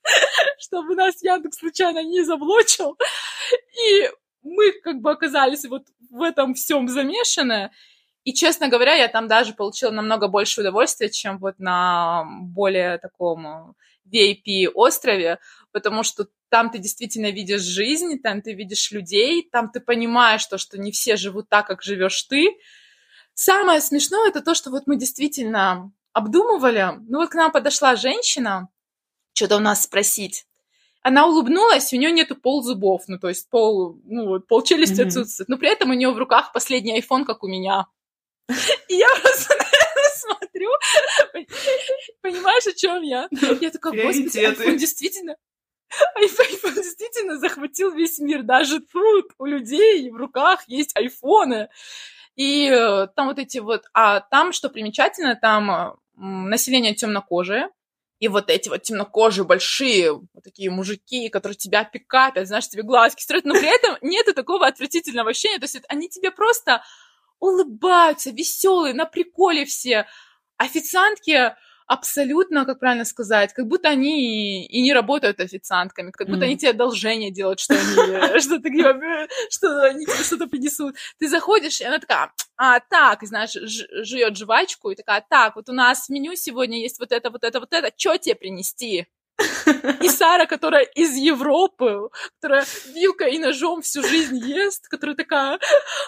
чтобы 0.58 0.94
нас 0.94 1.23
Яндекс 1.23 1.58
случайно 1.58 2.02
не 2.02 2.23
заблочил. 2.23 2.96
И 3.88 4.11
мы 4.42 4.73
как 4.82 5.00
бы 5.00 5.11
оказались 5.11 5.64
вот 5.64 5.85
в 6.11 6.23
этом 6.23 6.54
всем 6.54 6.88
замешаны. 6.88 7.70
И, 8.25 8.32
честно 8.32 8.68
говоря, 8.68 8.94
я 8.94 9.06
там 9.06 9.28
даже 9.28 9.52
получила 9.52 9.92
намного 9.92 10.26
больше 10.26 10.61
удовольствия, 10.61 11.08
чем 11.08 11.38
вот 11.38 11.61
на 11.61 12.25
более 12.42 12.99
таком 12.99 13.76
VIP-острове, 14.12 15.38
потому 15.70 16.02
что 16.02 16.26
там 16.49 16.70
ты 16.70 16.78
действительно 16.78 17.30
видишь 17.30 17.62
жизнь, 17.62 18.18
там 18.20 18.42
ты 18.42 18.52
видишь 18.54 18.90
людей, 18.90 19.49
там 19.50 19.70
ты 19.70 19.80
понимаешь 19.80 20.46
то, 20.46 20.58
что 20.58 20.78
не 20.78 20.90
все 20.90 21.16
живут 21.16 21.49
так, 21.49 21.66
как 21.66 21.82
живешь 21.82 22.23
ты, 22.25 22.56
Самое 23.38 23.83
смешное 23.83 24.31
это 24.31 24.40
то, 24.40 24.55
что 24.55 24.71
вот 24.71 24.85
мы 24.87 24.97
действительно 24.97 25.93
обдумывали. 26.14 26.95
Ну 27.07 27.19
вот 27.19 27.28
к 27.28 27.35
нам 27.35 27.52
подошла 27.52 27.95
женщина, 27.95 28.71
что-то 29.35 29.57
у 29.57 29.61
нас 29.61 29.83
спросить. 29.83 30.47
Она 31.02 31.26
улыбнулась, 31.26 31.93
у 31.93 31.97
нее 31.97 32.11
нету 32.12 32.35
пол 32.35 32.62
зубов, 32.62 33.02
ну 33.09 33.19
то 33.19 33.28
есть 33.28 33.50
пол, 33.50 34.00
ну 34.05 34.26
вот 34.26 34.47
пол 34.49 34.62
челюсти 34.62 35.02
mm-hmm. 35.02 35.07
отсутствует. 35.07 35.50
Но 35.50 35.59
при 35.59 35.69
этом 35.69 35.90
у 35.90 35.93
нее 35.93 36.12
в 36.12 36.16
руках 36.16 36.52
последний 36.55 36.99
iPhone, 36.99 37.26
как 37.26 37.45
у 37.45 37.47
меня. 37.47 37.87
И 38.88 38.95
я 38.95 39.09
просто 39.21 39.55
смотрю, 40.14 40.71
понимаешь, 42.23 42.66
о 42.66 42.73
чем 42.73 43.02
я? 43.02 43.28
Я 43.61 43.71
такая, 43.71 44.02
господи, 44.02 44.47
iPhone 44.47 44.78
действительно, 44.78 45.37
iPhone 46.19 46.75
действительно 46.75 47.38
захватил 47.38 47.93
весь 47.93 48.19
мир. 48.19 48.45
Даже 48.45 48.81
тут 48.81 49.26
у 49.37 49.45
людей 49.45 50.11
в 50.11 50.16
руках 50.16 50.64
есть 50.69 50.97
айфоны. 50.97 51.69
И 52.37 52.69
э, 52.69 53.09
там 53.16 53.28
вот 53.28 53.38
эти 53.38 53.59
вот... 53.59 53.85
А 53.93 54.21
там, 54.21 54.52
что 54.52 54.69
примечательно, 54.69 55.35
там 55.37 55.71
э, 55.71 55.93
население 56.16 56.95
темнокожее, 56.95 57.71
и 58.19 58.28
вот 58.28 58.49
эти 58.49 58.69
вот 58.69 58.83
темнокожие 58.83 59.45
большие 59.45 60.12
вот 60.12 60.43
такие 60.43 60.71
мужики, 60.71 61.28
которые 61.28 61.57
тебя 61.57 61.85
пикапят, 61.85 62.47
знаешь, 62.47 62.69
тебе 62.69 62.83
глазки 62.83 63.23
строят, 63.23 63.45
но 63.45 63.55
при 63.55 63.75
этом 63.75 63.97
нету 64.00 64.33
такого 64.33 64.66
отвратительного 64.66 65.31
ощущения, 65.31 65.59
то 65.59 65.64
есть 65.64 65.81
они 65.88 66.09
тебе 66.09 66.31
просто 66.31 66.83
улыбаются, 67.38 68.31
веселые, 68.31 68.95
на 68.95 69.05
приколе 69.05 69.66
все. 69.66 70.07
Официантки 70.57 71.55
абсолютно, 71.87 72.64
как 72.64 72.81
правильно 72.81 73.05
сказать, 73.05 73.52
как 73.52 73.66
будто 73.66 73.88
они 73.88 74.64
и, 74.64 74.66
и 74.66 74.83
не 74.83 74.92
работают 74.92 75.40
официантками, 75.40 76.11
как 76.11 76.29
будто 76.29 76.44
mm. 76.44 76.49
они 76.49 76.57
тебе 76.59 76.70
одолжение 76.70 77.31
делают, 77.31 77.61
что 77.61 77.75
они 77.75 78.40
что-то 78.40 78.68
что 79.51 79.83
они 79.83 80.05
тебе 80.05 80.25
что-то 80.25 80.46
принесут. 80.46 80.96
Ты 81.18 81.29
заходишь, 81.29 81.81
и 81.81 81.85
она 81.85 81.99
такая, 81.99 82.33
а, 82.57 82.81
так, 82.81 83.22
знаешь, 83.22 83.57
жует 84.03 84.37
жвачку, 84.37 84.90
и 84.90 84.96
такая, 84.96 85.25
так, 85.29 85.57
вот 85.57 85.68
у 85.68 85.72
нас 85.72 86.07
в 86.07 86.11
меню 86.11 86.35
сегодня 86.35 86.81
есть 86.81 86.99
вот 86.99 87.12
это, 87.12 87.31
вот 87.31 87.44
это, 87.44 87.61
вот 87.61 87.72
это, 87.72 87.92
что 87.96 88.16
тебе 88.18 88.35
принести? 88.35 89.07
И 90.01 90.09
Сара, 90.09 90.46
которая 90.46 90.85
из 90.85 91.14
Европы, 91.14 92.09
которая 92.37 92.64
вилкой 92.87 93.35
и 93.35 93.38
ножом 93.38 93.83
всю 93.83 94.03
жизнь 94.03 94.38
ест, 94.38 94.88
которая 94.88 95.16
такая, 95.16 95.59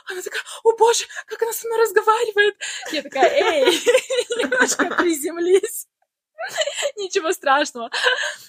она 0.07 0.23
такая, 0.23 0.43
о 0.65 0.77
боже, 0.77 1.05
как 1.27 1.43
она 1.43 1.53
со 1.53 1.67
мной 1.67 1.83
разговаривает. 1.83 2.57
Я 2.93 3.03
такая, 3.03 3.31
эй, 3.31 3.65
немножко 4.39 4.87
приземлись. 4.97 5.87
Ничего 6.97 7.33
страшного. 7.33 7.91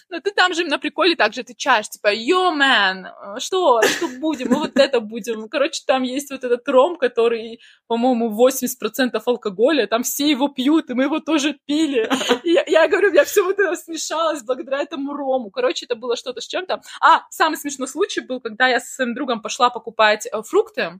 Но 0.09 0.19
ты 0.19 0.31
там 0.31 0.53
же 0.53 0.65
на 0.65 0.77
приколе 0.79 1.15
также 1.15 1.41
отвечаешь, 1.41 1.89
типа, 1.89 2.13
йо, 2.13 2.51
мэн, 2.51 3.07
что, 3.37 3.81
что 3.81 4.07
будем, 4.19 4.49
мы 4.49 4.59
вот 4.59 4.77
это 4.77 4.99
будем. 4.99 5.47
Короче, 5.49 5.83
там 5.85 6.03
есть 6.03 6.31
вот 6.31 6.43
этот 6.43 6.67
ром, 6.67 6.97
который, 6.97 7.59
по-моему, 7.87 8.29
80% 8.29 9.21
алкоголя, 9.25 9.87
там 9.87 10.03
все 10.03 10.29
его 10.29 10.47
пьют, 10.47 10.89
и 10.89 10.93
мы 10.93 11.03
его 11.03 11.19
тоже 11.19 11.57
пили. 11.65 12.09
И 12.43 12.51
я, 12.51 12.63
я 12.67 12.87
говорю, 12.87 13.13
я 13.13 13.23
все 13.23 13.43
вот 13.43 13.59
это 13.59 13.75
смешалось 13.75 14.43
благодаря 14.43 14.81
этому 14.81 15.13
рому. 15.13 15.51
Короче, 15.51 15.85
это 15.85 15.95
было 15.95 16.15
что-то 16.15 16.41
с 16.41 16.47
чем-то. 16.47 16.81
А, 17.01 17.23
самый 17.29 17.57
смешной 17.57 17.87
случай 17.87 18.21
был, 18.21 18.39
когда 18.39 18.67
я 18.67 18.79
со 18.79 18.93
своим 18.93 19.13
другом 19.13 19.41
пошла 19.41 19.69
покупать 19.69 20.25
э, 20.25 20.41
фрукты, 20.41 20.99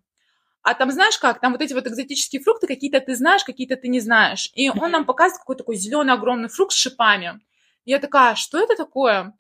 а 0.62 0.74
там 0.74 0.91
знаешь 0.91 1.17
как, 1.17 1.39
там 1.39 1.54
вот 1.54 1.62
эти 1.62 1.74
вот 1.74 1.88
экзотические 1.88 2.41
фрукты, 2.41 2.67
какие-то 2.67 3.00
ты 3.00 3.15
знаешь, 3.15 3.43
какие-то 3.43 3.76
ты 3.76 3.88
не 3.88 4.00
знаешь. 4.00 4.52
И 4.54 4.69
он 4.69 4.91
нам 4.91 5.06
показывает 5.06 5.39
какой-то 5.39 5.63
такой 5.63 5.76
зеленый 5.76 6.13
огромный 6.13 6.50
фрукт 6.50 6.74
с 6.74 6.78
шипами. 6.78 7.39
я 7.86 8.00
такая, 8.00 8.36
что 8.36 8.60
это 8.60 8.76
такое? 8.76 9.34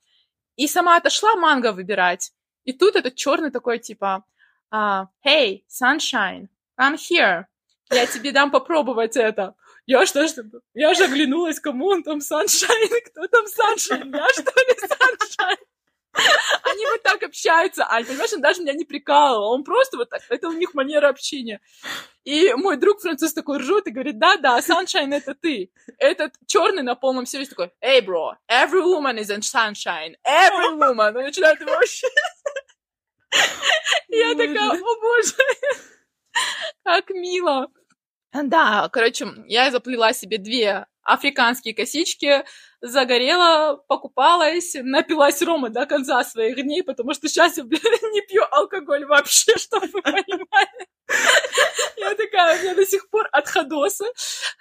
И 0.55 0.67
сама 0.67 0.97
отошла 0.97 1.35
манго 1.35 1.71
выбирать. 1.71 2.31
И 2.63 2.73
тут 2.73 2.95
этот 2.95 3.15
черный 3.15 3.51
такой 3.51 3.79
типа, 3.79 4.23
uh, 4.73 5.05
Hey, 5.25 5.63
sunshine, 5.69 6.47
come 6.79 6.95
here. 6.95 7.45
Я 7.91 8.05
тебе 8.05 8.31
дам 8.31 8.51
попробовать 8.51 9.17
это. 9.17 9.55
Я 9.85 10.05
что, 10.05 10.27
что 10.27 10.43
я 10.75 10.93
же 10.93 11.05
оглянулась, 11.05 11.59
кому 11.59 11.87
он 11.87 12.03
там 12.03 12.19
Sunshine, 12.19 13.01
кто 13.07 13.27
там 13.27 13.45
Sunshine, 13.45 14.15
я 14.15 14.29
что 14.29 14.43
ли 14.43 14.75
Sunshine? 14.87 15.57
Они 16.63 16.85
вот 16.87 17.03
так 17.03 17.21
общаются, 17.23 17.85
Ань, 17.89 18.05
понимаешь, 18.05 18.33
он 18.33 18.41
даже 18.41 18.61
меня 18.61 18.73
не 18.73 18.85
прикалывал, 18.85 19.51
он 19.51 19.63
просто 19.63 19.97
вот 19.97 20.09
так, 20.09 20.21
это 20.29 20.47
у 20.47 20.53
них 20.53 20.73
манера 20.73 21.09
общения. 21.09 21.61
И 22.23 22.53
мой 22.53 22.77
друг 22.77 22.99
француз 23.01 23.33
такой 23.33 23.59
ржет 23.59 23.87
и 23.87 23.91
говорит, 23.91 24.17
да-да, 24.17 24.59
sunshine 24.59 25.13
это 25.13 25.35
ты. 25.35 25.71
Этот 25.97 26.33
черный 26.47 26.83
на 26.83 26.95
полном 26.95 27.25
серьезе 27.25 27.51
такой, 27.51 27.71
эй, 27.81 28.01
бро, 28.01 28.35
every 28.49 28.81
woman 28.81 29.19
is 29.19 29.29
in 29.29 29.41
sunshine, 29.41 30.15
every 30.25 30.75
woman. 30.77 31.15
Он 31.15 31.23
начинает 31.23 31.59
его 31.61 31.71
вообще... 31.71 32.07
Я 34.07 34.33
такая, 34.33 34.71
о 34.71 35.01
боже, 35.01 35.33
как 36.83 37.09
мило. 37.11 37.67
Да, 38.33 38.89
короче, 38.91 39.27
я 39.45 39.69
заплела 39.71 40.13
себе 40.13 40.37
две 40.37 40.87
африканские 41.03 41.73
косички, 41.73 42.43
загорела, 42.81 43.81
покупалась, 43.87 44.75
напилась 44.81 45.41
рома 45.41 45.69
до 45.69 45.85
конца 45.85 46.23
своих 46.23 46.61
дней, 46.61 46.83
потому 46.83 47.13
что 47.13 47.27
сейчас 47.27 47.57
я, 47.57 47.63
блин, 47.63 47.81
не 48.13 48.21
пью 48.21 48.43
алкоголь 48.51 49.05
вообще, 49.05 49.53
чтобы 49.57 49.87
вы 49.87 50.01
понимали. 50.01 50.87
Я 51.97 52.13
такая, 52.15 52.57
у 52.57 52.61
меня 52.61 52.75
до 52.75 52.85
сих 52.85 53.09
пор 53.09 53.27
отходосы. 53.31 54.05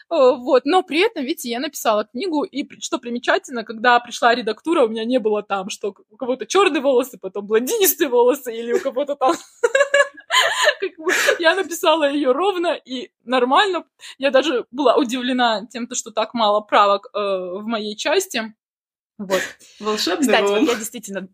Вот, 0.09 0.65
но 0.65 0.83
при 0.83 1.01
этом, 1.01 1.23
видите, 1.23 1.51
я 1.51 1.61
написала 1.61 2.05
книгу, 2.05 2.43
и 2.45 2.67
что 2.81 2.99
примечательно, 2.99 3.65
когда 3.65 4.01
пришла 4.01 4.35
редактура, 4.35 4.85
у 4.85 4.89
меня 4.89 5.05
не 5.05 5.19
было 5.19 5.43
там, 5.43 5.69
что 5.69 5.95
у 6.11 6.17
кого-то 6.17 6.47
черные 6.47 6.81
волосы, 6.81 7.19
потом 7.21 7.47
блондинистые 7.47 8.09
волосы, 8.09 8.57
или 8.57 8.73
у 8.73 8.81
кого-то 8.81 9.15
там 9.15 9.35
я 11.39 11.55
написала 11.55 12.11
ее 12.11 12.33
ровно 12.33 12.75
и 12.85 13.11
нормально. 13.25 13.85
Я 14.19 14.31
даже 14.31 14.67
была 14.71 14.97
удивлена 14.97 15.67
тем, 15.67 15.89
что 15.93 16.11
так 16.11 16.35
мало 16.35 16.61
правок 16.61 17.11
э, 17.13 17.19
в 17.19 17.65
моей 17.67 17.97
части. 17.97 18.08
Вот. 19.19 19.43
Волшебный 19.81 20.27
Кстати, 20.27 20.43
ром. 20.43 20.61
вот 20.61 20.69
я 20.69 20.75
действительно... 20.77 21.29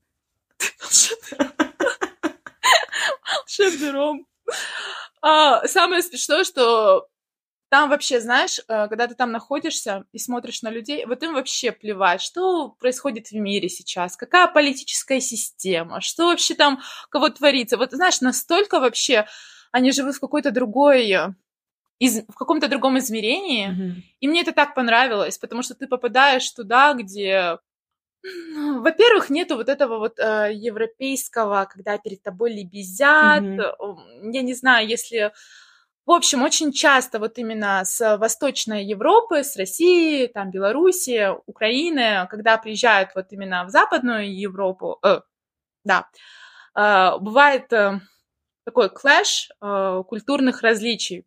Волшебный 3.38 3.90
ром. 3.90 4.26
А, 5.20 5.66
самое 5.66 6.02
смешное, 6.02 6.44
что 6.44 7.08
там 7.74 7.90
вообще, 7.90 8.20
знаешь, 8.20 8.60
э, 8.60 8.62
когда 8.88 9.08
ты 9.08 9.14
там 9.16 9.32
находишься 9.32 10.04
и 10.12 10.18
смотришь 10.18 10.62
на 10.62 10.70
людей, 10.70 11.06
вот 11.06 11.22
им 11.22 11.34
вообще 11.34 11.72
плевать, 11.72 12.20
что 12.20 12.68
происходит 12.68 13.28
в 13.28 13.34
мире 13.34 13.68
сейчас, 13.68 14.16
какая 14.16 14.46
политическая 14.46 15.20
система, 15.20 16.00
что 16.00 16.26
вообще 16.26 16.54
там, 16.54 16.80
кого 17.10 17.30
творится. 17.30 17.76
Вот, 17.76 17.90
знаешь, 17.90 18.20
настолько 18.20 18.78
вообще 18.78 19.26
они 19.72 19.90
живут 19.90 20.14
в 20.14 20.20
какой-то 20.20 20.52
другой 20.52 21.34
из, 21.98 22.22
в 22.28 22.34
каком-то 22.34 22.68
другом 22.68 22.98
измерении. 22.98 23.68
Мгм. 23.68 24.02
И 24.20 24.28
мне 24.28 24.42
это 24.42 24.52
так 24.52 24.74
понравилось, 24.74 25.38
потому 25.38 25.62
что 25.62 25.74
ты 25.74 25.86
попадаешь 25.86 26.50
туда, 26.50 26.92
где, 26.94 27.58
ну, 28.22 28.82
во-первых, 28.82 29.30
нету 29.30 29.56
вот 29.56 29.68
этого 29.68 29.98
вот 29.98 30.18
э, 30.18 30.50
европейского, 30.54 31.66
когда 31.70 31.98
перед 31.98 32.22
тобой 32.22 32.52
лебезят. 32.52 33.42
М, 33.42 34.30
Я 34.32 34.42
не 34.42 34.54
знаю, 34.54 34.88
если... 34.88 35.32
В 36.06 36.10
общем, 36.10 36.42
очень 36.42 36.70
часто 36.70 37.18
вот 37.18 37.38
именно 37.38 37.82
с 37.82 38.18
Восточной 38.18 38.84
Европы, 38.84 39.42
с 39.42 39.56
России, 39.56 40.26
там, 40.26 40.50
Белоруссии, 40.50 41.30
Украины, 41.46 42.26
когда 42.28 42.58
приезжают 42.58 43.14
вот 43.14 43.32
именно 43.32 43.64
в 43.64 43.70
Западную 43.70 44.30
Европу, 44.38 44.98
э, 45.02 45.22
да, 45.82 46.06
э, 46.76 47.18
бывает 47.20 47.72
э, 47.72 48.00
такой 48.66 48.90
клэш 48.90 49.48
э, 49.62 50.02
культурных 50.06 50.60
различий. 50.60 51.24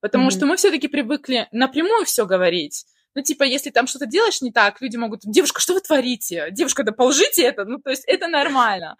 Потому 0.00 0.24
Мгм. 0.24 0.30
что 0.30 0.46
мы 0.46 0.56
все-таки 0.56 0.88
привыкли 0.88 1.48
напрямую 1.52 2.04
все 2.06 2.26
говорить. 2.26 2.86
Ну, 3.14 3.22
типа, 3.22 3.42
если 3.42 3.70
там 3.70 3.86
что-то 3.86 4.06
делаешь 4.06 4.40
не 4.40 4.52
так, 4.52 4.80
люди 4.80 4.96
могут, 4.96 5.20
девушка, 5.24 5.60
что 5.60 5.74
вы 5.74 5.80
творите? 5.80 6.48
Девушка, 6.52 6.84
да 6.84 6.92
положите 6.92 7.42
это. 7.42 7.64
Ну, 7.64 7.78
то 7.78 7.90
есть 7.90 8.04
это 8.06 8.28
нормально. 8.28 8.96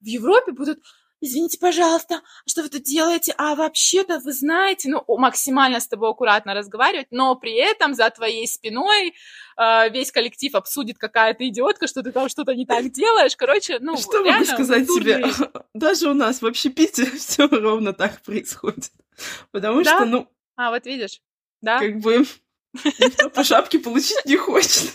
В 0.00 0.06
Европе 0.06 0.52
будут, 0.52 0.78
извините, 1.20 1.58
пожалуйста, 1.58 2.22
а 2.46 2.48
что 2.48 2.62
вы 2.62 2.68
тут 2.68 2.84
делаете? 2.84 3.34
А 3.36 3.56
вообще-то 3.56 4.20
вы 4.20 4.32
знаете, 4.32 4.88
ну, 4.88 5.04
максимально 5.18 5.80
с 5.80 5.88
тобой 5.88 6.10
аккуратно 6.10 6.54
разговаривать, 6.54 7.08
но 7.10 7.34
при 7.34 7.54
этом 7.54 7.94
за 7.94 8.08
твоей 8.10 8.46
спиной 8.46 9.14
э, 9.58 9.90
весь 9.90 10.12
коллектив 10.12 10.54
обсудит, 10.54 10.96
какая 10.98 11.34
ты 11.34 11.48
идиотка, 11.48 11.88
что 11.88 12.02
ты 12.04 12.12
там 12.12 12.28
что-то 12.28 12.54
не 12.54 12.66
так 12.66 12.90
делаешь. 12.92 13.34
Короче, 13.36 13.78
ну, 13.80 13.96
Что 13.96 14.18
могу 14.18 14.24
реально 14.26 14.46
сказать 14.46 14.86
тебе? 14.86 15.24
Даже 15.74 16.08
у 16.08 16.14
нас 16.14 16.40
в 16.40 16.46
общепите 16.46 17.04
все 17.18 17.48
ровно 17.48 17.92
так 17.92 18.22
происходит. 18.22 18.92
Потому 19.52 19.82
Да? 19.82 19.96
что, 19.96 20.04
ну, 20.06 20.28
А, 20.56 20.70
вот 20.70 20.86
видишь, 20.86 21.20
да? 21.60 21.78
как 21.78 21.98
бы 21.98 22.24
никто 22.84 23.30
по 23.30 23.44
шапке 23.44 23.78
получить 23.78 24.24
не 24.24 24.36
хочет. 24.36 24.92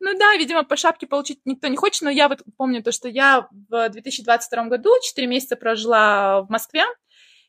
Ну 0.00 0.16
да, 0.16 0.36
видимо, 0.36 0.62
по 0.62 0.76
шапке 0.76 1.06
получить 1.06 1.40
никто 1.44 1.66
не 1.66 1.76
хочет, 1.76 2.02
но 2.02 2.10
я 2.10 2.28
вот 2.28 2.42
помню 2.56 2.82
то, 2.82 2.92
что 2.92 3.08
я 3.08 3.48
в 3.68 3.88
2022 3.88 4.64
году 4.66 4.90
4 5.02 5.26
месяца 5.26 5.56
прожила 5.56 6.42
в 6.42 6.50
Москве, 6.50 6.84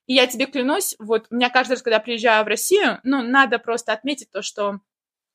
и 0.07 0.15
я 0.15 0.25
тебе 0.25 0.47
клянусь, 0.47 0.95
вот 0.97 1.27
у 1.29 1.35
меня 1.35 1.49
каждый 1.49 1.73
раз, 1.73 1.83
когда 1.83 1.99
приезжаю 1.99 2.43
в 2.43 2.47
Россию, 2.47 2.99
ну, 3.03 3.21
надо 3.21 3.59
просто 3.59 3.93
отметить 3.93 4.31
то, 4.31 4.41
что 4.41 4.79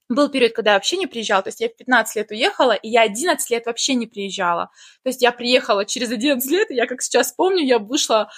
был 0.08 0.28
период, 0.28 0.52
когда 0.54 0.72
я 0.72 0.76
вообще 0.76 0.96
не 0.96 1.06
приезжала, 1.06 1.42
то 1.44 1.48
есть 1.48 1.60
я 1.60 1.68
в 1.68 1.76
15 1.76 2.16
лет 2.16 2.30
уехала, 2.32 2.72
и 2.72 2.88
я 2.88 3.02
11 3.02 3.48
лет 3.50 3.66
вообще 3.66 3.94
не 3.94 4.08
приезжала. 4.08 4.70
То 5.04 5.08
есть 5.10 5.22
я 5.22 5.30
приехала 5.30 5.84
через 5.84 6.10
11 6.10 6.50
лет, 6.50 6.70
и 6.72 6.74
я 6.74 6.86
как 6.86 7.00
сейчас 7.00 7.32
помню, 7.32 7.64
я 7.64 7.78
вышла, 7.78 8.28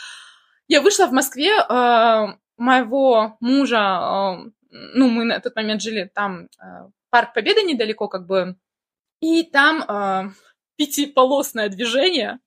я 0.68 0.81
вышла 0.83 1.07
в 1.07 1.12
Москве, 1.12 1.52
э, 1.52 2.26
моего 2.57 3.37
мужа, 3.40 3.76
э, 3.76 4.50
ну, 4.70 5.09
мы 5.09 5.24
на 5.24 5.40
тот 5.40 5.57
момент 5.57 5.83
жили 5.83 6.11
там, 6.12 6.48
э, 6.61 6.88
Парк 7.11 7.35
Победы 7.35 7.62
недалеко, 7.62 8.09
как 8.09 8.26
бы, 8.26 8.57
и 9.20 9.42
там 9.44 9.83
э, 9.83 10.31
пятиполосное 10.76 11.68
движение. 11.68 12.38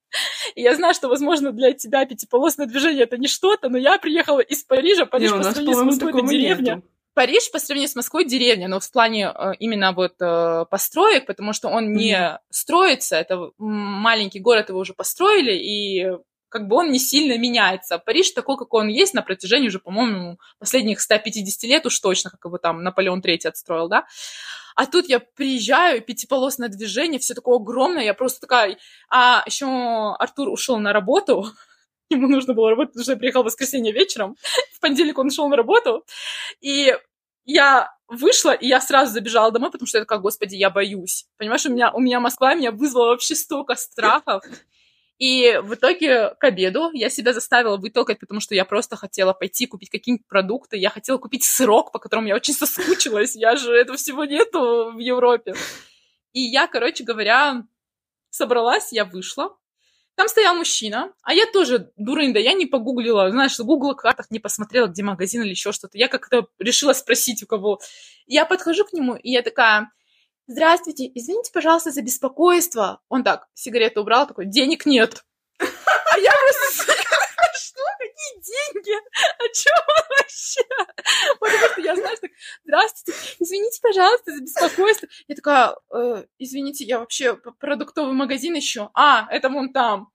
И 0.55 0.61
я 0.61 0.75
знаю, 0.75 0.93
что, 0.93 1.07
возможно, 1.07 1.51
для 1.51 1.73
тебя 1.73 2.05
пятиполосное 2.05 2.65
движение 2.65 3.03
это 3.03 3.17
не 3.17 3.27
что-то, 3.27 3.69
но 3.69 3.77
я 3.77 3.97
приехала 3.99 4.39
из 4.39 4.63
Парижа, 4.63 5.05
Париж 5.05 5.31
Не, 5.31 5.37
по 5.37 5.43
сравнению 5.43 5.75
с 5.75 5.85
Москвой 5.85 6.11
это 6.11 6.27
деревня. 6.27 6.75
нету. 6.75 6.87
Париж 7.13 7.51
по 7.51 7.59
сравнению 7.59 7.89
с 7.89 7.95
Москвой 7.95 8.25
деревня, 8.25 8.67
но 8.67 8.79
в 8.79 8.91
плане 8.91 9.33
э, 9.33 9.53
именно 9.59 9.91
вот 9.91 10.15
э, 10.21 10.65
построек, 10.69 11.25
потому 11.25 11.53
что 11.53 11.69
он 11.69 11.93
не 11.93 12.39
строится, 12.49 13.17
это 13.17 13.51
маленький 13.57 14.39
город, 14.39 14.69
его 14.69 14.79
уже 14.79 14.93
построили, 14.93 15.51
и 15.53 16.07
как 16.49 16.67
бы 16.67 16.77
он 16.77 16.91
не 16.91 16.99
сильно 16.99 17.37
меняется. 17.37 17.99
Париж 17.99 18.31
такой, 18.31 18.57
какой 18.57 18.81
он 18.81 18.87
есть 18.87 19.13
на 19.13 19.21
протяжении 19.21 19.67
уже, 19.67 19.79
по-моему, 19.79 20.39
последних 20.57 20.99
150 20.99 21.63
лет 21.63 21.85
уж 21.85 21.99
точно, 21.99 22.31
как 22.31 22.43
его 22.45 22.57
там 22.57 22.83
Наполеон 22.83 23.21
III 23.21 23.47
отстроил, 23.47 23.87
да. 23.87 24.05
А 24.75 24.85
тут 24.85 25.09
я 25.09 25.19
приезжаю, 25.19 26.01
пятиполосное 26.01 26.69
движение, 26.69 27.19
все 27.19 27.33
такое 27.33 27.57
огромное, 27.57 28.03
я 28.03 28.13
просто 28.13 28.41
такая... 28.41 28.77
А 29.09 29.43
еще 29.45 29.65
Артур 30.17 30.49
ушел 30.49 30.79
на 30.79 30.93
работу, 30.93 31.47
ему 32.09 32.27
нужно 32.27 32.53
было 32.53 32.69
работать, 32.69 32.93
потому 32.93 33.03
что 33.03 33.11
я 33.13 33.17
приехала 33.17 33.43
в 33.43 33.47
воскресенье 33.47 33.93
вечером, 33.93 34.35
в 34.73 34.79
понедельник 34.79 35.17
он 35.17 35.27
ушел 35.27 35.49
на 35.49 35.55
работу, 35.55 36.05
и 36.61 36.95
я 37.45 37.91
вышла, 38.07 38.51
и 38.51 38.67
я 38.67 38.79
сразу 38.79 39.11
забежала 39.11 39.51
домой, 39.51 39.71
потому 39.71 39.87
что 39.87 39.97
я 39.97 40.03
такая, 40.03 40.19
господи, 40.19 40.55
я 40.55 40.69
боюсь. 40.69 41.25
Понимаешь, 41.37 41.65
у 41.65 41.71
меня, 41.71 41.91
у 41.91 41.99
меня 41.99 42.19
Москва 42.19 42.53
меня 42.53 42.71
вызвала 42.71 43.07
вообще 43.07 43.35
столько 43.35 43.75
страхов. 43.75 44.43
И 45.19 45.59
в 45.61 45.73
итоге 45.73 46.33
к 46.39 46.43
обеду 46.45 46.91
я 46.93 47.09
себя 47.09 47.33
заставила 47.33 47.75
вытолкать, 47.75 48.19
потому 48.19 48.39
что 48.39 48.55
я 48.55 48.63
просто 48.63 48.95
хотела 48.95 49.33
пойти 49.33 49.67
купить 49.67 49.89
какие-нибудь 49.89 50.25
продукты. 50.27 50.77
Я 50.77 50.89
хотела 50.89 51.17
купить 51.17 51.43
сырок, 51.43 51.91
по 51.91 51.99
которому 51.99 52.27
я 52.27 52.35
очень 52.35 52.53
соскучилась. 52.55 53.35
Я 53.35 53.57
же 53.57 53.73
этого 53.73 53.97
всего 53.97 54.23
нету 54.23 54.91
в 54.93 54.97
Европе. 54.97 55.55
И 56.31 56.39
я, 56.39 56.67
короче 56.67 57.03
говоря, 57.03 57.63
собралась, 58.29 58.93
я 58.93 59.03
вышла. 59.03 59.57
Там 60.15 60.27
стоял 60.27 60.55
мужчина, 60.55 61.13
а 61.21 61.33
я 61.33 61.45
тоже 61.45 61.91
дурында, 61.95 62.39
я 62.39 62.51
не 62.51 62.65
погуглила, 62.65 63.31
знаешь, 63.31 63.57
в 63.57 63.63
Google 63.63 63.95
картах 63.95 64.29
не 64.31 64.39
посмотрела, 64.39 64.87
где 64.87 65.01
магазин 65.01 65.43
или 65.43 65.51
еще 65.51 65.71
что-то. 65.71 65.97
Я 65.97 66.09
как-то 66.09 66.47
решила 66.59 66.91
спросить 66.91 67.41
у 67.41 67.47
кого. 67.47 67.79
Я 68.25 68.45
подхожу 68.45 68.83
к 68.83 68.91
нему, 68.91 69.15
и 69.15 69.31
я 69.31 69.41
такая, 69.41 69.91
здравствуйте, 70.49 71.09
извините, 71.13 71.51
пожалуйста, 71.53 71.91
за 71.91 72.01
беспокойство. 72.01 73.01
Он 73.07 73.23
так, 73.23 73.47
сигарету 73.53 74.01
убрал, 74.01 74.27
такой, 74.27 74.45
денег 74.45 74.85
нет. 74.85 75.23
А 75.59 76.17
я 76.19 76.31
просто 76.31 76.91
что? 77.53 77.81
Какие 77.99 78.41
деньги? 78.41 78.91
О 78.93 79.53
чем 79.53 79.73
он 79.87 80.17
вообще? 80.17 80.61
Потому 81.39 81.71
что 81.71 81.81
я, 81.81 81.95
знаешь, 81.95 82.19
так, 82.19 82.31
здравствуйте, 82.63 83.19
извините, 83.39 83.79
пожалуйста, 83.81 84.35
за 84.35 84.41
беспокойство. 84.41 85.07
Я 85.27 85.35
такая, 85.35 85.75
«Э, 85.93 86.23
извините, 86.39 86.83
я 86.83 86.99
вообще 86.99 87.35
продуктовый 87.35 88.13
магазин 88.13 88.57
ищу. 88.57 88.89
А, 88.93 89.27
это 89.29 89.49
вон 89.49 89.71
там. 89.71 90.09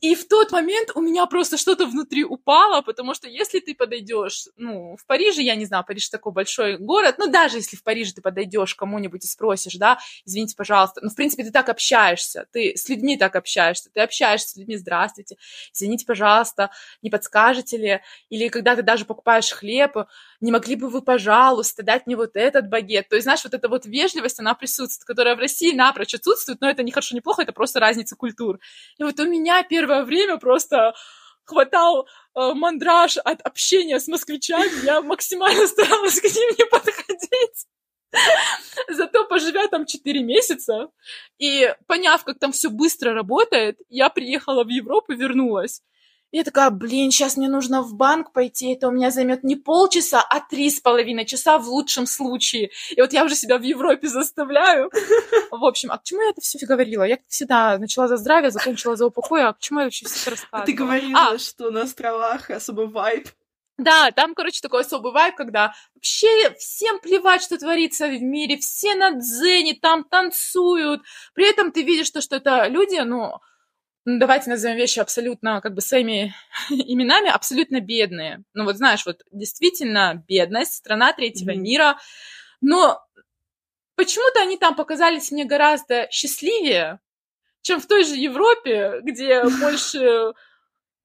И 0.00 0.14
в 0.14 0.26
тот 0.28 0.50
момент 0.50 0.90
у 0.94 1.02
меня 1.02 1.26
просто 1.26 1.58
что-то 1.58 1.84
внутри 1.84 2.24
упало, 2.24 2.80
потому 2.80 3.12
что 3.12 3.28
если 3.28 3.60
ты 3.60 3.74
подойдешь, 3.74 4.48
ну, 4.56 4.96
в 4.96 5.04
Париже, 5.04 5.42
я 5.42 5.54
не 5.56 5.66
знаю, 5.66 5.84
Париж 5.86 6.08
такой 6.08 6.32
большой 6.32 6.78
город, 6.78 7.16
ну, 7.18 7.30
даже 7.30 7.58
если 7.58 7.76
в 7.76 7.82
Париже 7.82 8.14
ты 8.14 8.22
подойдешь 8.22 8.74
кому-нибудь 8.74 9.24
и 9.24 9.28
спросишь, 9.28 9.74
да, 9.74 9.98
извините, 10.24 10.56
пожалуйста, 10.56 11.00
ну, 11.02 11.10
в 11.10 11.14
принципе, 11.14 11.44
ты 11.44 11.50
так 11.50 11.68
общаешься, 11.68 12.46
ты 12.50 12.76
с 12.76 12.88
людьми 12.88 13.18
так 13.18 13.36
общаешься, 13.36 13.90
ты 13.92 14.00
общаешься 14.00 14.48
с 14.48 14.56
людьми, 14.56 14.76
здравствуйте, 14.78 15.36
извините, 15.74 16.06
пожалуйста, 16.06 16.70
не 17.02 17.10
подскажете 17.10 17.76
ли, 17.76 18.00
или 18.30 18.48
когда 18.48 18.76
ты 18.76 18.82
даже 18.82 19.04
покупаешь 19.04 19.50
хлеб, 19.52 19.96
не 20.40 20.50
могли 20.52 20.74
бы 20.74 20.88
вы, 20.88 21.02
пожалуйста, 21.02 21.82
дать 21.82 22.06
мне 22.06 22.16
вот 22.16 22.30
этот 22.34 22.68
багет, 22.68 23.08
то 23.08 23.16
есть, 23.16 23.24
знаешь, 23.24 23.44
вот 23.44 23.54
эта 23.54 23.68
вот 23.68 23.86
вежливость, 23.86 24.40
она 24.40 24.54
присутствует, 24.54 25.06
которая 25.06 25.36
в 25.36 25.38
России 25.38 25.74
напрочь 25.74 26.14
отсутствует, 26.14 26.60
но 26.60 26.70
это 26.70 26.82
не 26.82 26.92
хорошо, 26.92 27.14
не 27.14 27.20
плохо, 27.20 27.42
это 27.42 27.52
просто 27.52 27.80
разница 27.80 28.16
культур. 28.16 28.58
И 28.98 29.04
вот 29.04 29.18
у 29.20 29.26
меня 29.26 29.62
первое 29.62 30.04
время 30.04 30.38
просто 30.38 30.94
хватал 31.44 32.06
э, 32.34 32.54
мандраж 32.54 33.18
от 33.18 33.40
общения 33.42 33.98
с 33.98 34.08
москвичами, 34.08 34.84
я 34.84 35.02
максимально 35.02 35.66
старалась 35.66 36.20
к 36.20 36.24
ним 36.24 36.50
не 36.58 36.66
подходить. 36.66 37.66
Зато 38.88 39.24
поживя 39.26 39.68
там 39.68 39.86
4 39.86 40.22
месяца 40.22 40.88
и 41.38 41.72
поняв, 41.86 42.24
как 42.24 42.38
там 42.38 42.52
все 42.52 42.70
быстро 42.70 43.12
работает, 43.12 43.78
я 43.88 44.08
приехала 44.08 44.64
в 44.64 44.68
Европу, 44.68 45.12
вернулась. 45.12 45.82
Я 46.32 46.44
такая, 46.44 46.70
блин, 46.70 47.10
сейчас 47.10 47.36
мне 47.36 47.48
нужно 47.48 47.82
в 47.82 47.94
банк 47.94 48.32
пойти, 48.32 48.72
это 48.72 48.86
у 48.88 48.92
меня 48.92 49.10
займет 49.10 49.42
не 49.42 49.56
полчаса, 49.56 50.20
а 50.22 50.38
три 50.40 50.70
с 50.70 50.78
половиной 50.78 51.24
часа 51.24 51.58
в 51.58 51.68
лучшем 51.68 52.06
случае. 52.06 52.70
И 52.90 53.00
вот 53.00 53.12
я 53.12 53.24
уже 53.24 53.34
себя 53.34 53.58
в 53.58 53.62
Европе 53.62 54.06
заставляю. 54.06 54.90
В 55.50 55.64
общем, 55.64 55.90
а 55.90 55.98
к 55.98 56.04
чему 56.04 56.22
я 56.22 56.30
это 56.30 56.40
все 56.40 56.64
говорила? 56.64 57.02
Я, 57.02 57.16
как 57.16 57.26
всегда, 57.28 57.76
начала 57.78 58.06
за 58.06 58.16
здравие, 58.16 58.52
закончила 58.52 58.94
за 58.94 59.06
упокой, 59.06 59.42
а 59.42 59.52
к 59.52 59.58
чему 59.58 59.80
я 59.80 59.86
вообще 59.86 60.06
все 60.06 60.20
это 60.20 60.30
рассказывала? 60.30 60.62
А 60.62 60.66
ты 60.66 60.72
говорила, 60.72 61.20
А. 61.32 61.38
что 61.38 61.70
на 61.70 61.82
островах 61.82 62.50
особо 62.50 62.82
вайб. 62.82 63.28
Да, 63.76 64.10
там, 64.10 64.34
короче, 64.34 64.60
такой 64.60 64.82
особый 64.82 65.10
вайб, 65.10 65.34
когда 65.34 65.72
вообще 65.94 66.54
всем 66.58 67.00
плевать, 67.00 67.42
что 67.42 67.58
творится 67.58 68.06
в 68.06 68.22
мире, 68.22 68.58
все 68.58 68.94
на 68.94 69.12
дзене 69.12 69.74
там 69.74 70.04
танцуют. 70.04 71.02
При 71.34 71.48
этом 71.48 71.72
ты 71.72 71.82
видишь 71.82 72.10
то, 72.10 72.20
что 72.20 72.36
это 72.36 72.66
люди, 72.68 73.00
ну, 73.00 73.40
ну, 74.04 74.18
давайте 74.18 74.50
назовем 74.50 74.76
вещи 74.76 74.98
абсолютно 74.98 75.60
как 75.60 75.74
бы 75.74 75.80
своими 75.80 76.34
именами, 76.70 77.28
абсолютно 77.28 77.80
бедные. 77.80 78.42
Ну 78.54 78.64
вот 78.64 78.76
знаешь, 78.76 79.04
вот 79.06 79.22
действительно 79.30 80.24
бедность, 80.26 80.74
страна 80.74 81.12
третьего 81.12 81.52
Мгм. 81.52 81.62
мира. 81.62 81.98
Но 82.60 83.04
почему-то 83.96 84.40
они 84.40 84.56
там 84.56 84.74
показались 84.74 85.30
мне 85.30 85.44
гораздо 85.44 86.08
счастливее, 86.10 87.00
чем 87.62 87.80
в 87.80 87.86
той 87.86 88.04
же 88.04 88.16
Европе, 88.16 89.00
где 89.02 89.42
больше 89.60 90.32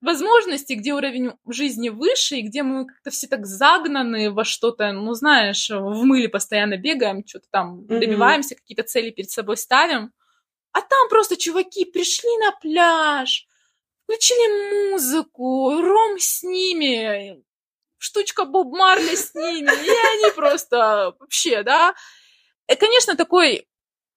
возможностей, 0.02 0.76
где 0.76 0.94
уровень 0.94 1.32
жизни 1.50 1.90
выше, 1.90 2.38
и 2.38 2.42
где 2.42 2.64
мы 2.64 2.86
как-то 2.86 3.10
все 3.10 3.28
так 3.28 3.46
загнаны 3.46 4.32
во 4.32 4.46
что-то, 4.46 4.92
ну, 4.92 5.14
знаешь, 5.14 5.70
в 5.70 6.04
мыле 6.04 6.30
постоянно 6.30 6.78
бегаем, 6.78 7.26
что-то 7.26 7.48
там 7.50 7.86
добиваемся, 7.88 8.56
какие-то 8.56 8.84
цели 8.84 9.10
перед 9.10 9.32
собой 9.32 9.58
ставим. 9.58 10.14
А 10.76 10.82
там 10.82 11.08
просто 11.08 11.38
чуваки 11.38 11.86
пришли 11.86 12.30
на 12.40 12.52
пляж, 12.52 13.48
включили 14.04 14.92
музыку, 14.92 15.82
ром 15.82 16.20
с 16.20 16.44
ними, 16.44 17.42
штучка 17.98 18.44
Боб 18.44 18.76
Марли 18.76 19.16
с 19.16 19.34
ними, 19.34 19.72
и 19.72 20.26
они 20.26 20.36
просто 20.36 21.16
вообще, 21.18 21.64
да. 21.64 21.96
И, 22.70 22.76
конечно, 22.76 23.16
такой 23.16 23.70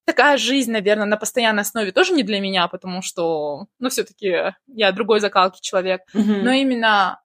такая 0.05 0.37
жизнь, 0.37 0.73
наверное, 0.73 1.07
на 1.07 1.17
постоянной 1.17 1.63
основе 1.63 1.93
тоже 1.93 2.13
не 2.13 2.25
для 2.25 2.41
меня, 2.41 2.67
потому 2.67 3.03
что, 3.03 3.69
ну, 3.79 3.89
все-таки 3.89 4.53
я 4.67 4.91
другой 4.91 5.21
закалки 5.21 5.61
человек. 5.61 6.01
Мгм. 6.13 6.45
Но 6.45 6.51
именно 6.51 7.23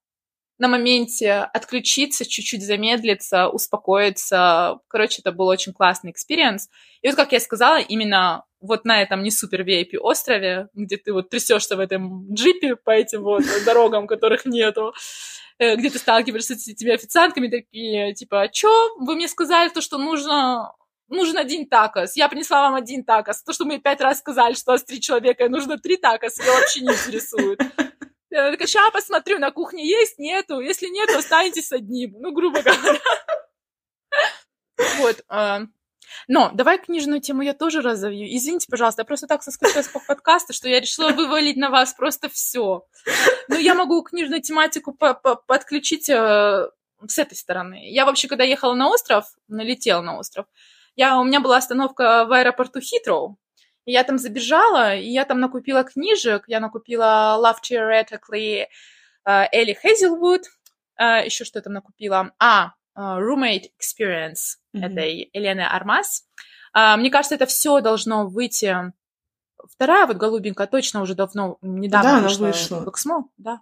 на 0.60 0.68
моменте 0.68 1.50
отключиться, 1.54 2.24
чуть-чуть 2.24 2.64
замедлиться, 2.64 3.48
успокоиться. 3.48 4.78
Короче, 4.90 5.22
это 5.22 5.32
был 5.32 5.48
очень 5.48 5.74
классный 5.74 6.12
experience. 6.12 6.70
И 7.02 7.08
вот, 7.08 7.16
как 7.16 7.32
я 7.32 7.40
сказала, 7.40 7.80
именно 7.80 8.44
вот 8.64 8.86
на 8.86 9.02
этом 9.02 9.24
не 9.24 9.30
супер 9.30 9.62
VIP 9.62 9.98
острове, 9.98 10.70
где 10.74 10.98
ты 10.98 11.12
вот 11.12 11.30
трясешься 11.30 11.76
в 11.76 11.80
этом 11.80 12.34
джипе 12.34 12.76
по 12.76 12.92
этим 12.92 13.22
вот 13.24 13.44
дорогам, 13.66 14.08
которых 14.08 14.46
нету, 14.46 14.94
э, 15.60 15.76
где 15.76 15.90
ты 15.90 16.00
сталкиваешься 16.00 16.56
с 16.56 16.68
этими 16.68 16.94
официантками 16.94 17.50
такие, 17.50 18.14
типа, 18.14 18.44
а 18.44 18.48
чё, 18.48 18.72
вы 19.00 19.16
мне 19.16 19.28
сказали 19.28 19.70
то, 19.70 19.82
что 19.82 19.98
нужно 19.98 20.74
нужен 21.10 21.38
один 21.38 21.68
такос. 21.68 22.16
Я 22.16 22.28
принесла 22.30 22.62
вам 22.64 22.76
один 22.76 23.04
такос. 23.04 23.44
То, 23.44 23.54
что 23.54 23.66
мы 23.66 23.78
пять 23.78 24.02
раз 24.02 24.20
сказали, 24.20 24.56
что 24.56 24.72
у 24.72 24.74
нас 24.74 24.84
три 24.84 25.00
человека, 25.00 25.46
и 25.46 25.50
нужно 25.50 25.78
три 25.78 25.98
такоса, 25.98 26.42
меня 26.42 26.54
вообще 26.54 26.82
не 26.82 26.94
интересует. 26.94 27.60
Я 28.32 28.50
такая, 28.50 28.66
сейчас 28.66 28.92
посмотрю, 28.92 29.38
на 29.38 29.52
кухне 29.52 29.88
есть, 29.88 30.18
нету. 30.18 30.60
Если 30.60 30.88
нету, 30.88 31.20
останетесь 31.20 31.72
одним. 31.72 32.16
Ну, 32.20 32.32
грубо 32.32 32.64
говоря. 32.64 33.00
Вот. 34.98 35.24
Но 36.28 36.52
давай 36.54 36.78
книжную 36.78 37.22
тему 37.22 37.42
я 37.42 37.54
тоже 37.54 37.82
разовью. 37.82 38.28
Извините, 38.36 38.68
пожалуйста, 38.70 39.02
я 39.02 39.06
просто 39.06 39.28
так 39.28 39.44
соскучилась 39.44 39.88
по 39.88 40.00
подкасту, 40.00 40.54
что 40.54 40.70
я 40.70 40.80
решила 40.80 41.10
вывалить 41.10 41.58
на 41.58 41.70
вас 41.70 41.94
просто 41.94 42.30
все. 42.30 42.86
Но 43.48 43.56
я 43.56 43.76
могу 43.76 44.02
книжную 44.04 44.42
тематику 44.42 44.94
по- 44.94 45.14
по- 45.14 45.36
подключить 45.36 46.10
э, 46.10 46.70
с 47.08 47.18
этой 47.20 47.36
стороны. 47.36 47.90
Я 47.90 48.06
вообще, 48.06 48.28
когда 48.28 48.44
ехала 48.44 48.74
на 48.74 48.90
остров, 48.90 49.26
налетела 49.48 50.02
на 50.02 50.18
остров, 50.18 50.46
я, 50.96 51.20
у 51.20 51.24
меня 51.24 51.40
была 51.40 51.58
остановка 51.58 52.26
в 52.26 52.32
аэропорту 52.32 52.80
Хитроу, 52.80 53.38
и 53.86 53.92
я 53.92 54.04
там 54.04 54.18
забежала, 54.18 54.96
и 54.96 55.10
я 55.10 55.26
там 55.26 55.40
накупила 55.40 55.84
книжек, 55.84 56.44
я 56.48 56.60
накупила 56.60 57.38
Love 57.44 57.58
Theoretically 57.64 58.68
э, 59.26 59.46
Элли 59.52 59.78
Хейзелвуд, 59.82 60.44
еще 61.00 61.44
что 61.44 61.58
я 61.58 61.64
там 61.64 61.74
накупила, 61.74 62.32
а, 62.40 62.68
э, 62.68 62.83
Roommate 62.98 63.70
Experience 63.80 64.58
Мгм. 64.74 64.84
этой 64.84 65.30
Елены 65.34 65.62
Армас. 65.62 66.26
А, 66.74 66.98
Мне 66.98 67.10
кажется, 67.12 67.36
это 67.36 67.46
все 67.46 67.80
должно 67.82 68.28
выйти. 68.28 68.94
Вторая 69.72 70.08
вот 70.08 70.18
голубенькая 70.18 70.68
точно 70.68 71.02
уже 71.02 71.16
давно, 71.16 71.58
недавно 71.62 72.10
Да, 72.12 72.18
она 72.18 72.28
вышла. 72.28 72.46
вышла. 72.48 72.80
в 72.82 72.90
Эксмо, 72.90 73.30
да. 73.38 73.62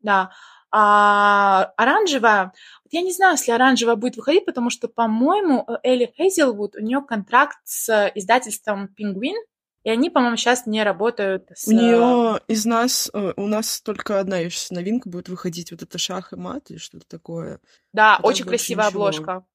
Да. 0.00 0.30
А 0.72 1.72
оранжевая, 1.76 2.52
вот 2.84 2.92
я 2.92 3.00
не 3.02 3.12
знаю, 3.12 3.32
если 3.32 3.50
оранжевая 3.50 3.96
будет 3.96 4.16
выходить, 4.16 4.46
потому 4.46 4.70
что, 4.70 4.86
по-моему, 4.88 5.66
Элли 5.82 6.12
Хейзелвуд, 6.16 6.76
у 6.76 6.80
нее 6.80 7.00
контракт 7.02 7.56
с 7.64 8.10
издательством 8.14 8.88
Пингвин, 8.88 9.36
и 9.82 9.90
они, 9.90 10.10
по-моему, 10.10 10.36
сейчас 10.36 10.66
не 10.66 10.82
работают 10.82 11.50
с... 11.54 11.66
У 11.66 11.72
нее 11.72 12.40
из 12.48 12.66
нас, 12.66 13.10
э, 13.14 13.32
у 13.36 13.46
нас 13.46 13.80
только 13.80 14.20
одна 14.20 14.38
сейчас 14.50 14.70
новинка 14.70 15.08
будет 15.08 15.28
выходить, 15.28 15.70
вот 15.70 15.82
это 15.82 15.96
шах 15.96 16.32
и 16.32 16.36
мат 16.36 16.70
или 16.70 16.78
что-то 16.78 17.06
такое. 17.08 17.60
Да, 17.92 18.16
Потом 18.16 18.30
очень 18.30 18.44
красивая 18.44 18.86
ничего. 18.86 19.06
обложка. 19.06 19.46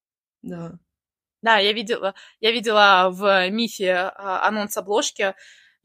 Да. 0.41 0.73
Да, 1.41 1.57
я 1.57 1.73
видела, 1.73 2.15
я 2.39 2.51
видела 2.51 3.09
в 3.11 3.49
Мифе 3.49 3.93
а, 3.93 4.47
анонс 4.47 4.75
обложки. 4.77 5.35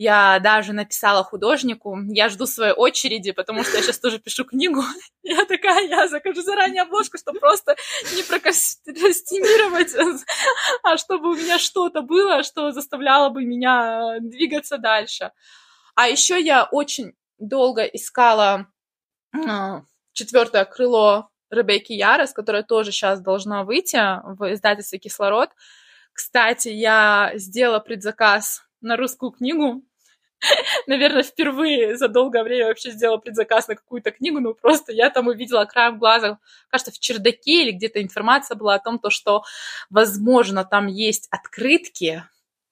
Я 0.03 0.39
даже 0.39 0.73
написала 0.73 1.23
художнику, 1.23 1.99
я 2.09 2.31
жду 2.31 2.47
своей 2.47 2.73
очереди, 2.73 3.33
потому 3.33 3.63
что 3.65 3.77
я 3.77 3.83
сейчас 3.83 3.99
тоже 3.99 4.19
пишу 4.19 4.47
книгу. 4.47 4.83
Я 5.23 5.45
такая, 5.45 5.87
я 5.87 6.09
закажу 6.09 6.41
заранее 6.41 6.83
обложку, 6.83 7.19
чтобы 7.19 7.39
просто 7.39 7.77
не 8.17 8.23
прокастимировать, 8.23 9.95
а 10.83 10.97
чтобы 10.97 11.29
у 11.29 11.37
меня 11.37 11.59
что-то 11.59 12.01
было, 12.01 12.43
что 12.43 12.73
заставляло 12.73 13.29
бы 13.29 13.45
меня 13.45 14.17
двигаться 14.21 14.79
дальше. 14.79 15.33
А 15.95 16.09
еще 16.09 16.41
я 16.41 16.65
очень 16.65 17.13
долго 17.39 17.83
искала 17.85 18.69
а, 19.35 19.83
четвертое 20.15 20.65
крыло 20.65 21.29
Ребекки 21.51 21.93
Ярос, 21.93 22.33
которое 22.33 22.63
тоже 22.63 22.91
сейчас 22.91 23.21
должно 23.21 23.65
выйти 23.65 23.99
в 24.25 24.51
издательстве 24.55 24.99
«Кислород». 24.99 25.51
Кстати, 26.15 26.69
я 26.69 27.33
сделала 27.35 27.81
предзаказ 27.81 28.63
на 28.81 28.97
русскую 28.97 29.33
книгу. 29.33 29.83
Наверное, 30.87 31.23
впервые 31.23 31.97
за 31.97 32.09
долгое 32.09 32.43
время 32.43 32.67
вообще 32.67 32.91
сделала 32.91 33.19
предзаказ 33.19 33.69
на 33.69 33.77
какую-то 33.77 34.11
книгу, 34.11 34.41
но 34.41 34.55
просто 34.55 34.93
я 34.93 35.11
там 35.11 35.29
увидела 35.29 35.65
краем 35.65 35.99
глаза, 35.99 36.39
кажется, 36.69 36.93
в 36.93 36.99
чердаке 36.99 37.63
или 37.63 37.73
где-то 37.73 38.03
информация 38.03 38.55
была 38.57 38.75
о 38.75 38.79
том, 38.79 38.99
то, 38.99 39.11
что, 39.11 39.43
возможно, 39.91 40.65
там 40.65 40.87
есть 40.87 41.29
открытки 41.31 42.25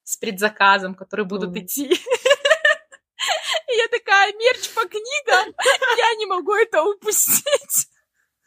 с 0.03 0.17
предзаказом, 0.17 0.95
которые 0.95 1.25
будут 1.25 1.49
Мгм. 1.51 1.59
идти. 1.59 1.85
И 3.67 3.73
я 3.75 3.87
такая, 3.89 4.33
мерч 4.33 4.69
по 4.73 4.81
книгам, 4.87 5.53
я 5.97 6.15
не 6.17 6.25
могу 6.25 6.53
это 6.55 6.83
упустить. 6.83 7.87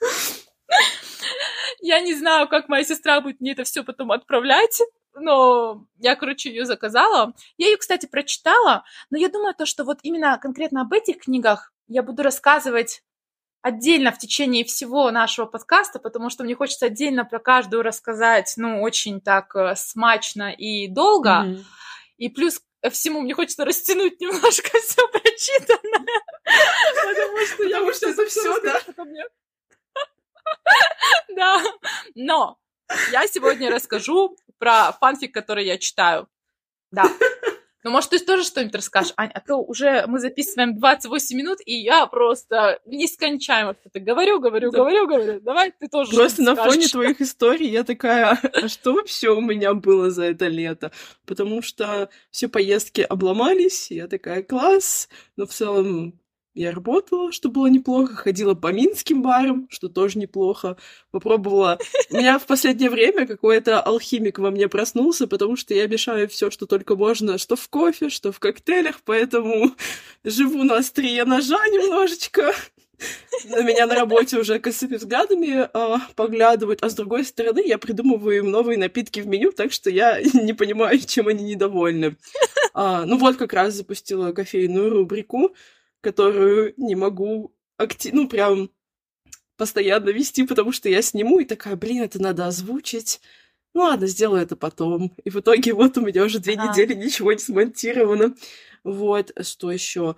Я 1.80 2.00
не 2.00 2.14
знаю, 2.14 2.48
как 2.48 2.68
моя 2.68 2.84
сестра 2.84 3.20
будет 3.20 3.40
мне 3.40 3.52
это 3.52 3.64
все 3.64 3.84
потом 3.84 4.12
отправлять, 4.12 4.80
но 5.14 5.86
я, 5.98 6.16
короче, 6.16 6.50
ее 6.50 6.64
заказала. 6.64 7.34
Я 7.58 7.68
ее, 7.68 7.76
кстати, 7.76 8.06
прочитала, 8.06 8.84
но 9.10 9.18
я 9.18 9.28
думаю, 9.28 9.54
то, 9.54 9.66
что 9.66 9.84
вот 9.84 9.98
именно 10.02 10.38
конкретно 10.38 10.82
об 10.82 10.92
этих 10.92 11.18
книгах 11.18 11.72
я 11.88 12.02
буду 12.02 12.22
рассказывать 12.22 13.02
отдельно 13.62 14.10
в 14.10 14.18
течение 14.18 14.64
всего 14.64 15.10
нашего 15.10 15.46
подкаста, 15.46 15.98
потому 15.98 16.30
что 16.30 16.44
мне 16.44 16.54
хочется 16.54 16.86
отдельно 16.86 17.24
про 17.24 17.38
каждую 17.38 17.82
рассказать, 17.82 18.54
ну, 18.56 18.82
очень 18.82 19.20
так 19.20 19.54
э, 19.54 19.74
смачно 19.76 20.52
и 20.52 20.88
долго. 20.88 21.42
Мгм. 21.42 21.64
И 22.18 22.28
плюс 22.28 22.60
ко 22.82 22.90
всему 22.90 23.20
мне 23.20 23.34
хочется 23.34 23.64
растянуть 23.64 24.20
немножко 24.20 24.78
все 24.80 25.08
прочитанное, 25.08 26.22
потому 26.94 27.46
что 27.46 27.62
я 27.64 27.84
щас 27.86 28.02
это 28.02 28.26
всё, 28.26 28.60
да? 28.62 28.80
Да, 31.34 31.62
но 32.14 32.58
я 33.10 33.26
сегодня 33.26 33.70
расскажу 33.70 34.36
про 34.62 34.92
фанфик, 34.92 35.34
который 35.34 35.66
я 35.66 35.76
читаю. 35.76 36.28
Да. 36.92 37.10
Ну, 37.82 37.90
может, 37.90 38.10
ты 38.10 38.20
тоже 38.20 38.44
что-нибудь 38.44 38.76
расскажешь, 38.76 39.12
Ань, 39.16 39.32
а 39.34 39.40
то 39.40 39.56
уже 39.56 40.04
мы 40.06 40.20
записываем 40.20 40.78
28 40.78 41.36
минут, 41.36 41.58
и 41.66 41.74
я 41.74 42.06
просто 42.06 42.78
нескончаемо 42.86 43.74
что-то 43.80 43.98
говорю, 43.98 44.38
говорю, 44.38 44.70
Да. 44.70 44.78
говорю, 44.78 45.08
говорю. 45.08 45.40
Давай 45.40 45.72
ты 45.72 45.88
тоже 45.88 46.14
Просто 46.14 46.42
на 46.42 46.54
фоне 46.54 46.86
твоих 46.86 47.20
историй 47.20 47.68
я 47.68 47.82
такая, 47.82 48.38
а 48.40 48.68
что 48.68 48.92
вообще 48.92 49.30
у 49.30 49.40
меня 49.40 49.74
было 49.74 50.12
за 50.12 50.26
это 50.26 50.46
лето? 50.46 50.92
Потому 51.26 51.60
что 51.60 52.08
все 52.30 52.46
поездки 52.46 53.00
обломались, 53.00 53.90
я 53.90 54.06
такая, 54.06 54.44
класс, 54.44 55.08
но 55.34 55.44
в 55.46 55.50
целом 55.50 56.21
я 56.54 56.70
работала, 56.70 57.32
что 57.32 57.48
было 57.48 57.66
неплохо, 57.66 58.14
ходила 58.14 58.54
по 58.54 58.72
минским 58.72 59.22
барам, 59.22 59.66
что 59.70 59.88
тоже 59.88 60.18
неплохо, 60.18 60.76
попробовала. 61.10 61.78
У 62.10 62.16
меня 62.16 62.38
в 62.38 62.46
последнее 62.46 62.90
время 62.90 63.26
какой-то 63.26 63.80
алхимик 63.80 64.38
во 64.38 64.50
мне 64.50 64.68
проснулся, 64.68 65.26
потому 65.26 65.56
что 65.56 65.72
я 65.74 65.86
мешаю 65.86 66.28
все, 66.28 66.50
что 66.50 66.66
только 66.66 66.94
можно, 66.94 67.38
что 67.38 67.56
в 67.56 67.68
кофе, 67.68 68.10
что 68.10 68.32
в 68.32 68.38
коктейлях, 68.38 69.00
поэтому 69.04 69.72
живу 70.24 70.62
на 70.64 70.76
острие 70.76 71.24
ножа 71.24 71.66
немножечко. 71.68 72.54
На 73.46 73.62
меня 73.62 73.86
на 73.86 73.94
работе 73.94 74.38
уже 74.38 74.58
косыми 74.58 74.96
взглядами 74.96 75.68
а, 75.72 76.00
поглядывают, 76.14 76.82
а 76.82 76.88
с 76.88 76.94
другой 76.94 77.24
стороны 77.24 77.60
я 77.64 77.78
придумываю 77.78 78.38
им 78.38 78.50
новые 78.50 78.78
напитки 78.78 79.20
в 79.20 79.26
меню, 79.26 79.52
так 79.52 79.72
что 79.72 79.90
я 79.90 80.20
не 80.34 80.52
понимаю, 80.52 80.98
чем 81.00 81.28
они 81.28 81.44
недовольны. 81.44 82.16
А, 82.74 83.04
ну 83.04 83.18
вот 83.18 83.36
как 83.36 83.52
раз 83.54 83.74
запустила 83.74 84.32
кофейную 84.32 84.90
рубрику, 84.90 85.54
которую 86.02 86.74
не 86.76 86.94
могу 86.94 87.54
акти- 87.78 88.10
ну 88.12 88.28
прям 88.28 88.70
постоянно 89.56 90.10
вести, 90.10 90.44
потому 90.44 90.72
что 90.72 90.88
я 90.88 91.00
сниму 91.02 91.38
и 91.38 91.44
такая, 91.44 91.76
блин, 91.76 92.02
это 92.02 92.20
надо 92.20 92.46
озвучить. 92.46 93.20
Ну 93.74 93.82
ладно, 93.82 94.06
сделаю 94.06 94.42
это 94.42 94.56
потом. 94.56 95.14
И 95.24 95.30
в 95.30 95.40
итоге 95.40 95.72
вот 95.72 95.96
у 95.96 96.02
меня 96.02 96.24
уже 96.24 96.38
две 96.40 96.54
Ага. 96.54 96.68
недели 96.68 96.94
ничего 96.94 97.32
не 97.32 97.38
смонтировано. 97.38 98.34
Вот, 98.84 99.30
что 99.42 99.70
еще? 99.70 100.16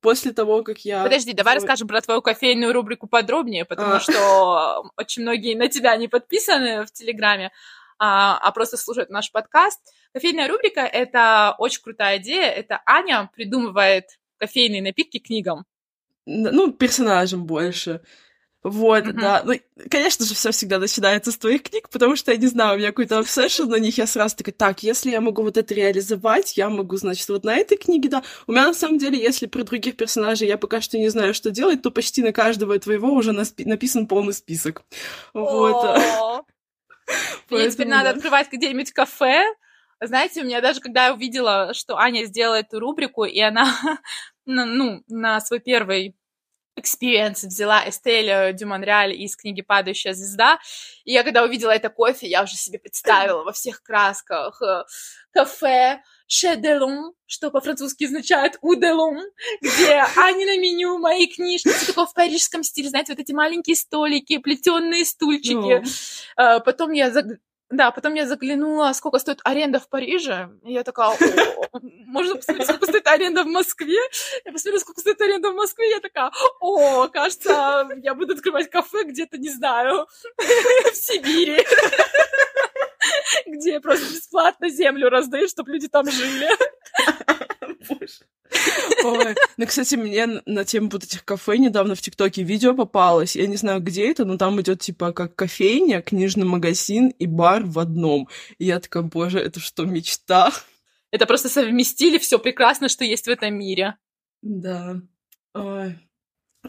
После 0.00 0.32
того, 0.32 0.62
как 0.64 0.80
я... 0.80 1.02
Подожди, 1.04 1.32
давай 1.32 1.54
расскажем 1.54 1.86
про 1.86 2.00
твою 2.00 2.20
кофейную 2.22 2.72
рубрику 2.72 3.06
подробнее, 3.06 3.64
потому 3.64 3.94
А. 3.94 4.00
что 4.00 4.90
очень 4.96 5.22
многие 5.22 5.54
на 5.54 5.68
тебя 5.68 5.96
не 5.96 6.08
подписаны 6.08 6.84
в 6.84 6.90
Телеграме, 6.92 7.52
а, 7.98 8.36
а 8.38 8.50
просто 8.50 8.76
слушают 8.76 9.10
наш 9.10 9.30
подкаст. 9.30 9.78
Кофейная 10.12 10.48
рубрика— 10.48 10.80
это 10.80 11.54
очень 11.58 11.82
крутая 11.82 12.18
идея. 12.18 12.50
Это 12.50 12.82
Аня 12.84 13.30
придумывает 13.34 14.18
кофейные 14.40 14.82
напитки 14.82 15.18
книгам. 15.18 15.64
Ну, 16.26 16.72
персонажем 16.72 17.44
больше. 17.44 18.00
Вот, 18.62 19.04
mm-hmm. 19.04 19.12
да. 19.12 19.42
Ну, 19.44 19.54
конечно 19.88 20.26
же, 20.26 20.34
все 20.34 20.50
всегда 20.50 20.78
начинается 20.78 21.32
с 21.32 21.38
твоих 21.38 21.62
книг, 21.62 21.88
потому 21.88 22.14
что, 22.14 22.30
я 22.30 22.36
не 22.36 22.46
знаю, 22.46 22.74
у 22.74 22.78
меня 22.78 22.88
какой-то 22.88 23.18
обсессион 23.18 23.70
на 23.70 23.76
них, 23.76 23.96
я 23.96 24.06
сразу 24.06 24.36
такая, 24.36 24.52
так, 24.52 24.82
если 24.82 25.10
я 25.10 25.22
могу 25.22 25.42
вот 25.42 25.56
это 25.56 25.72
реализовать, 25.72 26.58
я 26.58 26.68
могу, 26.68 26.96
значит, 26.96 27.26
вот 27.30 27.44
на 27.44 27.56
этой 27.56 27.78
книге, 27.78 28.10
да. 28.10 28.22
У 28.46 28.52
меня, 28.52 28.66
на 28.66 28.74
самом 28.74 28.98
деле, 28.98 29.18
если 29.18 29.46
про 29.46 29.62
других 29.62 29.96
персонажей 29.96 30.46
я 30.46 30.58
пока 30.58 30.82
что 30.82 30.98
не 30.98 31.08
знаю, 31.08 31.32
что 31.32 31.50
делать, 31.50 31.80
то 31.80 31.90
почти 31.90 32.22
на 32.22 32.32
каждого 32.32 32.78
твоего 32.78 33.12
уже 33.12 33.32
написан 33.32 34.06
полный 34.06 34.34
список. 34.34 34.82
Вот. 35.32 35.98
Мне 37.48 37.70
теперь 37.70 37.88
надо 37.88 38.10
открывать 38.10 38.52
где-нибудь 38.52 38.92
кафе, 38.92 39.42
знаете, 40.00 40.42
у 40.42 40.44
меня 40.44 40.60
даже, 40.60 40.80
когда 40.80 41.06
я 41.06 41.14
увидела, 41.14 41.74
что 41.74 41.96
Аня 41.96 42.24
сделала 42.24 42.56
эту 42.56 42.80
рубрику, 42.80 43.24
и 43.24 43.40
она, 43.40 43.74
ну, 44.46 45.02
на 45.08 45.40
свой 45.40 45.60
первый 45.60 46.16
experience 46.80 47.46
взяла 47.46 47.88
Эстель 47.88 48.54
Дюмонреаль 48.54 49.12
из 49.12 49.36
книги 49.36 49.60
«Падающая 49.60 50.14
звезда». 50.14 50.58
И 51.04 51.12
я 51.12 51.22
когда 51.22 51.42
увидела 51.44 51.70
это 51.70 51.90
кофе, 51.90 52.26
я 52.26 52.42
уже 52.42 52.56
себе 52.56 52.78
представила 52.78 53.44
во 53.44 53.52
всех 53.52 53.82
красках 53.82 54.60
э, 54.62 54.84
кафе 55.32 56.02
«Ше 56.26 56.56
де 56.56 56.78
Лун», 56.78 57.12
что 57.26 57.50
по-французски 57.50 58.04
означает 58.04 58.56
«У 58.62 58.74
де 58.74 58.92
Лун», 58.92 59.20
где 59.60 60.02
Ани 60.16 60.44
на 60.44 60.58
меню, 60.58 60.98
мои 60.98 61.26
книжки, 61.26 61.68
все 61.68 61.86
такое 61.86 62.06
в 62.06 62.14
парижском 62.14 62.62
стиле, 62.62 62.88
знаете, 62.88 63.12
вот 63.12 63.20
эти 63.20 63.32
маленькие 63.32 63.76
столики, 63.76 64.38
плетеные 64.38 65.04
стульчики. 65.04 65.84
No. 66.38 66.60
Потом 66.64 66.92
я 66.92 67.10
да, 67.70 67.92
потом 67.92 68.14
я 68.14 68.26
заглянула, 68.26 68.92
сколько 68.92 69.18
стоит 69.20 69.40
аренда 69.44 69.78
в 69.78 69.88
Париже. 69.88 70.50
И 70.64 70.72
я 70.72 70.82
такая, 70.82 71.16
можно 72.06 72.34
посмотреть, 72.34 72.66
сколько 72.66 72.86
стоит 72.86 73.06
аренда 73.06 73.44
в 73.44 73.46
Москве. 73.46 73.98
Я 74.44 74.52
посмотрела, 74.52 74.80
сколько 74.80 75.00
стоит 75.00 75.20
аренда 75.20 75.50
в 75.50 75.54
Москве. 75.54 75.90
Я 75.90 76.00
такая, 76.00 76.32
о, 76.60 77.06
кажется, 77.08 77.88
я 78.02 78.14
буду 78.14 78.34
открывать 78.34 78.70
кафе 78.70 79.04
где-то, 79.04 79.38
не 79.38 79.50
знаю, 79.50 80.08
в 80.36 80.94
Сибири. 80.94 81.64
Где 83.46 83.78
просто 83.78 84.04
бесплатно 84.14 84.68
землю 84.68 85.08
раздают, 85.08 85.50
чтобы 85.50 85.70
люди 85.70 85.86
там 85.88 86.10
жили. 86.10 86.48
Боже. 87.88 88.26
Ой. 89.04 89.34
Ну, 89.56 89.66
кстати, 89.66 89.94
мне 89.94 90.26
на 90.46 90.64
тему 90.64 90.88
вот 90.90 91.04
этих 91.04 91.24
кафе 91.24 91.58
недавно 91.58 91.94
в 91.94 92.00
ТикТоке 92.00 92.42
видео 92.42 92.74
попалось. 92.74 93.36
Я 93.36 93.46
не 93.46 93.56
знаю, 93.56 93.80
где 93.80 94.10
это, 94.10 94.24
но 94.24 94.36
там 94.36 94.60
идет 94.60 94.80
типа 94.80 95.12
как 95.12 95.34
кофейня, 95.34 96.02
книжный 96.02 96.44
магазин 96.44 97.08
и 97.08 97.26
бар 97.26 97.64
в 97.64 97.78
одном. 97.78 98.28
И 98.58 98.66
я 98.66 98.80
такая, 98.80 99.02
боже, 99.02 99.38
это 99.38 99.60
что, 99.60 99.84
мечта? 99.84 100.52
Это 101.12 101.26
просто 101.26 101.48
совместили 101.48 102.18
все 102.18 102.38
прекрасно, 102.38 102.88
что 102.88 103.04
есть 103.04 103.26
в 103.26 103.30
этом 103.30 103.52
мире. 103.52 103.96
Да. 104.42 105.00
Ой. 105.54 105.98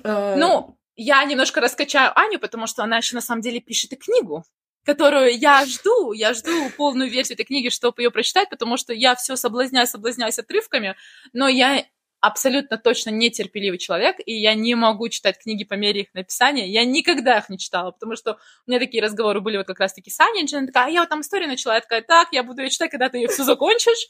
Ну, 0.03 0.79
я 0.95 1.23
немножко 1.25 1.61
раскачаю 1.61 2.11
Аню, 2.17 2.39
потому 2.39 2.65
что 2.65 2.83
она 2.83 2.97
еще 2.97 3.13
на 3.13 3.21
самом 3.21 3.41
деле 3.41 3.59
пишет 3.59 3.93
и 3.93 3.97
книгу 3.97 4.43
которую 4.85 5.37
я 5.37 5.65
жду, 5.65 6.11
я 6.13 6.33
жду 6.33 6.69
полную 6.77 7.09
версию 7.09 7.35
этой 7.35 7.45
книги, 7.45 7.69
чтобы 7.69 8.01
ее 8.01 8.11
прочитать, 8.11 8.49
потому 8.49 8.77
что 8.77 8.93
я 8.93 9.15
все 9.15 9.35
соблазняюсь, 9.35 9.89
соблазняюсь 9.89 10.39
отрывками, 10.39 10.95
но 11.33 11.47
я 11.47 11.85
абсолютно 12.21 12.77
точно 12.77 13.09
нетерпеливый 13.09 13.79
человек, 13.79 14.17
и 14.25 14.33
я 14.33 14.53
не 14.53 14.75
могу 14.75 15.09
читать 15.09 15.39
книги 15.39 15.63
по 15.63 15.73
мере 15.73 16.01
их 16.01 16.13
написания. 16.13 16.69
Я 16.69 16.85
никогда 16.85 17.39
их 17.39 17.49
не 17.49 17.57
читала, 17.57 17.91
потому 17.91 18.15
что 18.15 18.37
у 18.67 18.71
меня 18.71 18.79
такие 18.79 19.03
разговоры 19.03 19.41
были 19.41 19.57
вот 19.57 19.65
как 19.65 19.79
раз-таки 19.79 20.11
с 20.11 20.19
Аней, 20.19 20.47
она 20.55 20.67
такая, 20.67 20.85
а 20.85 20.89
я 20.89 20.99
вот 21.01 21.09
там 21.09 21.21
историю 21.21 21.49
начала, 21.49 21.75
я 21.75 21.81
такая, 21.81 22.03
так, 22.03 22.29
я 22.31 22.43
буду 22.43 22.61
ее 22.61 22.69
читать, 22.69 22.91
когда 22.91 23.09
ты 23.09 23.17
ее 23.17 23.27
все 23.27 23.43
закончишь. 23.43 24.07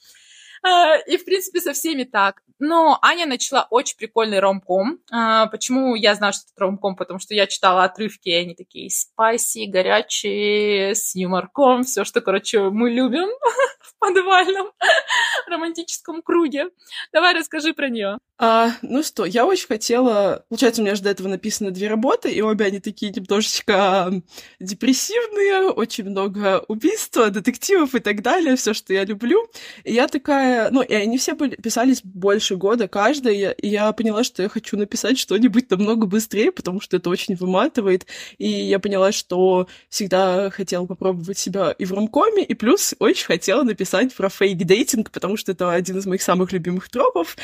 А, 0.64 0.98
и, 0.98 1.18
в 1.18 1.26
принципе, 1.26 1.60
со 1.60 1.74
всеми 1.74 2.04
так. 2.04 2.42
Но 2.60 3.00
Аня 3.02 3.26
начала 3.26 3.68
очень 3.72 3.98
прикольный 3.98 4.40
ромком. 4.40 5.00
А, 5.12 5.48
почему 5.48 5.96
я 5.96 6.14
знаю, 6.14 6.34
что 6.34 6.44
это 6.44 6.62
ромком? 6.62 6.96
Потому 6.96 7.20
что 7.20 7.34
я 7.34 7.48
читала 7.48 7.84
отрывки, 7.84 8.30
и 8.30 8.34
они 8.34 8.54
такие 8.54 8.90
спайси, 8.92 9.66
горячие, 9.66 10.94
с 10.94 11.16
юморком, 11.16 11.84
все, 11.84 12.04
что, 12.04 12.22
короче, 12.22 12.70
мы 12.70 12.92
любим 12.92 13.30
в 13.80 13.98
подвальном 13.98 14.72
романтическом 15.48 16.22
круге. 16.22 16.70
Давай 17.12 17.34
расскажи 17.34 17.74
про 17.74 17.90
нее. 17.90 18.20
А, 18.44 18.72
ну 18.82 19.04
что, 19.04 19.24
я 19.24 19.46
очень 19.46 19.68
хотела... 19.68 20.46
Получается, 20.50 20.82
у 20.82 20.84
меня 20.84 20.96
же 20.96 21.04
до 21.04 21.12
этого 21.12 21.28
написано 21.28 21.70
две 21.70 21.88
работы, 21.88 22.32
и 22.32 22.42
обе 22.42 22.66
они 22.66 22.80
такие 22.80 23.12
немножечко 23.12 24.12
депрессивные, 24.60 25.70
очень 25.70 26.06
много 26.06 26.66
убийства, 26.68 27.30
детективов 27.30 27.94
и 27.94 28.00
так 28.00 28.24
далее, 28.24 28.56
все, 28.56 28.74
что 28.74 28.96
я 28.96 29.06
люблю. 29.06 29.48
И 29.84 29.94
я 29.94 30.08
такая... 30.08 30.72
Ну, 30.72 30.82
и 30.82 30.92
они 30.92 31.20
все 31.20 31.36
были, 31.36 31.56
писались 31.56 32.02
больше 32.04 32.56
года 32.56 32.88
каждая, 32.88 33.52
и 33.52 33.68
я 33.68 33.92
поняла, 33.92 34.24
что 34.24 34.42
я 34.42 34.50
хочу 34.50 34.76
написать 34.76 35.20
что-нибудь 35.20 35.70
намного 35.70 36.08
быстрее, 36.08 36.52
потому 36.52 36.82
что 36.82 36.98
это 36.98 37.12
очень 37.12 37.36
выматывает. 37.36 38.08
И 38.40 38.50
я 38.50 38.80
поняла, 38.80 39.12
что 39.12 39.68
всегда 39.88 40.50
хотела 40.50 40.88
попробовать 40.88 41.38
себя 41.38 41.76
и 41.78 41.86
в 41.86 41.94
ромкоме, 41.94 42.44
и 42.44 42.56
плюс 42.56 42.96
очень 42.98 43.28
хотела 43.28 43.62
написать 43.62 44.16
про 44.16 44.30
фейк-дейтинг, 44.30 45.12
потому 45.12 45.38
что 45.38 45.52
это 45.52 45.72
один 45.72 46.00
из 46.00 46.08
моих 46.08 46.24
самых 46.24 46.52
любимых 46.52 46.90
тропов. 46.90 47.38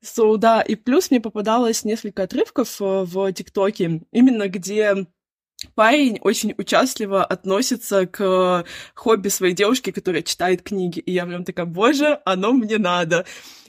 So, 0.00 0.43
да, 0.44 0.60
и 0.60 0.74
плюс 0.74 1.10
мне 1.10 1.22
попадалось 1.22 1.86
несколько 1.86 2.24
отрывков 2.24 2.76
э, 2.78 2.84
в 2.84 3.32
ТикТоке, 3.32 4.02
именно 4.12 4.46
где 4.50 5.06
парень 5.74 6.18
очень 6.20 6.52
участливо 6.58 7.24
относится 7.24 8.06
к 8.06 8.66
хобби 8.94 9.28
своей 9.28 9.54
девушки, 9.54 9.90
которая 9.90 10.20
читает 10.20 10.60
книги. 10.60 10.98
И 10.98 11.12
я 11.12 11.24
прям 11.24 11.44
такая, 11.44 11.64
боже, 11.64 12.20
оно 12.26 12.52
мне 12.52 12.76
надо. 12.76 13.24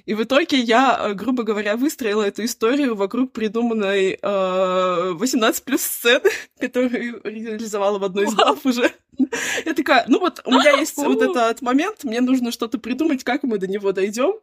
И 0.05 0.13
в 0.13 0.23
итоге 0.23 0.59
я, 0.59 0.97
э, 0.99 1.13
грубо 1.13 1.43
говоря, 1.43 1.77
выстроила 1.77 2.23
эту 2.23 2.45
историю 2.45 2.95
вокруг 2.95 3.31
придуманной 3.31 4.19
э, 4.21 5.11
18 5.13 5.63
плюс 5.63 5.81
сцены, 5.81 6.29
которую 6.59 7.21
реализовала 7.23 7.97
в 7.97 8.03
одной 8.03 8.25
из 8.25 8.35
глав 8.35 8.65
уже. 8.65 8.91
Я 9.65 9.73
такая, 9.73 10.05
ну 10.07 10.19
вот, 10.19 10.41
у 10.45 10.51
меня 10.51 10.71
есть 10.71 10.97
вот 10.97 11.21
этот 11.21 11.61
момент, 11.61 12.03
мне 12.03 12.21
нужно 12.21 12.51
что-то 12.51 12.77
придумать, 12.77 13.23
как 13.23 13.43
мы 13.43 13.57
до 13.57 13.67
него 13.67 13.91
дойдем. 13.93 14.33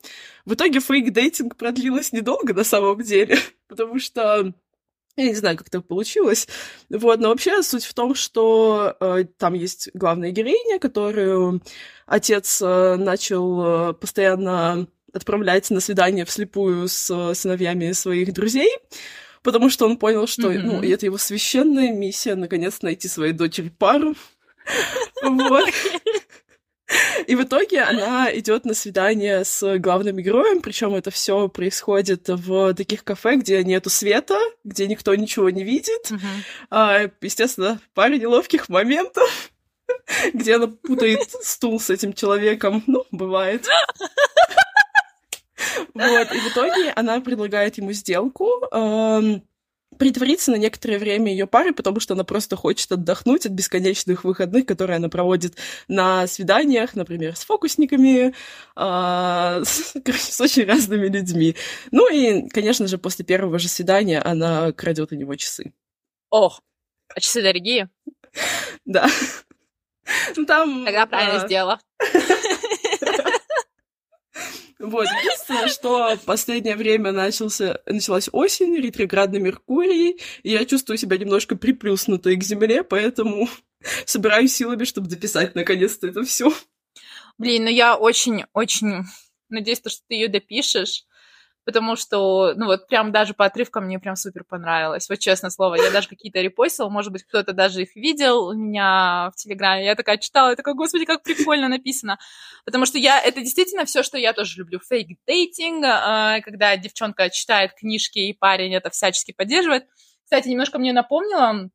В 0.45 0.55
итоге 0.55 0.81
фейк-дейтинг 0.81 1.57
продлилось 1.57 2.13
недолго 2.13 2.55
на 2.55 2.65
самом 2.65 3.01
деле, 3.03 3.39
потому 3.69 4.01
что 4.01 4.53
я 5.17 5.29
не 5.29 5.35
знаю, 5.35 5.59
как 5.59 5.69
так 5.69 5.87
получилось. 5.87 6.49
Вот, 6.89 7.21
но 7.21 7.29
вообще 7.29 7.63
суть 7.63 7.85
в 7.85 7.93
том, 7.93 8.15
что 8.15 8.97
э, 8.99 9.25
там 9.37 9.53
есть 9.53 9.91
главная 9.93 10.31
героиня, 10.31 10.79
которую 10.79 11.61
отец 12.07 12.63
э, 12.63 12.97
начал 12.97 13.91
э, 13.91 13.93
постоянно 13.93 14.87
отправлять 15.13 15.71
на 15.71 15.81
свидание 15.81 16.25
вслепую 16.25 16.89
с 16.89 17.35
сыновьями 17.35 17.93
своих 17.93 18.33
друзей 18.33 18.71
потому 19.43 19.71
что 19.71 19.87
он 19.87 19.97
понял, 19.97 20.27
что 20.27 20.53
mm-hmm. 20.53 20.63
ну, 20.63 20.83
это 20.83 21.07
его 21.07 21.19
священная 21.19 21.93
миссия 21.93 22.35
наконец 22.35 22.81
найти 22.83 23.09
своей 23.09 23.33
дочери 23.33 23.69
пару. 23.69 24.15
Вот. 25.23 25.69
И 27.27 27.37
в 27.37 27.43
итоге 27.45 27.83
она 27.83 28.29
идет 28.37 28.65
на 28.65 28.75
свидание 28.75 29.45
с 29.45 29.79
главным 29.79 30.17
героем, 30.17 30.61
причем 30.61 30.95
это 30.95 31.11
все 31.11 31.49
происходит 31.49 32.29
в 32.29 32.75
таких 32.75 33.05
кафе, 33.05 33.37
где 33.37 33.63
нету 33.63 33.89
света, 33.89 34.39
где 34.65 34.87
никто 34.87 35.15
ничего 35.15 35.49
не 35.51 35.65
видит. 35.65 36.11
Uh-huh. 36.11 36.19
А, 36.71 37.11
естественно, 37.21 37.81
пара 37.95 38.15
неловких 38.15 38.69
моментов, 38.69 39.53
где 40.35 40.57
она 40.57 40.67
путает 40.67 41.31
стул 41.43 41.81
с 41.81 41.89
этим 41.89 42.13
человеком. 42.13 42.83
Ну, 42.87 43.07
бывает. 43.11 43.67
Вот, 45.95 46.33
и 46.33 46.39
в 46.39 46.53
итоге 46.53 46.93
она 46.93 47.21
предлагает 47.21 47.79
ему 47.79 47.93
сделку 47.93 48.49
притвориться 49.99 50.51
на 50.51 50.57
некоторое 50.57 50.99
время 50.99 51.31
ее 51.31 51.47
парой, 51.47 51.73
потому 51.73 52.01
что 52.01 52.15
она 52.15 52.25
просто 52.25 52.57
хочет 52.57 52.91
отдохнуть 52.93 53.47
от 53.47 53.53
бесконечных 53.53 54.25
выходных, 54.25 54.67
которые 54.67 54.97
она 54.97 55.09
проводит 55.09 55.57
на 55.89 56.27
свиданиях, 56.27 56.95
например, 56.95 57.37
с 57.37 57.45
фокусниками, 57.45 58.35
а, 58.75 59.63
с, 59.65 59.95
с 59.95 60.41
очень 60.41 60.65
разными 60.65 61.09
людьми. 61.09 61.57
Ну 61.91 62.11
и, 62.13 62.49
конечно 62.49 62.87
же, 62.87 62.99
после 62.99 63.25
первого 63.25 63.59
же 63.59 63.69
свидания 63.69 64.21
она 64.21 64.73
крадет 64.73 65.13
у 65.13 65.15
него 65.15 65.37
часы. 65.37 65.73
Ох, 66.31 66.63
а 67.15 67.21
часы 67.21 67.43
дорогие? 67.43 67.91
Да. 68.85 69.09
Ну, 70.37 70.47
там... 70.47 70.85
Тогда 70.85 71.07
правильно 71.07 71.43
а... 71.43 71.47
сделала. 71.47 71.81
Вот, 74.83 75.07
единственное, 75.07 75.69
что 75.69 76.17
в 76.17 76.25
последнее 76.25 76.75
время 76.75 77.13
начался, 77.13 77.81
началась 77.87 78.29
осень, 78.33 78.75
ретроградный 78.75 79.39
Меркурий, 79.39 80.19
и 80.43 80.51
я 80.51 80.65
чувствую 80.65 80.99
себя 80.99 81.17
немножко 81.17 81.55
приплюснутой 81.55 82.35
к 82.35 82.43
Земле, 82.43 82.83
поэтому 82.83 83.49
собираю 84.07 84.49
силами, 84.49 84.83
чтобы 84.83 85.09
дописать 85.09 85.55
наконец-то 85.55 86.09
это 86.09 86.25
все. 86.25 86.53
Блин, 87.39 87.63
ну 87.63 87.71
я 87.71 87.97
очень-очень 87.97 89.05
надеюсь, 89.51 89.79
что 89.79 89.91
ты 90.09 90.15
ее 90.15 90.27
допишешь 90.27 91.05
потому 91.65 91.97
что, 91.97 92.55
ну 92.57 92.67
вот 92.67 92.89
прям 92.89 93.13
даже 93.13 93.35
по 93.35 93.45
отрывкам 93.45 93.85
мне 93.85 93.99
прям 93.99 94.17
супер 94.17 94.45
понравилось, 94.45 95.09
вот 95.09 95.19
честное 95.19 95.51
слово, 95.51 95.77
я 95.77 95.91
даже 95.91 96.09
какие-то 96.09 96.41
репостила, 96.41 96.89
может 96.89 97.13
быть, 97.13 97.25
кто-то 97.25 97.53
даже 97.53 97.83
их 97.83 97.95
видел 97.97 98.47
у 98.49 98.55
меня 98.55 99.31
в 99.33 99.37
Телеграме, 99.37 99.85
я 99.85 99.95
такая 99.95 100.19
читала, 100.19 100.51
я 100.51 100.57
такая, 100.57 100.75
господи, 100.75 101.05
как 101.05 101.23
прикольно 101.23 101.69
написано, 101.69 102.19
потому 102.65 102.87
что 102.87 102.99
я, 102.99 103.21
это 103.21 103.41
действительно 103.41 103.85
все, 103.85 104.03
что 104.03 104.19
я 104.19 104.33
тоже 104.33 104.59
люблю, 104.59 104.81
фейк-дейтинг, 104.81 106.43
когда 106.45 106.77
девчонка 106.77 107.31
читает 107.31 107.75
книжки, 107.75 108.19
и 108.19 108.33
парень 108.33 108.75
это 108.75 108.91
всячески 108.91 109.33
поддерживает, 109.33 109.87
Кстати, 110.25 110.49
немножко 110.49 110.79
мне 110.79 110.93
напомнило, 110.95 111.69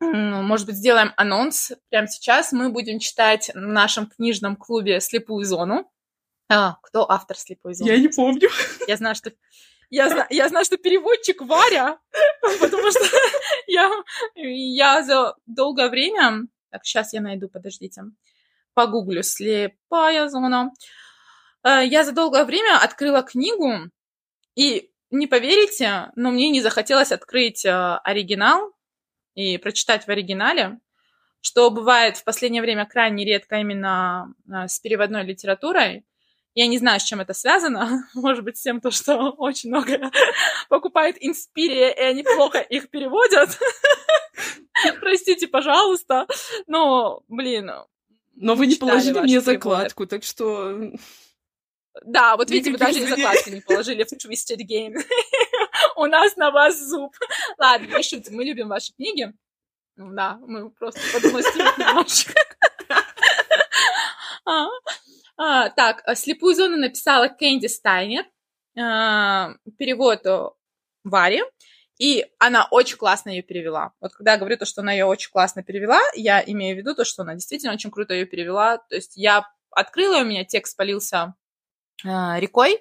может 0.00 0.66
быть, 0.66 0.74
сделаем 0.74 1.12
анонс 1.16 1.70
прямо 1.88 2.08
сейчас. 2.08 2.52
Мы 2.52 2.70
будем 2.70 2.98
читать 2.98 3.52
в 3.54 3.60
нашем 3.60 4.08
книжном 4.08 4.56
клубе 4.56 5.00
«Слепую 5.00 5.44
зону». 5.44 5.88
А, 6.52 6.76
кто 6.82 7.10
автор 7.10 7.36
«Слепой 7.38 7.72
зоны»? 7.74 7.88
Я 7.88 7.96
не 7.96 8.08
помню. 8.08 8.50
Я 8.86 8.96
знаю, 8.96 9.14
что... 9.14 9.32
Я, 9.88 10.08
знаю, 10.08 10.26
я 10.30 10.48
знаю, 10.48 10.64
что 10.64 10.76
переводчик 10.76 11.40
Варя, 11.42 11.98
потому 12.60 12.90
что 12.90 13.00
я, 13.66 13.90
я 14.34 15.02
за 15.02 15.34
долгое 15.46 15.88
время... 15.88 16.46
Так, 16.70 16.84
сейчас 16.84 17.12
я 17.14 17.20
найду, 17.20 17.48
подождите. 17.48 18.02
Погуглю 18.74 19.22
«Слепая 19.22 20.28
зона». 20.28 20.72
Э, 21.64 21.86
я 21.86 22.04
за 22.04 22.12
долгое 22.12 22.44
время 22.44 22.78
открыла 22.82 23.22
книгу, 23.22 23.90
и 24.54 24.90
не 25.10 25.26
поверите, 25.26 26.10
но 26.16 26.30
мне 26.30 26.50
не 26.50 26.60
захотелось 26.60 27.12
открыть 27.12 27.64
э, 27.64 27.70
оригинал 28.04 28.74
и 29.34 29.56
прочитать 29.58 30.06
в 30.06 30.10
оригинале, 30.10 30.80
что 31.40 31.70
бывает 31.70 32.18
в 32.18 32.24
последнее 32.24 32.62
время 32.62 32.86
крайне 32.86 33.24
редко 33.24 33.56
именно 33.56 34.34
э, 34.46 34.68
с 34.68 34.78
переводной 34.80 35.24
литературой. 35.24 36.04
Я 36.54 36.66
не 36.66 36.78
знаю, 36.78 37.00
с 37.00 37.04
чем 37.04 37.20
это 37.20 37.32
связано. 37.32 38.08
Может 38.14 38.44
быть, 38.44 38.58
с 38.58 38.62
тем, 38.62 38.80
то, 38.80 38.90
что 38.90 39.30
очень 39.38 39.70
много 39.70 40.10
покупает 40.68 41.16
Инспирия, 41.20 41.90
и 41.90 42.00
они 42.00 42.22
плохо 42.22 42.58
их 42.58 42.90
переводят. 42.90 43.58
Простите, 45.00 45.48
пожалуйста. 45.48 46.26
Но, 46.66 47.22
блин. 47.28 47.70
Но 48.34 48.54
вы 48.54 48.66
не 48.66 48.76
положили 48.76 49.18
мне 49.20 49.40
закладку, 49.40 50.06
так 50.06 50.24
что... 50.24 50.92
Да, 52.06 52.38
вот 52.38 52.50
видите, 52.50 52.70
вы 52.72 52.78
даже 52.78 53.00
и 53.00 53.06
закладки 53.06 53.50
не 53.50 53.60
положили 53.60 54.02
в 54.04 54.12
Twisted 54.12 54.60
Game. 54.66 54.98
У 55.96 56.06
нас 56.06 56.36
на 56.36 56.50
вас 56.50 56.78
зуб. 56.78 57.14
Ладно, 57.58 57.86
не 57.86 58.02
шутим, 58.02 58.34
мы 58.34 58.44
любим 58.44 58.68
ваши 58.68 58.94
книги. 58.94 59.32
Да, 59.96 60.38
мы 60.46 60.70
просто 60.70 61.00
подмостили 61.12 61.68
немножечко. 61.78 62.32
А, 65.36 65.64
а, 65.64 65.70
так, 65.70 66.02
«Слепую 66.16 66.54
зону» 66.54 66.76
написала 66.76 67.28
Кэнди 67.28 67.66
Стайнер. 67.66 68.24
А, 68.78 69.54
перевод 69.78 70.22
Вари. 71.04 71.42
И 71.98 72.26
она 72.38 72.66
очень 72.70 72.96
классно 72.96 73.30
ее 73.30 73.42
перевела. 73.42 73.92
Вот 74.00 74.12
когда 74.12 74.32
я 74.32 74.38
говорю 74.38 74.56
то, 74.56 74.64
что 74.64 74.80
она 74.80 74.92
ее 74.92 75.04
очень 75.04 75.30
классно 75.30 75.62
перевела, 75.62 76.00
я 76.14 76.42
имею 76.44 76.74
в 76.74 76.78
виду 76.78 76.94
то, 76.94 77.04
что 77.04 77.22
она 77.22 77.34
действительно 77.34 77.72
очень 77.72 77.90
круто 77.90 78.12
ее 78.14 78.26
перевела. 78.26 78.78
То 78.78 78.96
есть 78.96 79.16
я 79.16 79.46
открыла, 79.70 80.18
у 80.18 80.24
меня 80.24 80.44
текст 80.44 80.76
полился 80.76 81.34
э, 82.04 82.08
рекой, 82.40 82.80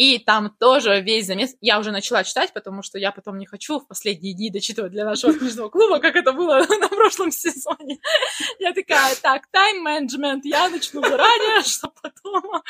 и 0.00 0.18
там 0.18 0.48
тоже 0.58 1.02
весь 1.02 1.26
замес... 1.26 1.56
Я 1.60 1.78
уже 1.78 1.90
начала 1.90 2.24
читать, 2.24 2.54
потому 2.54 2.80
что 2.82 2.98
я 2.98 3.12
потом 3.12 3.36
не 3.36 3.44
хочу 3.44 3.78
в 3.78 3.86
последние 3.86 4.32
дни 4.32 4.48
дочитывать 4.48 4.92
для 4.92 5.04
нашего 5.04 5.34
книжного 5.38 5.68
клуба, 5.68 5.98
как 5.98 6.16
это 6.16 6.32
было 6.32 6.64
на 6.80 6.88
прошлом 6.88 7.30
сезоне. 7.30 7.98
Я 8.58 8.72
такая, 8.72 9.14
так, 9.16 9.46
тайм-менеджмент, 9.50 10.46
я 10.46 10.70
начну 10.70 11.02
заранее, 11.02 11.62
чтобы 11.66 11.92
потом... 12.00 12.62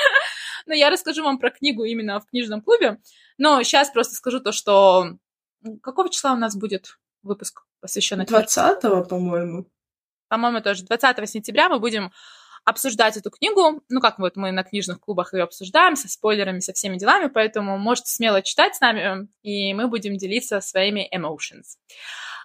Но 0.66 0.74
я 0.74 0.90
расскажу 0.90 1.22
вам 1.22 1.38
про 1.38 1.52
книгу 1.52 1.84
именно 1.84 2.18
в 2.18 2.26
книжном 2.26 2.62
клубе. 2.62 2.98
Но 3.38 3.62
сейчас 3.62 3.90
просто 3.90 4.16
скажу 4.16 4.40
то, 4.40 4.50
что... 4.50 5.12
Какого 5.84 6.10
числа 6.10 6.32
у 6.32 6.36
нас 6.36 6.56
будет 6.56 6.98
выпуск, 7.22 7.62
посвященный... 7.80 8.26
20 8.26 9.08
по-моему. 9.08 9.68
По-моему, 10.26 10.60
тоже. 10.62 10.84
20 10.84 11.30
сентября 11.30 11.68
мы 11.68 11.78
будем 11.78 12.10
обсуждать 12.64 13.16
эту 13.16 13.30
книгу. 13.30 13.82
Ну, 13.88 14.00
как 14.00 14.18
вот 14.18 14.36
мы 14.36 14.52
на 14.52 14.62
книжных 14.62 15.00
клубах 15.00 15.32
ее 15.32 15.42
обсуждаем, 15.42 15.96
со 15.96 16.08
спойлерами, 16.08 16.60
со 16.60 16.72
всеми 16.72 16.96
делами, 16.96 17.28
поэтому 17.28 17.78
можете 17.78 18.12
смело 18.12 18.42
читать 18.42 18.76
с 18.76 18.80
нами, 18.80 19.28
и 19.42 19.74
мы 19.74 19.88
будем 19.88 20.16
делиться 20.16 20.60
своими 20.60 21.08
emotions. 21.14 21.76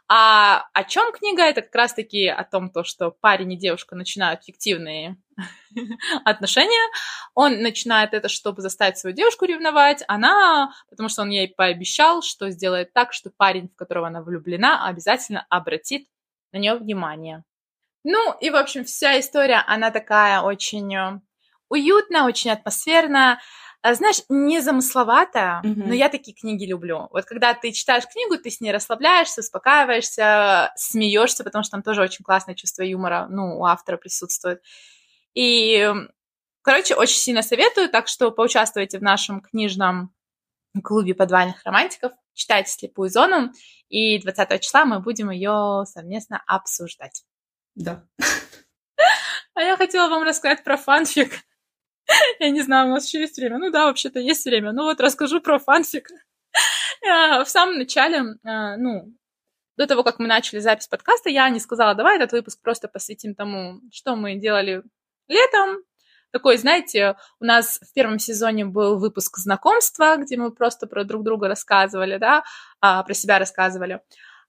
А 0.07 0.65
о 0.73 0.83
чем 0.83 1.11
книга? 1.11 1.43
Это 1.43 1.63
как 1.63 1.73
раз-таки 1.73 2.27
о 2.27 2.43
том, 2.43 2.69
то, 2.69 2.83
что 2.83 3.09
парень 3.09 3.53
и 3.53 3.57
девушка 3.57 3.95
начинают 3.95 4.43
фиктивные 4.43 5.17
отношения. 6.25 6.91
Он 7.33 7.61
начинает 7.61 8.13
это, 8.13 8.29
чтобы 8.29 8.61
заставить 8.61 8.99
свою 8.99 9.15
девушку 9.15 9.45
ревновать. 9.45 10.03
Она, 10.07 10.71
потому 10.91 11.09
что 11.09 11.23
он 11.23 11.29
ей 11.31 11.47
пообещал, 11.47 12.21
что 12.21 12.51
сделает 12.51 12.93
так, 12.93 13.13
что 13.13 13.31
парень, 13.35 13.67
в 13.67 13.75
которого 13.75 14.07
она 14.07 14.21
влюблена, 14.21 14.85
обязательно 14.87 15.45
обратит 15.49 16.07
на 16.51 16.59
нее 16.59 16.75
внимание. 16.75 17.43
Ну, 18.07 18.37
и, 18.39 18.51
в 18.51 18.55
общем, 18.55 18.85
вся 18.85 19.19
история, 19.19 19.63
она 19.65 19.89
такая 19.89 20.41
очень 20.41 20.95
э, 20.95 21.19
уютная, 21.69 22.25
очень 22.25 22.51
атмосферная. 22.51 23.39
А, 23.81 23.95
знаешь, 23.95 24.21
незамысловатая, 24.29 25.63
mm-hmm. 25.63 25.83
но 25.87 25.93
я 25.95 26.09
такие 26.09 26.37
книги 26.37 26.65
люблю. 26.65 27.07
Вот 27.11 27.25
когда 27.25 27.55
ты 27.55 27.71
читаешь 27.71 28.05
книгу, 28.05 28.37
ты 28.37 28.51
с 28.51 28.61
ней 28.61 28.71
расслабляешься, 28.71 29.41
успокаиваешься, 29.41 30.71
смеешься, 30.75 31.43
потому 31.43 31.63
что 31.63 31.71
там 31.71 31.81
тоже 31.81 32.03
очень 32.03 32.23
классное 32.23 32.53
чувство 32.53 32.83
юмора, 32.83 33.25
ну, 33.27 33.57
у 33.57 33.65
автора 33.65 33.97
присутствует. 33.97 34.61
И, 35.33 35.91
короче, 36.61 36.93
очень 36.93 37.17
сильно 37.17 37.41
советую, 37.41 37.89
так 37.89 38.07
что 38.07 38.29
поучаствуйте 38.29 38.99
в 38.99 39.01
нашем 39.01 39.41
книжном 39.41 40.13
клубе 40.83 41.15
подвальных 41.15 41.63
романтиков, 41.65 42.11
читайте 42.35 42.69
«Слепую 42.71 43.09
зону», 43.09 43.51
и 43.89 44.19
20 44.19 44.61
числа 44.61 44.85
мы 44.85 44.99
будем 44.99 45.31
ее 45.31 45.85
совместно 45.87 46.43
обсуждать. 46.45 47.23
Да. 47.75 48.07
А 49.53 49.61
я 49.61 49.77
хотела 49.77 50.09
вам 50.09 50.23
рассказать 50.23 50.63
про 50.63 50.77
фанфик. 50.77 51.31
Я 52.39 52.49
не 52.49 52.61
знаю, 52.61 52.87
у 52.87 52.91
нас 52.91 53.07
еще 53.07 53.21
есть 53.21 53.37
время. 53.37 53.57
Ну 53.57 53.71
да, 53.71 53.85
вообще-то 53.85 54.19
есть 54.19 54.45
время. 54.45 54.71
Ну 54.73 54.83
вот 54.83 54.99
расскажу 54.99 55.41
про 55.41 55.59
фанфик. 55.59 56.09
А, 57.07 57.43
в 57.43 57.49
самом 57.49 57.77
начале, 57.77 58.23
а, 58.43 58.77
ну, 58.77 59.13
до 59.77 59.85
того, 59.85 60.03
как 60.03 60.17
мы 60.17 60.27
начали 60.27 60.59
запись 60.59 60.87
подкаста, 60.87 61.29
я 61.29 61.49
не 61.49 61.59
сказала, 61.59 61.93
давай 61.93 62.15
этот 62.15 62.31
выпуск 62.31 62.61
просто 62.63 62.87
посвятим 62.87 63.35
тому, 63.35 63.81
что 63.91 64.15
мы 64.15 64.35
делали 64.35 64.81
летом. 65.27 65.83
Такой, 66.31 66.57
знаете, 66.57 67.15
у 67.39 67.45
нас 67.45 67.79
в 67.79 67.93
первом 67.93 68.17
сезоне 68.17 68.65
был 68.65 68.97
выпуск 68.97 69.37
знакомства, 69.37 70.15
где 70.17 70.37
мы 70.37 70.51
просто 70.51 70.87
про 70.87 71.03
друг 71.03 71.23
друга 71.23 71.47
рассказывали, 71.47 72.17
да, 72.17 72.43
а, 72.81 73.03
про 73.03 73.13
себя 73.13 73.37
рассказывали. 73.37 74.01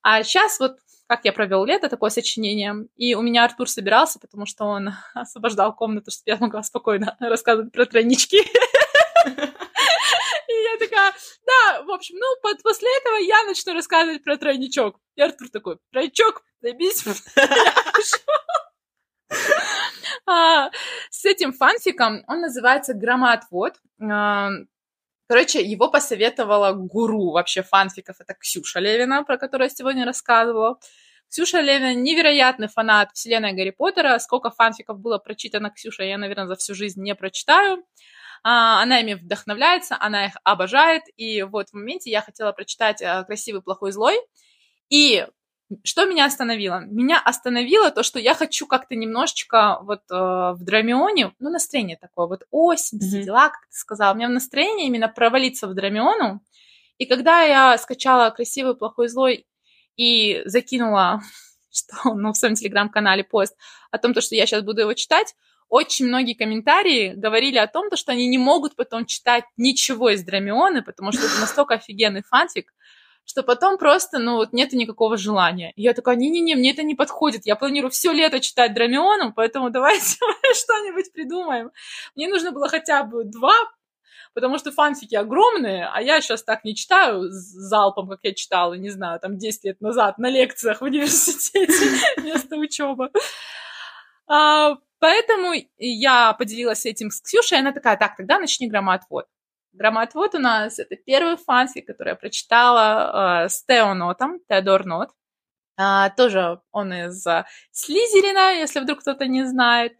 А 0.02 0.22
сейчас 0.22 0.60
вот 0.60 0.78
как 1.06 1.24
я 1.24 1.32
провел 1.32 1.64
лето, 1.64 1.88
такое 1.88 2.10
сочинение. 2.10 2.86
И 2.96 3.14
у 3.14 3.22
меня 3.22 3.44
Артур 3.44 3.68
собирался, 3.68 4.18
потому 4.18 4.46
что 4.46 4.64
он 4.64 4.90
освобождал 5.14 5.74
комнату, 5.74 6.10
чтобы 6.10 6.30
я 6.30 6.36
могла 6.38 6.62
спокойно 6.62 7.16
рассказывать 7.20 7.72
про 7.72 7.86
тройнички. 7.86 8.38
И 10.48 10.52
я 10.52 10.78
такая, 10.78 11.12
да, 11.44 11.82
в 11.82 11.90
общем, 11.90 12.16
ну, 12.16 12.26
под, 12.42 12.62
после 12.62 12.88
этого 12.98 13.16
я 13.16 13.42
начну 13.44 13.74
рассказывать 13.74 14.22
про 14.22 14.36
тройничок. 14.36 14.98
И 15.16 15.22
Артур 15.22 15.48
такой, 15.48 15.78
тройничок, 15.92 16.42
займись. 16.60 17.04
а, 20.26 20.70
с 21.10 21.24
этим 21.24 21.52
фанфиком, 21.52 22.24
он 22.28 22.40
называется 22.40 22.94
«Громоотвод». 22.94 23.74
Короче, 25.28 25.62
его 25.62 25.90
посоветовала 25.90 26.72
гуру 26.72 27.32
вообще 27.32 27.62
фанфиков. 27.62 28.16
Это 28.20 28.34
Ксюша 28.34 28.78
Левина, 28.78 29.24
про 29.24 29.38
которую 29.38 29.68
я 29.68 29.74
сегодня 29.74 30.04
рассказывала. 30.04 30.78
Ксюша 31.28 31.60
Левина 31.60 31.94
невероятный 31.94 32.68
фанат 32.68 33.10
вселенной 33.12 33.52
Гарри 33.52 33.70
Поттера. 33.70 34.18
Сколько 34.18 34.50
фанфиков 34.50 35.00
было 35.00 35.18
прочитано 35.18 35.70
Ксюшей, 35.70 36.08
я, 36.08 36.18
наверное, 36.18 36.46
за 36.46 36.54
всю 36.54 36.74
жизнь 36.74 37.02
не 37.02 37.14
прочитаю. 37.16 37.84
А, 38.44 38.80
она 38.82 39.00
ими 39.00 39.14
вдохновляется, 39.14 39.96
она 39.98 40.26
их 40.26 40.36
обожает. 40.44 41.02
И 41.16 41.42
вот 41.42 41.70
в 41.70 41.74
моменте 41.74 42.10
я 42.10 42.22
хотела 42.22 42.52
прочитать 42.52 43.02
э, 43.02 43.24
«Красивый, 43.24 43.62
плохой, 43.62 43.90
злой». 43.90 44.16
И 44.88 45.26
что 45.82 46.06
меня 46.06 46.26
остановило? 46.26 46.84
Меня 46.86 47.20
остановило 47.20 47.90
то, 47.90 48.02
что 48.02 48.18
я 48.18 48.34
хочу 48.34 48.66
как-то 48.66 48.94
немножечко 48.94 49.78
вот 49.82 50.02
э, 50.10 50.14
в 50.14 50.58
Драмионе, 50.60 51.32
ну, 51.38 51.50
настроение 51.50 51.96
такое, 51.96 52.26
вот 52.26 52.44
осень, 52.50 52.98
mm-hmm. 52.98 53.22
дела, 53.24 53.48
как 53.48 53.66
ты 53.70 53.76
сказала. 53.76 54.14
У 54.14 54.16
меня 54.16 54.28
настроение 54.28 54.86
именно 54.86 55.08
провалиться 55.08 55.66
в 55.66 55.74
Драмиону. 55.74 56.40
И 56.98 57.06
когда 57.06 57.42
я 57.42 57.76
скачала 57.78 58.30
«Красивый, 58.30 58.76
плохой, 58.76 59.08
злой» 59.08 59.46
и 59.96 60.42
закинула, 60.44 61.20
что, 61.70 62.14
ну, 62.14 62.32
в 62.32 62.36
своем 62.36 62.54
телеграм-канале 62.54 63.24
пост 63.24 63.56
о 63.90 63.98
том, 63.98 64.14
то, 64.14 64.20
что 64.20 64.36
я 64.36 64.46
сейчас 64.46 64.62
буду 64.62 64.82
его 64.82 64.94
читать, 64.94 65.34
очень 65.68 66.06
многие 66.06 66.34
комментарии 66.34 67.12
говорили 67.16 67.58
о 67.58 67.66
том, 67.66 67.88
что 67.96 68.12
они 68.12 68.28
не 68.28 68.38
могут 68.38 68.76
потом 68.76 69.04
читать 69.04 69.44
ничего 69.56 70.10
из 70.10 70.22
Драмионы, 70.22 70.82
потому 70.82 71.10
что 71.10 71.26
это 71.26 71.40
настолько 71.40 71.74
офигенный 71.74 72.22
фанфик, 72.22 72.72
что 73.26 73.42
потом 73.42 73.76
просто, 73.76 74.18
ну, 74.18 74.36
вот 74.36 74.52
нет 74.52 74.72
никакого 74.72 75.16
желания. 75.16 75.72
И 75.74 75.82
я 75.82 75.92
такая, 75.92 76.16
не-не-не, 76.16 76.54
мне 76.54 76.72
это 76.72 76.84
не 76.84 76.94
подходит. 76.94 77.44
Я 77.44 77.56
планирую 77.56 77.90
все 77.90 78.12
лето 78.12 78.40
читать 78.40 78.72
Драмионом, 78.72 79.32
поэтому 79.34 79.68
давайте 79.76 80.16
что-нибудь 80.54 81.12
придумаем. 81.12 81.72
Мне 82.14 82.28
нужно 82.28 82.52
было 82.52 82.68
хотя 82.68 83.02
бы 83.02 83.24
два, 83.24 83.54
потому 84.32 84.58
что 84.58 84.70
фанфики 84.70 85.16
огромные, 85.16 85.88
а 85.92 86.00
я 86.00 86.20
сейчас 86.20 86.44
так 86.44 86.64
не 86.64 86.76
читаю 86.76 87.24
залпом, 87.30 88.08
как 88.08 88.20
я 88.22 88.32
читала, 88.32 88.74
не 88.74 88.90
знаю, 88.90 89.18
там 89.18 89.38
10 89.38 89.64
лет 89.64 89.80
назад 89.80 90.18
на 90.18 90.30
лекциях 90.30 90.80
в 90.80 90.84
университете 90.84 91.72
вместо 92.18 92.56
учебы. 92.56 93.10
А, 94.28 94.76
поэтому 95.00 95.52
я 95.78 96.32
поделилась 96.34 96.86
этим 96.86 97.10
с 97.10 97.20
Ксюшей, 97.20 97.58
и 97.58 97.60
она 97.60 97.72
такая, 97.72 97.96
так, 97.96 98.16
тогда 98.16 98.38
начни 98.38 98.68
громоотвод. 98.68 99.26
Громоотвод 99.76 100.34
у 100.34 100.38
нас 100.38 100.78
это 100.78 100.96
первый 100.96 101.36
фанфик, 101.36 101.86
который 101.86 102.10
я 102.10 102.16
прочитала 102.16 103.44
э, 103.44 103.48
с 103.48 103.62
Тео 103.64 103.94
Нотом, 103.94 104.40
Теодор 104.48 104.86
Нот. 104.86 105.10
А, 105.78 106.08
тоже 106.10 106.60
он 106.72 106.92
из 106.92 107.26
а, 107.26 107.46
Слизерина, 107.70 108.58
если 108.58 108.80
вдруг 108.80 109.00
кто-то 109.00 109.26
не 109.26 109.44
знает. 109.44 109.92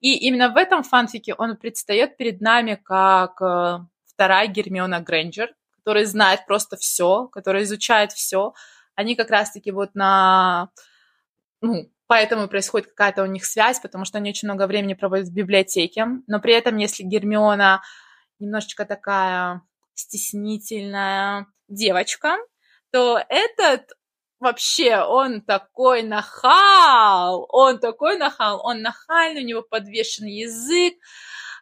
И 0.00 0.16
именно 0.16 0.48
в 0.48 0.56
этом 0.56 0.82
фанфике 0.82 1.34
он 1.34 1.56
предстает 1.56 2.16
перед 2.16 2.40
нами 2.40 2.80
как 2.82 3.40
а, 3.40 3.86
вторая 4.06 4.48
Гермиона 4.48 5.00
Грэнджер, 5.00 5.54
который 5.76 6.04
знает 6.04 6.46
просто 6.46 6.76
все, 6.76 7.28
который 7.28 7.62
изучает 7.62 8.12
все. 8.12 8.54
Они 8.96 9.14
как 9.14 9.30
раз-таки 9.30 9.70
вот 9.70 9.94
на... 9.94 10.70
Ну, 11.60 11.88
поэтому 12.08 12.48
происходит 12.48 12.88
какая-то 12.88 13.22
у 13.22 13.26
них 13.26 13.44
связь, 13.44 13.78
потому 13.78 14.04
что 14.04 14.18
они 14.18 14.30
очень 14.30 14.48
много 14.48 14.66
времени 14.66 14.94
проводят 14.94 15.28
в 15.28 15.34
библиотеке. 15.34 16.06
Но 16.26 16.40
при 16.40 16.54
этом, 16.54 16.76
если 16.78 17.04
Гермиона 17.04 17.82
немножечко 18.40 18.84
такая 18.84 19.62
стеснительная 19.94 21.46
девочка, 21.68 22.36
то 22.90 23.22
этот 23.28 23.92
вообще, 24.40 24.98
он 24.98 25.42
такой 25.42 26.02
нахал, 26.02 27.46
он 27.50 27.78
такой 27.78 28.16
нахал, 28.16 28.60
он 28.64 28.82
нахальный, 28.82 29.42
у 29.42 29.46
него 29.46 29.62
подвешенный 29.62 30.32
язык, 30.32 30.94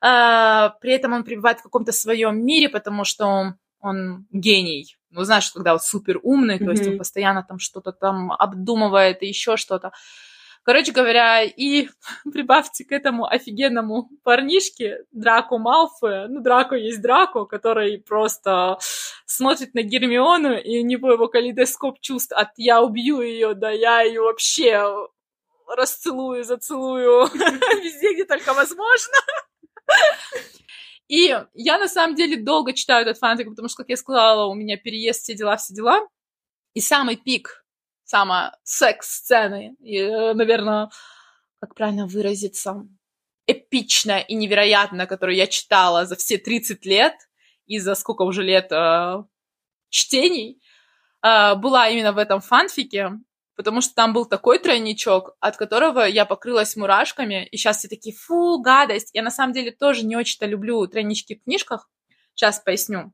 э, 0.02 0.70
при 0.80 0.92
этом 0.92 1.12
он 1.12 1.24
пребывает 1.24 1.58
в 1.58 1.64
каком-то 1.64 1.92
своем 1.92 2.44
мире, 2.44 2.68
потому 2.68 3.04
что 3.04 3.26
он, 3.26 3.58
он 3.80 4.26
гений. 4.30 4.96
Ну, 5.10 5.24
знаешь, 5.24 5.50
когда 5.50 5.72
вот 5.72 5.82
супер 5.82 6.20
умный, 6.22 6.58
mm-hmm. 6.58 6.64
то 6.64 6.70
есть 6.70 6.86
он 6.86 6.98
постоянно 6.98 7.42
там 7.42 7.58
что-то 7.58 7.92
там 7.92 8.32
обдумывает 8.32 9.22
и 9.22 9.26
еще 9.26 9.56
что-то. 9.56 9.92
Короче 10.68 10.92
говоря, 10.92 11.44
и 11.44 11.88
прибавьте 12.30 12.84
к 12.84 12.92
этому 12.92 13.24
офигенному 13.24 14.10
парнишке 14.22 14.98
Драку 15.12 15.56
Малфоя. 15.56 16.28
Ну, 16.28 16.42
Драко 16.42 16.74
есть 16.74 17.00
Драко, 17.00 17.46
который 17.46 17.96
просто 17.96 18.78
смотрит 19.24 19.72
на 19.72 19.80
Гермиону, 19.80 20.58
и 20.58 20.80
у 20.80 20.84
него 20.84 21.10
его 21.10 21.28
калейдоскоп 21.28 22.00
чувств 22.00 22.32
от 22.32 22.50
«я 22.58 22.82
убью 22.82 23.22
ее», 23.22 23.54
да 23.54 23.70
я 23.70 24.02
ее 24.02 24.20
вообще 24.20 25.08
расцелую, 25.66 26.44
зацелую 26.44 27.28
везде, 27.82 28.12
где 28.12 28.26
только 28.26 28.52
возможно. 28.52 29.14
И 31.08 31.34
я 31.54 31.78
на 31.78 31.88
самом 31.88 32.14
деле 32.14 32.36
долго 32.36 32.74
читаю 32.74 33.06
этот 33.06 33.16
фанфик, 33.16 33.48
потому 33.48 33.68
что, 33.68 33.78
как 33.78 33.88
я 33.88 33.96
сказала, 33.96 34.44
у 34.44 34.54
меня 34.54 34.76
переезд, 34.76 35.22
все 35.22 35.34
дела, 35.34 35.56
все 35.56 35.72
дела. 35.72 36.06
И 36.74 36.80
самый 36.80 37.16
пик 37.16 37.64
самая 38.08 38.56
секс-сцены, 38.62 39.76
и, 39.80 39.98
э, 39.98 40.32
наверное, 40.32 40.90
как 41.60 41.74
правильно 41.74 42.06
выразиться, 42.06 42.86
эпичная 43.46 44.20
и 44.20 44.34
невероятная, 44.34 45.06
которую 45.06 45.36
я 45.36 45.46
читала 45.46 46.06
за 46.06 46.16
все 46.16 46.38
30 46.38 46.86
лет 46.86 47.14
и 47.66 47.78
за 47.78 47.94
сколько 47.94 48.22
уже 48.22 48.42
лет 48.42 48.72
э, 48.72 49.24
чтений, 49.90 50.62
э, 51.22 51.54
была 51.56 51.88
именно 51.88 52.12
в 52.12 52.18
этом 52.18 52.40
фанфике, 52.40 53.10
потому 53.56 53.82
что 53.82 53.94
там 53.94 54.14
был 54.14 54.24
такой 54.24 54.58
тройничок, 54.58 55.36
от 55.40 55.58
которого 55.58 56.06
я 56.06 56.24
покрылась 56.24 56.76
мурашками, 56.76 57.46
и 57.46 57.58
сейчас 57.58 57.78
все 57.78 57.88
такие, 57.88 58.16
фу, 58.16 58.58
гадость. 58.60 59.10
Я 59.12 59.22
на 59.22 59.30
самом 59.30 59.52
деле 59.52 59.70
тоже 59.70 60.06
не 60.06 60.16
очень-то 60.16 60.46
люблю 60.46 60.86
тройнички 60.86 61.34
в 61.34 61.44
книжках, 61.44 61.90
сейчас 62.34 62.58
поясню. 62.60 63.12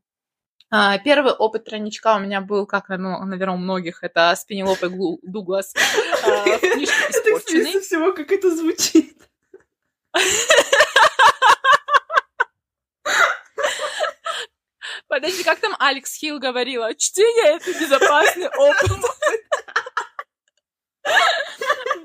А, 0.71 0.99
первый 0.99 1.33
опыт 1.33 1.65
тройничка 1.65 2.17
у 2.17 2.21
меня 2.21 2.41
был, 2.41 2.67
как, 2.67 2.89
наверное, 2.89 3.55
у 3.55 3.57
многих, 3.57 4.03
это 4.03 4.35
с 4.35 4.45
Пенелопой 4.45 4.91
Дуглас 5.23 5.75
а, 6.25 6.59
книжка 6.59 7.11
«Испорченный». 7.11 7.71
Это 7.71 7.81
всего, 7.81 8.13
как 8.13 8.33
это 8.33 8.51
звучит. 8.55 9.17
Подожди, 15.07 15.45
как 15.45 15.61
там 15.61 15.77
Алекс 15.79 16.13
Хилл 16.15 16.41
говорила? 16.41 16.95
Чтение— 16.95 17.57
это 17.57 17.73
безопасный 17.79 18.49
опыт. 18.49 18.91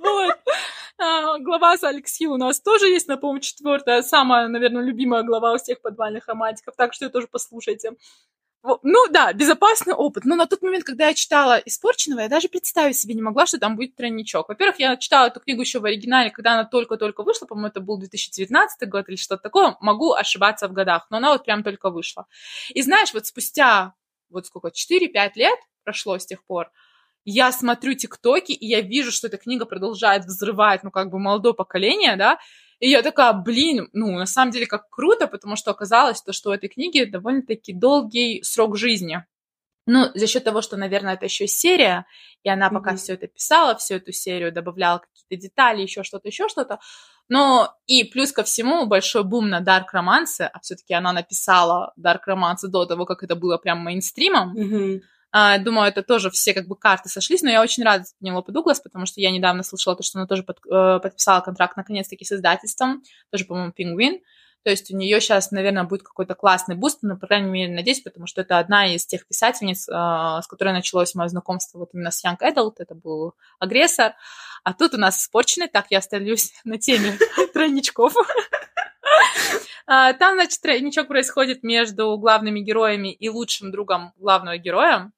Вот. 0.01 0.35
А, 0.97 1.37
глава 1.39 1.77
с 1.77 1.83
Алекс 1.83 2.15
Хилл 2.17 2.33
у 2.33 2.37
нас 2.37 2.59
тоже 2.59 2.87
есть, 2.87 3.07
напомню, 3.07 3.39
четвертая, 3.41 4.01
самая, 4.01 4.47
наверное, 4.47 4.83
любимая 4.83 5.23
глава 5.23 5.53
у 5.53 5.57
всех 5.57 5.81
подвальных 5.81 6.27
романтиков, 6.27 6.75
так 6.75 6.93
что 6.93 7.05
ее 7.05 7.09
тоже 7.09 7.27
послушайте. 7.27 7.93
Ну 8.63 9.07
да, 9.09 9.31
безопасный 9.31 9.93
опыт. 9.93 10.25
Но 10.25 10.35
на 10.35 10.45
тот 10.45 10.61
момент, 10.61 10.83
когда 10.83 11.07
я 11.07 11.13
читала 11.13 11.57
«Испорченного», 11.65 12.21
я 12.21 12.27
даже 12.29 12.49
представить 12.49 12.97
себе 12.97 13.13
не 13.13 13.21
могла, 13.21 13.45
что 13.45 13.57
там 13.57 13.75
будет 13.77 13.95
тройничок. 13.95 14.49
Во-первых, 14.49 14.79
я 14.79 14.97
читала 14.97 15.27
эту 15.27 15.39
книгу 15.39 15.61
еще 15.61 15.79
в 15.79 15.85
оригинале, 15.85 16.29
когда 16.29 16.53
она 16.53 16.65
только-только 16.65 17.23
вышла, 17.23 17.45
по-моему, 17.45 17.69
это 17.69 17.79
был 17.79 17.97
2019 17.97 18.89
год 18.89 19.07
или 19.07 19.15
что-то 19.15 19.43
такое. 19.43 19.77
Могу 19.79 20.13
ошибаться 20.13 20.67
в 20.67 20.73
годах, 20.73 21.07
но 21.09 21.17
она 21.17 21.31
вот 21.31 21.45
прям 21.45 21.63
только 21.63 21.89
вышла. 21.89 22.27
И 22.73 22.81
знаешь, 22.81 23.13
вот 23.13 23.25
спустя, 23.25 23.93
вот 24.29 24.45
сколько, 24.45 24.71
4-5 24.71 25.31
лет 25.35 25.57
прошло 25.85 26.17
с 26.17 26.25
тех 26.25 26.43
пор, 26.45 26.69
я 27.23 27.51
смотрю 27.51 27.93
тиктоки, 27.93 28.51
и 28.51 28.65
я 28.65 28.81
вижу, 28.81 29.11
что 29.11 29.27
эта 29.27 29.37
книга 29.37 29.65
продолжает 29.65 30.25
взрывать, 30.25 30.83
ну, 30.83 30.91
как 30.91 31.09
бы 31.11 31.19
молодое 31.19 31.53
поколение, 31.53 32.15
да, 32.17 32.39
и 32.79 32.89
я 32.89 33.01
такая, 33.01 33.33
блин, 33.33 33.89
ну, 33.93 34.11
на 34.17 34.25
самом 34.25 34.51
деле, 34.51 34.65
как 34.65 34.89
круто, 34.89 35.27
потому 35.27 35.55
что 35.55 35.71
оказалось 35.71 36.21
то, 36.21 36.33
что 36.33 36.49
у 36.49 36.53
этой 36.53 36.69
книги 36.69 37.03
довольно-таки 37.03 37.73
долгий 37.73 38.41
срок 38.43 38.77
жизни. 38.77 39.25
Ну, 39.85 40.11
за 40.13 40.27
счет 40.27 40.43
того, 40.43 40.61
что, 40.61 40.77
наверное, 40.77 41.15
это 41.15 41.25
еще 41.25 41.47
серия, 41.47 42.05
и 42.43 42.49
она 42.49 42.69
пока 42.69 42.93
mm-hmm. 42.93 42.97
все 42.97 43.13
это 43.15 43.27
писала, 43.27 43.75
всю 43.75 43.95
эту 43.95 44.11
серию, 44.11 44.53
добавляла 44.53 44.99
какие-то 44.99 45.41
детали, 45.41 45.81
еще 45.81 46.03
что-то, 46.03 46.27
еще 46.27 46.47
что-то. 46.47 46.79
Но 47.27 47.73
и 47.87 48.03
плюс 48.03 48.31
ко 48.31 48.43
всему 48.43 48.85
большой 48.85 49.23
бум 49.23 49.49
на 49.49 49.61
дарк 49.61 49.91
романсы, 49.93 50.41
а 50.41 50.59
все-таки 50.59 50.93
она 50.93 51.11
написала 51.11 51.91
дарк 51.95 52.27
романсы 52.27 52.67
до 52.67 52.85
того, 52.85 53.05
как 53.05 53.23
это 53.23 53.35
было 53.35 53.57
прям 53.57 53.79
мейнстримом. 53.79 54.55
Mm-hmm. 54.55 55.01
А, 55.31 55.59
думаю, 55.59 55.87
это 55.87 56.01
тоже 56.01 56.31
все 56.31 56.53
как 56.53 56.67
бы 56.67 56.75
карты 56.75 57.07
сошлись, 57.07 57.43
но 57.43 57.49
я 57.49 57.61
очень 57.61 57.83
рада 57.83 58.03
за 58.03 58.15
Пенелопу 58.19 58.51
Дуглас, 58.51 58.79
потому 58.79 59.05
что 59.05 59.21
я 59.21 59.29
недавно 59.31 59.61
слышала 59.63 59.95
то, 59.95 60.01
что 60.01 60.17
она 60.17 60.27
тоже 60.27 60.43
под, 60.43 60.57
э, 60.65 60.99
подписала 60.99 61.41
контракт 61.41 61.77
наконец-таки 61.77 62.25
с 62.25 62.31
издательством, 62.31 63.03
тоже, 63.31 63.45
по-моему, 63.45 63.71
Пингвин. 63.71 64.21
То 64.63 64.71
есть 64.71 64.91
у 64.91 64.97
нее 64.97 65.21
сейчас, 65.21 65.51
наверное, 65.51 65.83
будет 65.83 66.03
какой-то 66.03 66.35
классный 66.35 66.75
boost, 66.75 66.99
но, 67.01 67.15
по 67.15 67.27
крайней 67.27 67.49
мере, 67.49 67.73
надеюсь, 67.73 68.01
потому 68.01 68.27
что 68.27 68.41
это 68.41 68.57
одна 68.57 68.93
из 68.93 69.05
тех 69.05 69.25
писательниц, 69.27 69.87
э, 69.87 69.91
с 69.91 70.47
которой 70.47 70.73
началось 70.73 71.13
мое 71.15 71.27
знакомство 71.29 71.77
вот 71.77 71.91
именно 71.93 72.11
с 72.11 72.25
Young 72.25 72.37
Adult, 72.41 72.75
это 72.79 72.95
был 72.95 73.35
агрессор. 73.59 74.15
А 74.63 74.73
тут 74.73 74.95
у 74.95 74.97
нас 74.97 75.21
испорченный, 75.21 75.67
так 75.67 75.87
я 75.91 75.99
остаюсь 75.99 76.53
на 76.63 76.79
теме 76.79 77.17
тройничков. 77.53 78.15
А, 79.85 80.13
там, 80.13 80.35
значит, 80.35 80.59
тройничок 80.61 81.07
происходит 81.07 81.63
между 81.63 82.17
главными 82.17 82.59
героями 82.59 83.11
и 83.11 83.29
лучшим 83.29 83.71
другом 83.71 84.13
главного 84.17 84.57
героя. 84.57 85.11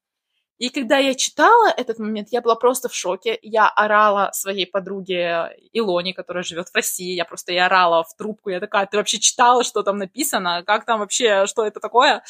И 0.62 0.70
когда 0.70 1.00
я 1.00 1.16
читала 1.16 1.74
этот 1.76 1.98
момент, 1.98 2.28
я 2.30 2.40
была 2.40 2.54
просто 2.54 2.88
в 2.88 2.94
шоке. 2.94 3.40
Я 3.42 3.68
орала 3.68 4.30
своей 4.32 4.68
подруге 4.68 5.58
Илоне, 5.74 6.14
которая 6.14 6.44
живет 6.44 6.70
в 6.70 6.76
России. 6.76 7.16
Я 7.16 7.26
просто 7.26 7.52
я 7.52 7.66
орала 7.66 8.04
в 8.04 8.16
трубку. 8.16 8.52
Я 8.52 8.60
такая, 8.60 8.86
ты 8.86 8.98
вообще 8.98 9.18
читала, 9.18 9.64
что 9.64 9.82
там 9.82 9.98
написано? 9.98 10.62
Как 10.64 10.86
там 10.86 11.00
вообще, 11.00 11.48
что 11.48 11.66
это 11.66 11.80
такое? 11.80 12.22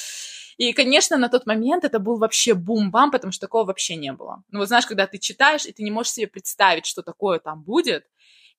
И, 0.55 0.71
конечно, 0.71 1.17
на 1.17 1.27
тот 1.27 1.45
момент 1.45 1.84
это 1.84 1.99
был 1.99 2.19
вообще 2.19 2.53
бум-бам, 2.53 3.11
потому 3.11 3.34
что 3.34 3.47
такого 3.47 3.65
вообще 3.65 3.97
не 3.97 4.13
было. 4.13 4.43
Ну, 4.49 4.59
вот 4.59 4.69
знаешь, 4.69 4.86
когда 4.86 5.07
ты 5.07 5.17
читаешь, 5.17 5.65
и 5.65 5.73
ты 5.73 5.84
не 5.84 5.91
можешь 5.91 6.13
себе 6.13 6.27
представить, 6.27 6.86
что 6.86 7.01
такое 7.01 7.39
там 7.39 7.61
будет. 7.63 8.05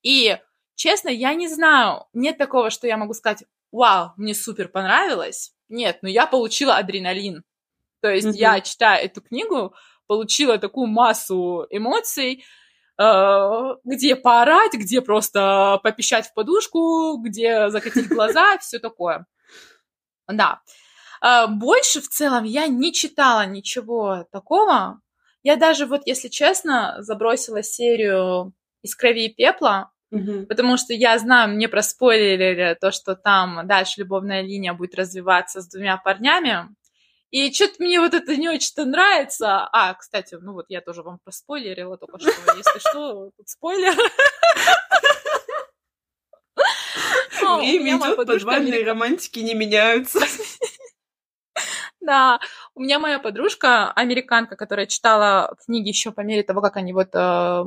И, 0.03 0.37
честно, 0.75 1.09
я 1.09 1.33
не 1.33 1.49
знаю, 1.49 2.05
нет 2.13 2.37
такого, 2.37 2.69
что 2.69 2.87
я 2.87 2.99
могу 2.99 3.15
сказать, 3.15 3.45
вау, 3.71 4.13
мне 4.19 4.35
супер 4.35 4.69
понравилось. 4.69 5.55
Нет, 5.71 6.01
но 6.03 6.11
я 6.11 6.27
получила 6.27 6.77
адреналин 6.77 7.43
то 8.03 8.11
есть 8.11 8.27
mm-hmm. 8.27 8.41
я, 8.41 8.61
читая 8.61 8.99
эту 8.99 9.23
книгу, 9.23 9.75
получила 10.07 10.59
такую 10.59 10.89
массу 10.89 11.67
эмоций, 11.71 12.45
э, 12.99 13.75
где 13.85 14.17
поорать, 14.17 14.75
где 14.75 15.01
просто 15.01 15.81
попищать 15.83 16.27
в 16.27 16.35
подушку, 16.35 17.17
где 17.19 17.71
закатить 17.71 18.09
глаза, 18.09 18.59
все 18.61 18.81
такое. 18.81 19.27
Да. 20.27 20.61
Э, 21.25 21.47
больше 21.47 22.01
в 22.01 22.09
целом 22.09 22.45
я 22.45 22.67
не 22.67 22.93
читала 22.93 23.47
ничего 23.47 24.27
такого. 24.33 25.01
Я 25.45 25.57
даже 25.57 25.87
вот, 25.87 26.03
если 26.05 26.29
честно, 26.29 26.97
забросила 26.99 27.63
серию 27.63 28.53
«Из 28.83 28.95
крови 28.97 29.27
и 29.27 29.35
пепла», 29.35 29.93
Угу. 30.13 30.47
Потому 30.47 30.77
что 30.77 30.93
я 30.93 31.19
знаю, 31.19 31.49
мне 31.55 31.69
проспойлерили 31.69 32.77
то, 32.79 32.93
что 32.93 33.17
там 33.17 33.67
дальше 33.67 34.01
любовная 34.01 34.43
линия 34.43 34.75
будет 34.75 34.95
развиваться 34.95 35.63
с 35.63 35.69
двумя 35.69 35.97
парнями. 35.97 36.69
И 37.33 37.51
что-то 37.51 37.77
мне 37.79 37.99
вот 37.99 38.13
это 38.13 38.37
не 38.37 38.51
очень-то 38.51 38.85
нравится. 38.85 39.67
А, 39.73 39.95
кстати, 39.95 40.37
ну 40.41 40.53
вот 40.53 40.67
я 40.69 40.83
тоже 40.83 41.03
вам 41.03 41.19
проспойлерила 41.25 41.97
только 41.97 42.19
что. 42.21 42.31
Если 42.31 42.79
что, 42.79 43.31
тут 43.37 43.49
спойлер. 43.49 43.95
Время 47.57 47.97
идет, 47.97 48.17
подвальные 48.17 48.85
романтики 48.85 49.39
не 49.41 49.55
меняются. 49.55 50.21
Да, 52.01 52.41
у 52.75 52.81
меня 52.81 52.99
моя 52.99 53.21
подружка, 53.21 53.93
американка, 53.93 54.57
которая 54.57 54.87
читала 54.87 55.55
книги 55.65 55.89
еще 55.89 56.11
по 56.11 56.23
мере 56.23 56.43
того, 56.43 56.61
как 56.61 56.77
они 56.77 56.93
вот 56.93 57.11
э, 57.15 57.65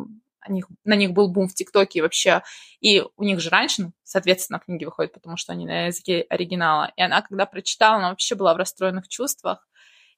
них, 0.51 0.67
на 0.83 0.95
них 0.95 1.11
был 1.11 1.27
бум 1.29 1.47
в 1.47 1.53
ТикТоке 1.53 2.01
вообще, 2.01 2.43
и 2.79 3.03
у 3.15 3.23
них 3.23 3.39
же 3.39 3.49
раньше, 3.49 3.83
ну, 3.83 3.91
соответственно, 4.03 4.59
книги 4.59 4.85
выходят, 4.85 5.13
потому 5.13 5.37
что 5.37 5.53
они 5.53 5.65
на 5.65 5.87
языке 5.87 6.25
оригинала. 6.29 6.91
И 6.95 7.01
она, 7.01 7.21
когда 7.21 7.45
прочитала, 7.45 7.97
она 7.97 8.09
вообще 8.09 8.35
была 8.35 8.53
в 8.53 8.57
расстроенных 8.57 9.07
чувствах. 9.07 9.67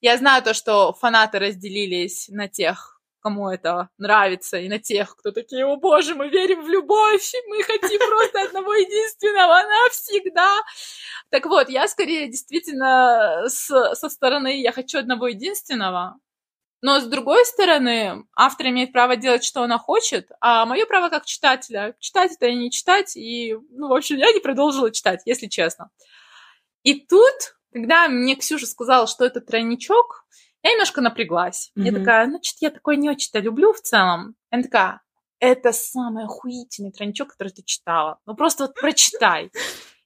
Я 0.01 0.17
знаю 0.17 0.43
то, 0.43 0.53
что 0.53 0.93
фанаты 0.93 1.39
разделились 1.39 2.30
на 2.30 2.47
тех, 2.47 3.01
кому 3.19 3.49
это 3.49 3.89
нравится, 3.97 4.57
и 4.57 4.69
на 4.69 4.80
тех, 4.80 5.15
кто 5.15 5.32
такие, 5.32 5.65
о 5.65 5.75
боже, 5.75 6.15
мы 6.15 6.30
верим 6.30 6.63
в 6.63 6.69
любовь, 6.69 7.32
мы 7.47 7.63
хотим 7.63 7.99
просто 7.99 8.43
одного 8.43 8.73
единственного 8.75 9.63
навсегда. 9.63 10.61
Так 11.30 11.45
вот, 11.45 11.69
я 11.69 11.88
скорее 11.88 12.28
действительно 12.28 13.43
с, 13.47 13.95
со 13.95 14.09
стороны 14.09 14.61
«я 14.61 14.71
хочу 14.71 14.99
одного 14.99 15.28
единственного», 15.28 16.17
но 16.82 16.99
с 16.99 17.05
другой 17.05 17.45
стороны, 17.45 18.25
автор 18.36 18.67
имеет 18.67 18.91
право 18.91 19.15
делать, 19.15 19.43
что 19.43 19.63
она 19.63 19.78
хочет, 19.78 20.30
а 20.41 20.65
мое 20.65 20.86
право 20.86 21.09
как 21.09 21.25
читателя 21.25 21.95
читать 21.99 22.34
это 22.34 22.47
и 22.47 22.55
не 22.55 22.71
читать, 22.71 23.15
и, 23.15 23.55
ну, 23.71 23.88
в 23.88 23.93
общем, 23.93 24.17
я 24.17 24.32
не 24.32 24.39
продолжила 24.39 24.91
читать, 24.91 25.21
если 25.25 25.47
честно. 25.47 25.89
И 26.84 26.99
тут, 26.99 27.57
когда 27.73 28.07
мне 28.07 28.36
Ксюша 28.36 28.67
сказала, 28.67 29.07
что 29.07 29.25
это 29.25 29.41
тройничок, 29.41 30.25
я 30.63 30.71
немножко 30.71 31.01
напряглась. 31.01 31.71
Mm-hmm. 31.75 31.84
Я 31.84 31.91
такая, 31.91 32.28
ну, 32.28 32.39
что-то 32.41 32.65
я 32.65 32.71
такое 32.71 32.95
не 32.95 33.09
очень-то 33.09 33.39
люблю 33.39 33.73
в 33.73 33.82
целом. 33.82 34.36
Она 34.49 34.63
такая, 34.63 35.01
это 35.39 35.71
самый 35.71 36.25
охуительный 36.25 36.91
тройничок, 36.91 37.30
который 37.30 37.49
ты 37.49 37.63
читала. 37.63 38.19
Ну, 38.25 38.36
просто 38.36 38.65
вот 38.65 38.75
прочитай. 38.75 39.51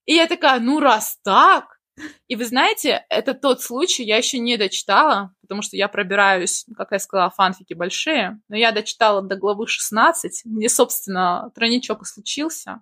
И 0.05 0.15
я 0.15 0.27
такая, 0.27 0.59
ну, 0.59 0.79
раз 0.79 1.17
так, 1.23 1.79
и 2.27 2.35
вы 2.35 2.45
знаете, 2.45 3.05
это 3.09 3.33
тот 3.33 3.61
случай, 3.61 4.03
я 4.03 4.17
еще 4.17 4.39
не 4.39 4.57
дочитала, 4.57 5.33
потому 5.41 5.61
что 5.61 5.77
я 5.77 5.87
пробираюсь, 5.87 6.65
как 6.77 6.91
я 6.91 6.99
сказала, 6.99 7.29
фанфики 7.29 7.73
большие, 7.73 8.39
но 8.47 8.55
я 8.55 8.71
дочитала 8.71 9.21
до 9.21 9.35
главы 9.35 9.67
16, 9.67 10.43
где, 10.45 10.69
собственно, 10.69 11.51
тройничок 11.55 12.01
и 12.03 12.05
случился. 12.05 12.81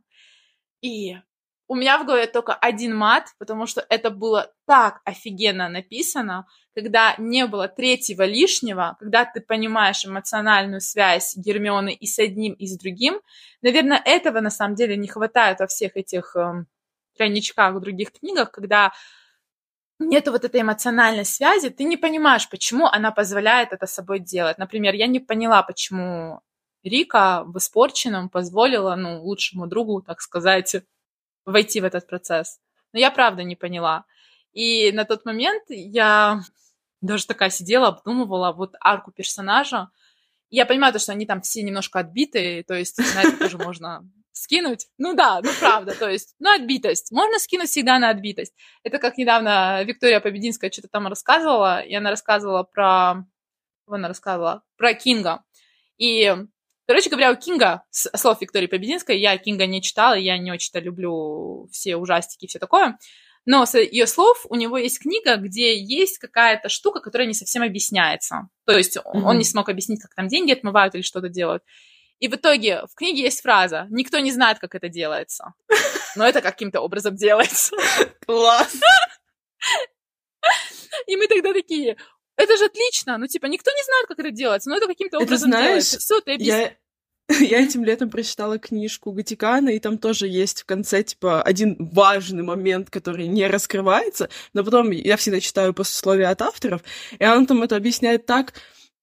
И 0.81 1.17
у 1.67 1.75
меня 1.75 1.99
в 1.99 2.05
голове 2.05 2.25
только 2.25 2.53
один 2.55 2.95
мат, 2.95 3.27
потому 3.37 3.67
что 3.67 3.85
это 3.89 4.09
было 4.09 4.51
так 4.65 5.01
офигенно 5.05 5.69
написано, 5.69 6.47
когда 6.73 7.13
не 7.19 7.45
было 7.45 7.67
третьего 7.67 8.23
лишнего, 8.23 8.97
когда 8.99 9.25
ты 9.25 9.39
понимаешь 9.39 10.03
эмоциональную 10.03 10.81
связь 10.81 11.35
Гермионы 11.35 11.93
и 11.93 12.07
с 12.07 12.17
одним, 12.17 12.53
и 12.53 12.65
с 12.65 12.75
другим. 12.77 13.21
Наверное, 13.61 14.01
этого 14.03 14.39
на 14.39 14.49
самом 14.49 14.75
деле 14.75 14.97
не 14.97 15.07
хватает 15.07 15.59
во 15.59 15.67
всех 15.67 15.95
этих 15.95 16.35
тройничках 17.19 17.75
в 17.75 17.79
других 17.79 18.11
книгах, 18.11 18.51
когда 18.51 18.93
нет 19.99 20.27
вот 20.27 20.45
этой 20.45 20.61
эмоциональной 20.61 21.25
связи, 21.25 21.69
ты 21.69 21.83
не 21.83 21.97
понимаешь, 21.97 22.49
почему 22.49 22.87
она 22.87 23.11
позволяет 23.11 23.73
это 23.73 23.85
собой 23.85 24.19
делать. 24.19 24.57
Например, 24.57 24.93
я 24.95 25.07
не 25.07 25.19
поняла, 25.19 25.61
почему 25.61 26.41
Рика 26.83 27.43
в 27.45 27.57
испорченном 27.57 28.29
позволила, 28.29 28.95
ну, 28.95 29.21
лучшему 29.21 29.67
другу, 29.67 30.01
так 30.01 30.21
сказать, 30.21 30.77
войти 31.45 31.81
в 31.81 31.83
этот 31.83 32.07
процесс. 32.07 32.59
Но 32.93 32.99
я 32.99 33.11
правда 33.11 33.43
не 33.43 33.57
поняла. 33.57 34.05
И 34.53 34.91
на 34.93 35.03
тот 35.03 35.25
момент 35.25 35.63
я 35.67 36.41
даже 37.01 37.27
такая 37.27 37.49
сидела, 37.49 37.89
обдумывала 37.89 38.53
вот 38.53 38.75
арку 38.79 39.11
персонажа. 39.11 39.89
Я 40.49 40.65
понимаю, 40.65 40.93
то, 40.93 40.99
что 40.99 41.11
они 41.11 41.25
там 41.25 41.41
все 41.41 41.61
немножко 41.61 41.99
отбитые, 41.99 42.63
то 42.63 42.73
есть 42.73 42.97
на 42.97 43.21
это 43.21 43.37
тоже 43.37 43.57
можно 43.57 44.09
скинуть. 44.39 44.87
Ну 44.97 45.13
да, 45.13 45.41
ну 45.43 45.51
правда, 45.59 45.93
то 45.93 46.09
есть, 46.09 46.35
ну 46.39 46.53
отбитость. 46.53 47.11
Можно 47.11 47.39
скинуть 47.39 47.69
всегда 47.69 47.99
на 47.99 48.09
отбитость. 48.09 48.53
Это 48.83 48.97
как 48.97 49.17
недавно 49.17 49.83
Виктория 49.83 50.19
Побединская 50.19 50.71
что-то 50.71 50.87
там 50.87 51.07
рассказывала, 51.07 51.81
и 51.81 51.93
она 51.93 52.09
рассказывала 52.09 52.63
про... 52.63 53.25
Она 53.87 54.07
рассказывала 54.07 54.63
про 54.77 54.93
Кинга. 54.93 55.43
И, 55.97 56.35
короче 56.87 57.09
говоря, 57.09 57.31
у 57.31 57.35
Кинга, 57.35 57.83
слов 57.89 58.39
Виктории 58.41 58.67
Побединской, 58.67 59.19
я 59.19 59.37
Кинга 59.37 59.65
не 59.65 59.81
читала, 59.81 60.13
я 60.13 60.37
не 60.37 60.51
очень-то 60.51 60.79
люблю 60.79 61.67
все 61.71 61.97
ужастики 61.97 62.45
и 62.45 62.47
все 62.47 62.59
такое, 62.59 62.97
но 63.45 63.65
с 63.65 63.77
ее 63.77 64.05
слов 64.05 64.45
у 64.49 64.55
него 64.55 64.77
есть 64.77 64.99
книга, 64.99 65.37
где 65.37 65.75
есть 65.81 66.19
какая-то 66.19 66.69
штука, 66.69 66.99
которая 66.99 67.27
не 67.27 67.33
совсем 67.33 67.63
объясняется. 67.63 68.49
То 68.65 68.77
есть 68.77 68.97
mm-hmm. 68.97 69.21
он 69.23 69.37
не 69.39 69.43
смог 69.43 69.69
объяснить, 69.69 70.01
как 70.01 70.13
там 70.13 70.27
деньги 70.27 70.51
отмывают 70.51 70.93
или 70.93 71.01
что-то 71.01 71.29
делают. 71.29 71.63
И 72.19 72.27
в 72.27 72.35
итоге 72.35 72.81
в 72.91 72.95
книге 72.95 73.23
есть 73.23 73.41
фраза 73.41 73.87
«Никто 73.89 74.19
не 74.19 74.31
знает, 74.31 74.59
как 74.59 74.75
это 74.75 74.89
делается». 74.89 75.53
Но 76.15 76.27
это 76.27 76.41
каким-то 76.41 76.81
образом 76.81 77.15
делается. 77.15 77.75
Класс! 78.25 78.75
И 81.07 81.15
мы 81.15 81.27
тогда 81.27 81.53
такие, 81.53 81.97
это 82.35 82.57
же 82.57 82.65
отлично, 82.65 83.17
ну 83.17 83.27
типа 83.27 83.45
никто 83.45 83.71
не 83.71 83.83
знает, 83.83 84.07
как 84.07 84.19
это 84.19 84.31
делается, 84.31 84.69
но 84.69 84.77
это 84.77 84.87
каким-то 84.87 85.19
образом 85.19 85.49
это, 85.49 85.57
знаешь, 85.57 85.67
делается. 85.67 85.99
Все, 85.99 86.21
ты 86.21 86.33
объясни. 86.33 86.71
Я 87.47 87.61
этим 87.61 87.83
летом 87.83 88.09
прочитала 88.09 88.57
книжку 88.57 89.11
Гатикана, 89.11 89.69
и 89.69 89.79
там 89.79 89.97
тоже 89.97 90.27
есть 90.27 90.61
в 90.61 90.65
конце, 90.65 91.03
типа, 91.03 91.43
один 91.43 91.75
важный 91.79 92.43
момент, 92.43 92.89
который 92.89 93.27
не 93.27 93.45
раскрывается, 93.45 94.29
но 94.53 94.63
потом 94.63 94.89
я 94.89 95.15
всегда 95.15 95.39
читаю 95.39 95.73
послесловие 95.75 96.27
от 96.27 96.41
авторов, 96.41 96.81
и 97.19 97.25
он 97.25 97.45
там 97.45 97.61
это 97.61 97.75
объясняет 97.75 98.25
так, 98.25 98.53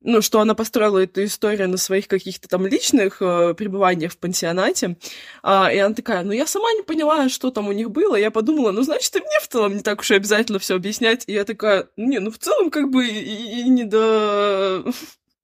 ну, 0.01 0.22
что 0.22 0.40
она 0.40 0.55
построила 0.55 0.99
эту 0.99 1.24
историю 1.24 1.68
на 1.68 1.76
своих 1.76 2.07
каких-то 2.07 2.49
там 2.49 2.66
личных 2.66 3.20
э, 3.20 3.55
пребываниях 3.55 4.12
в 4.12 4.18
пансионате. 4.18 4.97
А, 5.42 5.70
и 5.72 5.78
она 5.78 5.94
такая, 5.94 6.22
ну, 6.22 6.32
я 6.32 6.47
сама 6.47 6.72
не 6.72 6.82
поняла, 6.82 7.28
что 7.28 7.51
там 7.51 7.68
у 7.68 7.72
них 7.72 7.90
было. 7.90 8.16
Я 8.16 8.30
подумала, 8.30 8.72
ну, 8.72 8.82
значит, 8.82 9.14
и 9.16 9.20
мне 9.20 9.40
в 9.40 9.49
целом 9.49 9.74
не 9.74 9.82
так 9.82 10.01
уж 10.01 10.11
и 10.11 10.14
обязательно 10.14 10.59
все 10.59 10.76
объяснять. 10.76 11.24
И 11.26 11.32
я 11.32 11.44
такая, 11.44 11.88
не, 11.97 12.18
ну, 12.18 12.30
в 12.30 12.38
целом, 12.38 12.70
как 12.70 12.90
бы 12.90 13.07
и, 13.07 13.61
и 13.61 13.68
не 13.68 13.84
до... 13.84 14.84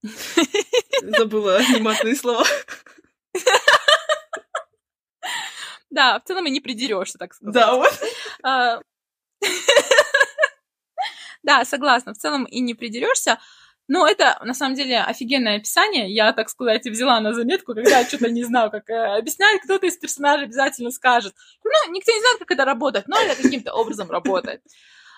Забыла 1.03 1.57
аниматные 1.57 2.15
слова. 2.15 2.45
Да, 5.91 6.19
в 6.19 6.25
целом 6.25 6.47
и 6.47 6.51
не 6.51 6.61
придерешься, 6.61 7.19
так 7.19 7.35
сказать. 7.35 7.55
Да, 7.55 7.75
вот. 7.75 7.93
А, 8.43 8.81
да, 11.43 11.65
согласна. 11.65 12.15
В 12.15 12.19
целом 12.19 12.45
и 12.45 12.61
не 12.61 12.75
придерешься. 12.75 13.39
Ну, 13.95 14.07
это, 14.07 14.39
на 14.43 14.55
самом 14.55 14.75
деле, 14.75 15.03
офигенное 15.03 15.59
описание. 15.59 16.11
Я, 16.11 16.33
так 16.33 16.49
сказать, 16.49 16.87
взяла 16.87 17.21
на 17.21 17.35
заметку, 17.35 17.75
когда 17.75 17.99
я 17.99 18.07
что-то 18.07 18.31
не 18.31 18.43
знаю, 18.43 18.71
как 18.71 18.89
э, 18.89 19.19
объяснять, 19.19 19.61
кто-то 19.61 19.85
из 19.85 19.99
персонажей 19.99 20.47
обязательно 20.47 20.91
скажет. 20.91 21.35
Ну, 21.63 21.71
никто 21.93 22.11
не 22.11 22.21
знает, 22.21 22.39
как 22.39 22.51
это 22.53 22.65
работает, 22.65 23.07
но 23.07 23.19
это 23.19 23.43
каким-то 23.43 23.75
образом 23.75 24.11
работает. 24.11 24.63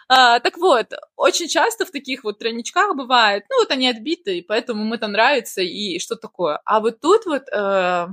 А, 0.09 0.41
так 0.41 0.57
вот, 0.59 0.93
очень 1.15 1.47
часто 1.47 1.87
в 1.87 1.93
таких 1.93 2.25
вот 2.25 2.41
тройничках 2.41 2.97
бывает, 2.97 3.45
ну, 3.49 3.61
вот 3.61 3.71
они 3.71 3.89
отбиты, 3.89 4.45
поэтому 4.49 4.85
им 4.85 4.93
это 4.93 5.07
нравится, 5.07 5.63
и 5.63 6.01
что 6.01 6.17
такое. 6.17 6.61
А 6.65 6.81
вот 6.81 6.99
тут 6.99 7.27
вот 7.27 7.45
э, 7.53 8.09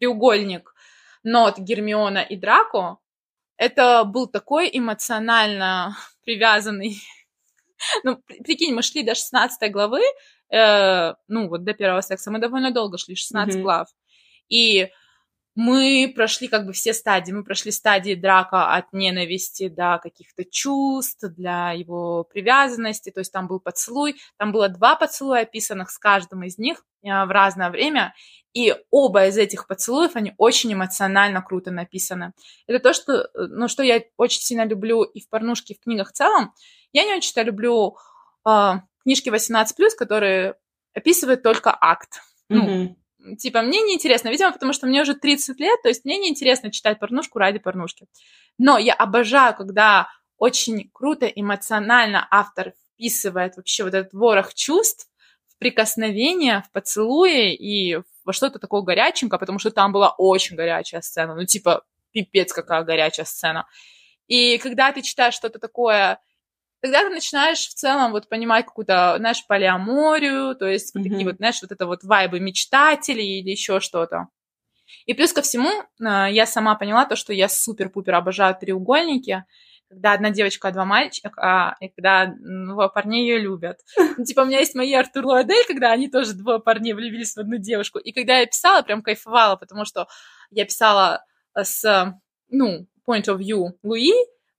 треугольник 0.00 0.74
нот 1.22 1.58
Гермиона 1.58 2.18
и 2.18 2.34
Драко, 2.34 2.98
это 3.56 4.02
был 4.02 4.26
такой 4.26 4.68
эмоционально 4.72 5.96
привязанный 6.24 7.00
ну, 8.02 8.22
прикинь, 8.44 8.74
мы 8.74 8.82
шли 8.82 9.02
до 9.02 9.14
16 9.14 9.70
главы, 9.72 10.00
э, 10.50 11.14
ну, 11.28 11.48
вот 11.48 11.64
до 11.64 11.74
первого 11.74 12.00
секса, 12.00 12.30
мы 12.30 12.38
довольно 12.38 12.70
долго 12.70 12.98
шли, 12.98 13.14
16 13.14 13.54
mm-hmm. 13.54 13.62
глав. 13.62 13.88
И 14.48 14.90
мы 15.56 16.12
прошли 16.14 16.48
как 16.48 16.66
бы 16.66 16.72
все 16.72 16.92
стадии. 16.92 17.30
Мы 17.30 17.44
прошли 17.44 17.70
стадии 17.70 18.14
драка 18.14 18.74
от 18.74 18.92
ненависти 18.92 19.68
до 19.68 20.00
каких-то 20.02 20.44
чувств, 20.44 21.24
для 21.36 21.70
его 21.72 22.24
привязанности. 22.24 23.10
То 23.10 23.20
есть 23.20 23.32
там 23.32 23.46
был 23.46 23.60
поцелуй. 23.60 24.16
Там 24.36 24.50
было 24.50 24.68
два 24.68 24.96
поцелуя 24.96 25.42
описанных 25.42 25.90
с 25.90 25.98
каждым 25.98 26.42
из 26.42 26.58
них 26.58 26.84
э, 27.02 27.08
в 27.08 27.30
разное 27.30 27.70
время. 27.70 28.14
И 28.52 28.74
оба 28.90 29.26
из 29.26 29.38
этих 29.38 29.66
поцелуев, 29.66 30.16
они 30.16 30.32
очень 30.38 30.72
эмоционально 30.72 31.40
круто 31.42 31.70
написаны. 31.70 32.32
Это 32.66 32.80
то, 32.80 32.92
что, 32.92 33.28
ну, 33.34 33.68
что 33.68 33.82
я 33.82 34.02
очень 34.16 34.40
сильно 34.40 34.64
люблю 34.64 35.02
и 35.02 35.20
в 35.20 35.28
порнушке, 35.28 35.74
и 35.74 35.76
в 35.76 35.80
книгах 35.80 36.10
в 36.10 36.12
целом. 36.12 36.52
Я 36.94 37.04
не 37.04 37.14
очень-то 37.14 37.42
люблю 37.42 37.98
э, 38.48 38.72
книжки 39.02 39.28
18+, 39.28 39.66
которые 39.98 40.54
описывают 40.94 41.42
только 41.42 41.76
акт. 41.78 42.20
Mm-hmm. 42.50 42.94
Ну, 43.18 43.36
типа, 43.36 43.62
мне 43.62 43.82
неинтересно, 43.82 44.28
видимо, 44.28 44.52
потому 44.52 44.72
что 44.72 44.86
мне 44.86 45.02
уже 45.02 45.14
30 45.14 45.58
лет, 45.58 45.82
то 45.82 45.88
есть 45.88 46.04
мне 46.04 46.18
неинтересно 46.18 46.70
читать 46.70 47.00
порнушку 47.00 47.38
ради 47.38 47.58
порнушки. 47.58 48.06
Но 48.58 48.78
я 48.78 48.94
обожаю, 48.94 49.54
когда 49.56 50.08
очень 50.38 50.88
круто, 50.92 51.26
эмоционально 51.26 52.26
автор 52.30 52.74
вписывает 52.92 53.56
вообще 53.56 53.84
вот 53.84 53.94
этот 53.94 54.12
ворох 54.12 54.54
чувств 54.54 55.08
в 55.48 55.58
прикосновение, 55.58 56.62
в 56.62 56.70
поцелуи 56.70 57.54
и 57.54 58.00
во 58.24 58.32
что-то 58.32 58.58
такое 58.58 58.82
горяченькое, 58.82 59.40
потому 59.40 59.58
что 59.58 59.70
там 59.70 59.92
была 59.92 60.14
очень 60.16 60.56
горячая 60.56 61.00
сцена, 61.00 61.34
ну, 61.34 61.44
типа, 61.44 61.82
пипец 62.12 62.52
какая 62.52 62.84
горячая 62.84 63.26
сцена. 63.26 63.66
И 64.28 64.58
когда 64.58 64.92
ты 64.92 65.02
читаешь 65.02 65.34
что-то 65.34 65.58
такое 65.58 66.20
тогда 66.84 67.02
ты 67.02 67.08
начинаешь 67.08 67.66
в 67.66 67.72
целом 67.72 68.12
вот 68.12 68.28
понимать 68.28 68.66
какую-то, 68.66 69.14
знаешь, 69.16 69.46
полиаморию, 69.46 70.54
то 70.54 70.66
есть 70.66 70.94
mm-hmm. 70.94 71.02
такие 71.02 71.24
вот, 71.24 71.36
знаешь, 71.36 71.62
вот 71.62 71.72
это 71.72 71.86
вот 71.86 72.04
вайбы 72.04 72.40
мечтателей 72.40 73.40
или 73.40 73.52
еще 73.52 73.80
что-то. 73.80 74.28
И 75.06 75.14
плюс 75.14 75.32
ко 75.32 75.40
всему, 75.40 75.70
а, 76.04 76.28
я 76.28 76.44
сама 76.44 76.74
поняла 76.74 77.06
то, 77.06 77.16
что 77.16 77.32
я 77.32 77.48
супер-пупер 77.48 78.14
обожаю 78.14 78.54
треугольники, 78.54 79.44
когда 79.88 80.12
одна 80.12 80.28
девочка, 80.28 80.68
а 80.68 80.72
два 80.72 80.84
мальчика, 80.84 81.74
и 81.80 81.88
когда 81.88 82.34
двое 82.36 82.90
парней 82.90 83.26
ее 83.26 83.38
любят. 83.38 83.78
Ну, 84.18 84.24
типа, 84.24 84.40
у 84.40 84.44
меня 84.44 84.58
есть 84.58 84.74
мои 84.74 84.92
Артур 84.92 85.24
Луадель, 85.24 85.64
когда 85.66 85.90
они 85.90 86.10
тоже 86.10 86.34
двое 86.34 86.60
парней 86.60 86.92
влюбились 86.92 87.34
в 87.34 87.38
одну 87.38 87.56
девушку. 87.56 87.98
И 87.98 88.12
когда 88.12 88.40
я 88.40 88.46
писала, 88.46 88.82
прям 88.82 89.02
кайфовала, 89.02 89.56
потому 89.56 89.86
что 89.86 90.06
я 90.50 90.66
писала 90.66 91.24
с, 91.54 92.14
ну, 92.50 92.86
point 93.08 93.24
of 93.28 93.38
view 93.38 93.70
Луи, 93.82 94.12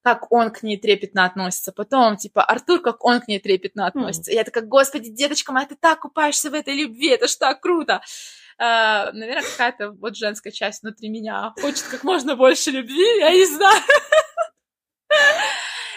как 0.06 0.30
он 0.30 0.52
к 0.52 0.62
ней 0.62 0.76
трепетно 0.76 1.24
относится. 1.24 1.72
Потом, 1.72 2.16
типа, 2.16 2.44
Артур, 2.44 2.80
как 2.80 3.04
он 3.04 3.20
к 3.20 3.26
ней 3.26 3.40
трепетно 3.40 3.88
относится. 3.88 4.30
Mm. 4.30 4.34
Я 4.36 4.44
такая, 4.44 4.62
господи, 4.62 5.10
деточка 5.10 5.52
моя, 5.52 5.66
ты 5.66 5.74
так 5.74 5.98
купаешься 5.98 6.48
в 6.48 6.54
этой 6.54 6.76
любви, 6.76 7.08
это 7.08 7.26
ж 7.26 7.34
так 7.34 7.60
круто. 7.60 8.00
Uh, 8.56 9.10
наверное, 9.10 9.42
какая-то 9.42 9.90
вот 9.90 10.16
женская 10.16 10.52
часть 10.52 10.82
внутри 10.82 11.08
меня 11.08 11.52
хочет 11.60 11.82
как 11.90 12.04
можно 12.04 12.36
больше 12.36 12.70
любви, 12.70 13.18
я 13.18 13.32
не 13.32 13.46
знаю. 13.46 13.82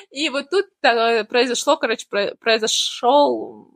И 0.10 0.30
вот 0.30 0.50
тут 0.50 0.66
э, 0.82 1.24
произошло, 1.26 1.78
короче, 1.78 2.08
произошел 2.40 3.72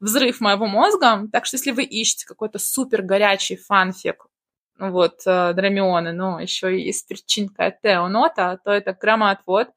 взрыв 0.00 0.40
моего 0.40 0.66
мозга. 0.66 1.28
Так 1.30 1.46
что 1.46 1.56
если 1.56 1.70
вы 1.70 1.84
ищете 1.84 2.26
какой-то 2.26 2.58
супер 2.58 3.02
горячий 3.02 3.54
фанфик 3.54 4.26
вот, 4.78 5.20
э, 5.26 5.52
Драмионы, 5.54 6.12
но 6.12 6.40
еще 6.40 6.80
и 6.80 6.92
с 6.92 7.02
причинкой 7.02 7.74
Теонота, 7.82 8.60
то 8.64 8.70
это 8.70 8.92
громоотвод. 8.92 9.68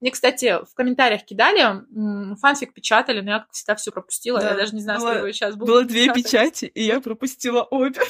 Мне, 0.00 0.10
кстати, 0.12 0.58
в 0.64 0.74
комментариях 0.74 1.24
кидали, 1.24 1.84
фанфик 2.36 2.72
печатали, 2.72 3.20
но 3.20 3.30
я, 3.32 3.38
как 3.40 3.50
всегда, 3.50 3.74
все 3.74 3.90
пропустила. 3.90 4.40
Да, 4.40 4.50
я 4.50 4.56
даже 4.56 4.74
не 4.74 4.80
знаю, 4.80 5.00
было, 5.00 5.10
сколько 5.10 5.32
сейчас 5.32 5.56
было. 5.56 5.66
Было 5.66 5.84
две 5.84 6.12
печати, 6.12 6.66
и 6.66 6.84
я 6.84 7.00
пропустила 7.00 7.62
обе. 7.62 8.00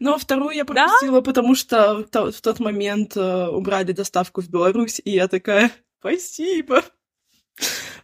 Но 0.00 0.18
вторую 0.18 0.54
я 0.54 0.66
пропустила, 0.66 1.20
да? 1.20 1.22
потому 1.22 1.54
что 1.54 2.04
в 2.12 2.40
тот 2.42 2.60
момент 2.60 3.16
э, 3.16 3.48
убрали 3.48 3.92
доставку 3.92 4.42
в 4.42 4.50
Беларусь, 4.50 5.00
и 5.02 5.12
я 5.12 5.28
такая, 5.28 5.70
спасибо. 5.98 6.82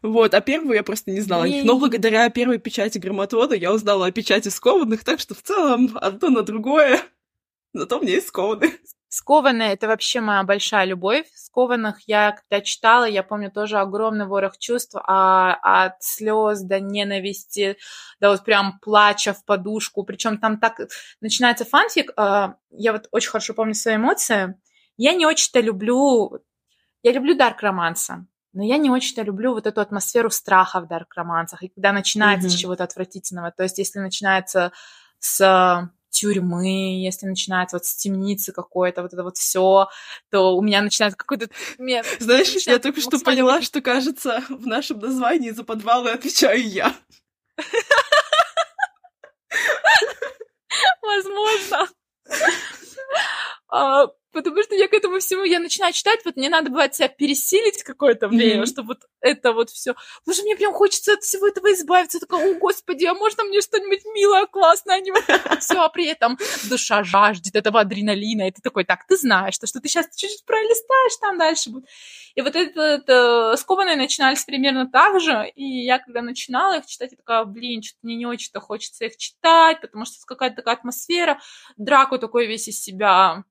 Вот, 0.01 0.33
а 0.33 0.41
первую 0.41 0.77
я 0.77 0.83
просто 0.83 1.11
не 1.11 1.21
знала. 1.21 1.47
Но 1.65 1.79
благодаря 1.79 2.31
первой 2.31 2.59
печати 2.59 2.99
громотвода 2.99 3.55
я 3.55 3.73
узнала 3.73 4.07
о 4.07 4.13
печати 4.13 4.49
скованных, 4.49 5.05
так 5.05 5.21
что 5.21 5.35
в 5.35 5.43
целом 5.43 5.99
одно 6.01 6.31
на 6.31 6.43
другое 6.43 7.03
Зато 7.73 8.01
мне 8.01 8.13
есть 8.13 8.29
скованы. 8.29 8.79
Скованные— 9.11 9.73
это 9.75 9.89
вообще 9.89 10.21
моя 10.21 10.43
большая 10.43 10.85
любовь. 10.85 11.27
Скованных 11.35 12.01
я, 12.07 12.33
когда 12.33 12.61
читала, 12.63 13.05
я 13.05 13.23
помню 13.23 13.51
тоже 13.51 13.79
огромный 13.79 14.27
ворох 14.27 14.59
чувств, 14.59 14.97
а, 14.97 15.55
от 15.63 16.03
слез 16.03 16.61
до 16.61 16.79
ненависти, 16.79 17.79
до 18.21 18.31
вот 18.31 18.45
прям 18.45 18.79
плача 18.81 19.33
в 19.33 19.45
подушку. 19.47 20.05
Причем 20.05 20.37
там 20.37 20.61
так 20.61 20.81
начинается 21.23 21.65
фанфик. 21.65 22.13
А, 22.17 22.57
я 22.71 22.93
вот 22.93 23.09
очень 23.11 23.31
хорошо 23.31 23.55
помню 23.55 23.75
свои 23.75 23.97
эмоции. 23.97 24.55
Я 24.99 25.15
не 25.15 25.25
очень-то 25.25 25.61
люблю... 25.61 26.41
Я 27.03 27.13
люблю 27.13 27.35
дарк-романса, 27.35 28.27
но 28.53 28.65
я 28.65 28.77
не 28.77 28.91
очень-то 28.91 29.23
люблю 29.23 29.55
вот 29.55 29.67
эту 29.67 29.81
атмосферу 29.81 30.31
страха 30.31 30.81
в 30.81 30.87
дарк-романсах. 30.87 31.63
И 31.63 31.69
когда 31.69 31.93
начинается 31.93 32.49
mm-hmm. 32.49 32.51
с 32.51 32.57
чего-то 32.57 32.85
отвратительного. 32.85 33.53
То 33.53 33.63
есть 33.63 33.79
если 33.79 34.01
начинается 34.01 34.73
с 35.19 35.91
тюрьмы, 36.11 37.01
если 37.03 37.27
начинается 37.27 37.77
вот 37.77 37.85
с 37.85 37.95
темницы 37.95 38.53
какой-то, 38.53 39.03
вот 39.03 39.13
это 39.13 39.23
вот 39.23 39.37
все, 39.37 39.89
то 40.31 40.57
у 40.57 40.63
меня 40.63 40.83
начинает 40.83 41.15
какой-то... 41.17 41.49
Знаешь, 42.19 42.67
я 42.67 42.79
только 42.79 43.01
что 43.01 43.19
поняла, 43.19 43.63
что, 43.63 43.81
кажется, 43.81 44.43
в 44.49 44.67
нашем 44.67 44.99
названии 44.99 45.51
за 45.51 45.65
подвалы 45.65 46.11
отвечаю 46.11 46.69
я. 46.69 46.95
Возможно. 51.03 51.89
Потому 54.43 54.63
что 54.63 54.75
я 54.75 54.89
к 54.89 54.95
этому 54.95 55.19
всему, 55.21 55.45
я 55.45 55.59
начинаю 55.59 55.93
читать, 55.93 56.21
вот 56.25 56.37
мне 56.37 56.49
надо 56.49 56.71
бывает 56.71 56.95
себя 56.95 57.09
пересилить 57.09 57.83
какое-то 57.83 58.29
время, 58.29 58.63
mm-hmm. 58.63 58.67
чтобы 58.67 58.89
вот 58.89 59.01
это 59.21 59.53
вот 59.53 59.71
все. 59.71 59.95
Потому 60.21 60.35
что 60.35 60.45
мне 60.45 60.57
прям 60.57 60.73
хочется 60.73 61.15
от 61.15 61.23
всего 61.23 61.49
этого 61.49 61.73
избавиться. 61.73 62.19
Я 62.19 62.21
такая, 62.21 62.51
о, 62.51 62.59
господи, 62.59 63.05
а 63.05 63.15
можно 63.15 63.45
мне 63.45 63.61
что-нибудь 63.61 64.05
милое, 64.15 64.47
классное, 64.47 64.97
а 64.97 65.01
не 65.01 65.11
вот 65.11 65.25
все, 65.61 65.81
а 65.81 65.89
при 65.89 66.07
этом 66.07 66.39
душа 66.69 67.05
жаждет 67.05 67.57
этого 67.57 67.81
адреналина, 67.81 68.49
и 68.49 68.51
ты 68.51 68.61
такой, 68.63 68.85
так, 68.85 69.07
ты 69.07 69.17
знаешь, 69.17 69.55
что, 69.55 69.67
что 69.67 69.81
ты 69.81 69.89
сейчас 69.89 70.07
чуть-чуть 70.15 70.45
пролистаешь, 70.45 71.17
там 71.21 71.39
дальше 71.39 71.71
будет. 71.71 71.85
И 72.35 72.41
вот 72.41 72.55
это, 72.55 72.81
это 72.81 73.57
скованные 73.57 73.97
начинались 73.97 74.45
примерно 74.45 74.89
так 74.89 75.21
же, 75.21 75.51
и 75.55 75.85
я 75.85 75.99
когда 75.99 76.23
начинала 76.23 76.79
их 76.79 76.87
читать, 76.87 77.11
я 77.13 77.17
такая, 77.17 77.45
блин, 77.45 77.83
что-то 77.83 77.99
мне 78.03 78.17
не 78.17 78.27
очень-то 78.27 78.61
хочется 78.61 79.07
их 79.07 79.17
читать, 79.17 79.81
потому 79.81 80.05
что 80.05 80.15
какая-то 80.27 80.57
такая 80.57 80.77
атмосфера, 80.77 81.41
Драку 81.77 82.19
такой 82.19 82.47
весь 82.47 82.69
из 82.69 82.81
себя 82.81 83.45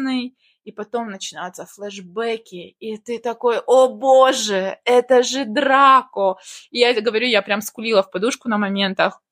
ужасный, 0.00 0.36
и 0.64 0.72
потом 0.72 1.10
начинаются 1.10 1.66
флешбеки, 1.66 2.76
и 2.78 2.96
ты 2.98 3.18
такой, 3.18 3.58
о 3.66 3.88
боже, 3.88 4.78
это 4.84 5.22
же 5.22 5.44
Драко. 5.44 6.36
И 6.70 6.78
я 6.78 7.00
говорю, 7.00 7.26
я 7.26 7.42
прям 7.42 7.60
скулила 7.60 8.02
в 8.02 8.10
подушку 8.10 8.48
на 8.48 8.58
моментах, 8.58 9.22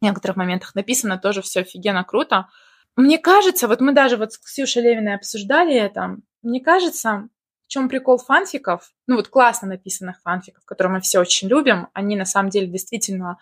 в 0.00 0.04
некоторых 0.04 0.36
моментах 0.36 0.74
написано 0.74 1.18
тоже 1.18 1.42
все 1.42 1.60
офигенно 1.60 2.04
круто. 2.04 2.48
Мне 2.96 3.18
кажется, 3.18 3.66
вот 3.68 3.80
мы 3.80 3.92
даже 3.92 4.16
вот 4.16 4.32
с 4.32 4.38
Ксюшей 4.38 4.82
Левиной 4.82 5.14
обсуждали 5.14 5.74
это, 5.74 6.16
мне 6.42 6.60
кажется, 6.60 7.28
в 7.66 7.70
чем 7.70 7.88
прикол 7.88 8.18
фанфиков, 8.18 8.92
ну 9.06 9.16
вот 9.16 9.28
классно 9.28 9.68
написанных 9.68 10.20
фанфиков, 10.22 10.64
которые 10.64 10.94
мы 10.94 11.00
все 11.00 11.20
очень 11.20 11.48
любим, 11.48 11.88
они 11.92 12.16
на 12.16 12.24
самом 12.24 12.50
деле 12.50 12.66
действительно 12.68 13.38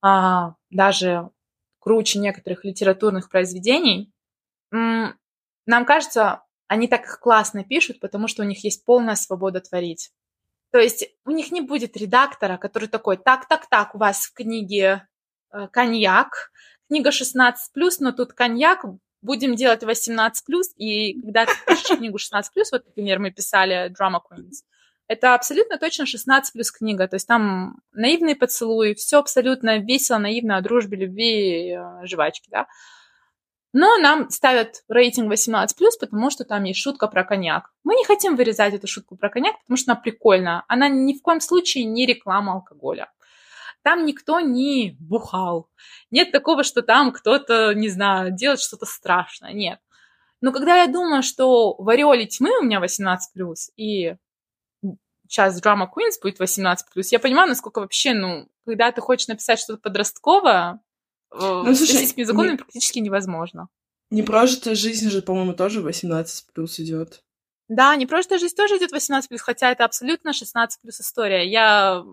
а, 0.00 0.54
даже 0.70 1.30
круче 1.78 2.20
некоторых 2.20 2.64
литературных 2.64 3.28
произведений. 3.28 4.12
Нам 5.66 5.84
кажется, 5.84 6.42
они 6.68 6.88
так 6.88 7.20
классно 7.20 7.64
пишут, 7.64 8.00
потому 8.00 8.28
что 8.28 8.42
у 8.42 8.46
них 8.46 8.64
есть 8.64 8.84
полная 8.84 9.14
свобода 9.14 9.60
творить. 9.60 10.10
То 10.72 10.78
есть 10.78 11.08
у 11.24 11.30
них 11.30 11.52
не 11.52 11.60
будет 11.60 11.96
редактора, 11.96 12.56
который 12.56 12.88
такой, 12.88 13.16
так, 13.16 13.46
так, 13.48 13.68
так, 13.68 13.94
у 13.94 13.98
вас 13.98 14.26
в 14.26 14.32
книге 14.32 15.06
э, 15.52 15.68
коньяк, 15.68 16.50
книга 16.88 17.10
16+, 17.10 17.52
но 18.00 18.12
тут 18.12 18.32
коньяк, 18.32 18.84
будем 19.22 19.54
делать 19.54 19.82
18+, 19.82 20.28
и 20.76 21.20
когда 21.20 21.46
ты 21.46 21.52
пишешь 21.66 21.96
книгу 21.98 22.18
16+, 22.18 22.42
вот, 22.72 22.84
например, 22.86 23.18
мы 23.18 23.30
писали 23.30 23.90
Drama 23.90 24.20
Queens, 24.20 24.64
это 25.08 25.34
абсолютно 25.34 25.78
точно 25.78 26.04
16 26.04 26.52
плюс 26.52 26.70
книга. 26.72 27.06
То 27.06 27.14
есть 27.14 27.28
там 27.28 27.76
наивный 27.92 28.34
поцелуй, 28.34 28.94
все 28.94 29.18
абсолютно 29.18 29.78
весело, 29.78 30.18
наивно 30.18 30.56
о 30.56 30.62
дружбе, 30.62 30.98
любви, 30.98 31.70
э, 31.70 32.06
жвачки, 32.06 32.48
да. 32.50 32.66
Но 33.78 33.98
нам 33.98 34.30
ставят 34.30 34.84
рейтинг 34.88 35.30
18+, 35.30 35.68
потому 36.00 36.30
что 36.30 36.46
там 36.46 36.64
есть 36.64 36.80
шутка 36.80 37.08
про 37.08 37.24
коньяк. 37.24 37.70
Мы 37.84 37.94
не 37.94 38.06
хотим 38.06 38.34
вырезать 38.34 38.72
эту 38.72 38.86
шутку 38.86 39.18
про 39.18 39.28
коньяк, 39.28 39.60
потому 39.60 39.76
что 39.76 39.92
она 39.92 40.00
прикольная. 40.00 40.64
Она 40.66 40.88
ни 40.88 41.12
в 41.12 41.20
коем 41.20 41.42
случае 41.42 41.84
не 41.84 42.06
реклама 42.06 42.54
алкоголя. 42.54 43.12
Там 43.82 44.06
никто 44.06 44.40
не 44.40 44.96
бухал. 44.98 45.68
Нет 46.10 46.32
такого, 46.32 46.64
что 46.64 46.80
там 46.80 47.12
кто-то, 47.12 47.74
не 47.74 47.90
знаю, 47.90 48.32
делает 48.32 48.60
что-то 48.60 48.86
страшное. 48.86 49.52
Нет. 49.52 49.78
Но 50.40 50.52
когда 50.52 50.76
я 50.76 50.86
думаю, 50.86 51.22
что 51.22 51.74
в 51.76 51.86
ореоле 51.90 52.24
тьмы 52.24 52.58
у 52.58 52.62
меня 52.62 52.80
18+, 52.80 53.18
и 53.76 54.16
сейчас 55.28 55.62
Drama 55.62 55.86
Queens 55.94 56.18
будет 56.22 56.40
18+, 56.40 56.76
я 57.10 57.18
понимаю, 57.18 57.50
насколько 57.50 57.80
вообще, 57.80 58.14
ну, 58.14 58.48
когда 58.64 58.90
ты 58.90 59.02
хочешь 59.02 59.28
написать 59.28 59.58
что-то 59.58 59.82
подростковое, 59.82 60.80
ну, 61.32 61.74
с 61.74 61.80
российскими 61.80 62.24
законами 62.24 62.52
не... 62.52 62.58
практически 62.58 62.98
невозможно. 62.98 63.68
Непрожитая 64.10 64.74
жизнь 64.74 65.10
же, 65.10 65.22
по-моему, 65.22 65.52
тоже 65.52 65.80
18 65.80 66.52
плюс 66.52 66.78
идет. 66.78 67.22
Да, 67.68 67.96
непрожитая 67.96 68.38
жизнь 68.38 68.54
тоже 68.54 68.76
идет 68.76 68.92
18 68.92 69.28
плюс, 69.28 69.40
хотя 69.40 69.72
это 69.72 69.84
абсолютно 69.84 70.32
16 70.32 70.80
плюс 70.80 71.00
история. 71.00 71.48
Я 71.48 72.04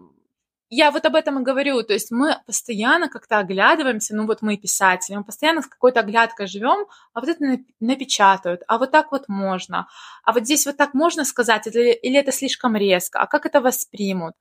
я 0.75 0.89
вот 0.89 1.05
об 1.05 1.15
этом 1.15 1.39
и 1.39 1.43
говорю, 1.43 1.83
то 1.83 1.93
есть 1.93 2.09
мы 2.09 2.35
постоянно 2.47 3.07
как-то 3.07 3.37
оглядываемся, 3.37 4.15
ну 4.15 4.25
вот 4.25 4.41
мы 4.41 4.57
писатели, 4.57 5.15
мы 5.15 5.23
постоянно 5.23 5.61
с 5.61 5.67
какой-то 5.67 5.99
оглядкой 5.99 6.47
живем, 6.47 6.87
а 7.13 7.19
вот 7.19 7.29
это 7.29 7.59
напечатают, 7.79 8.63
а 8.67 8.79
вот 8.79 8.89
так 8.89 9.11
вот 9.11 9.25
можно, 9.27 9.87
а 10.23 10.33
вот 10.33 10.45
здесь 10.45 10.65
вот 10.65 10.75
так 10.75 10.95
можно 10.95 11.25
сказать, 11.25 11.67
или, 11.67 11.93
или 11.93 12.17
это 12.17 12.31
слишком 12.31 12.75
резко, 12.75 13.19
а 13.19 13.27
как 13.27 13.45
это 13.45 13.61
воспримут? 13.61 14.33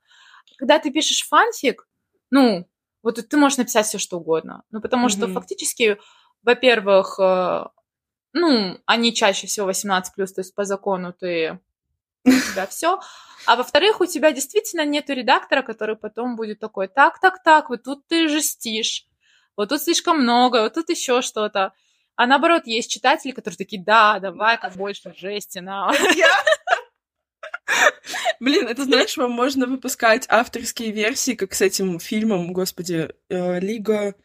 Когда 0.57 0.79
ты 0.79 0.89
пишешь 0.89 1.27
фанфик, 1.27 1.87
ну, 2.31 2.67
вот 3.03 3.15
ты 3.27 3.37
можешь 3.37 3.57
написать 3.57 3.85
все 3.85 3.97
что 3.99 4.17
угодно. 4.17 4.63
Ну, 4.71 4.81
потому 4.81 5.07
mm-hmm. 5.07 5.11
что 5.11 5.27
фактически, 5.27 5.99
во-первых, 6.41 7.19
э, 7.19 7.65
ну, 8.31 8.79
они 8.85 9.13
чаще 9.13 9.45
всего 9.45 9.67
18 9.67 10.15
плюс, 10.15 10.33
то 10.33 10.41
есть 10.41 10.55
по 10.55 10.63
закону 10.63 11.13
ты 11.13 11.59
у 12.25 12.31
тебя 12.31 12.65
все. 12.67 12.99
А 13.45 13.57
во-вторых, 13.57 13.99
у 13.99 14.05
тебя 14.05 14.31
действительно 14.31 14.85
нет 14.85 15.09
редактора, 15.09 15.61
который 15.61 15.97
потом 15.97 16.37
будет 16.37 16.59
такой, 16.59 16.87
так, 16.87 17.19
так, 17.19 17.43
так, 17.43 17.69
вот 17.69 17.83
тут 17.83 18.07
ты 18.07 18.29
жестишь, 18.29 19.05
вот 19.57 19.69
тут 19.69 19.81
слишком 19.81 20.21
много, 20.21 20.63
вот 20.63 20.73
тут 20.73 20.89
еще 20.89 21.21
что-то. 21.21 21.73
А 22.15 22.25
наоборот, 22.25 22.67
есть 22.67 22.91
читатели, 22.91 23.31
которые 23.31 23.57
такие, 23.57 23.83
да, 23.83 24.19
давай 24.19 24.57
как 24.57 24.75
больше 24.75 25.13
жести 25.17 25.59
на. 25.59 25.91
Блин, 28.39 28.67
это 28.67 28.83
знаешь, 28.83 29.15
вам 29.17 29.31
можно 29.31 29.65
выпускать 29.65 30.25
авторские 30.29 30.91
версии, 30.91 31.33
как 31.33 31.53
с 31.53 31.61
этим 31.61 31.99
фильмом, 31.99 32.53
господи, 32.53 33.09
э, 33.29 33.59
Лига... 33.59 34.15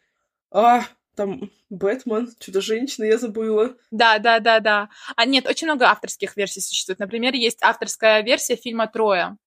А, 0.51 0.83
там 1.15 1.51
Бэтмен, 1.69 2.33
Чудо-женщина, 2.39 3.05
я 3.05 3.17
забыла. 3.17 3.75
Да, 3.91 4.19
да, 4.19 4.39
да, 4.39 4.59
да. 4.59 4.89
А 5.15 5.25
нет, 5.25 5.47
очень 5.47 5.67
много 5.67 5.89
авторских 5.89 6.35
версий 6.37 6.61
существует. 6.61 6.99
Например, 6.99 7.33
есть 7.33 7.61
авторская 7.61 8.23
версия 8.23 8.55
фильма 8.55 8.87
«Троя». 8.87 9.37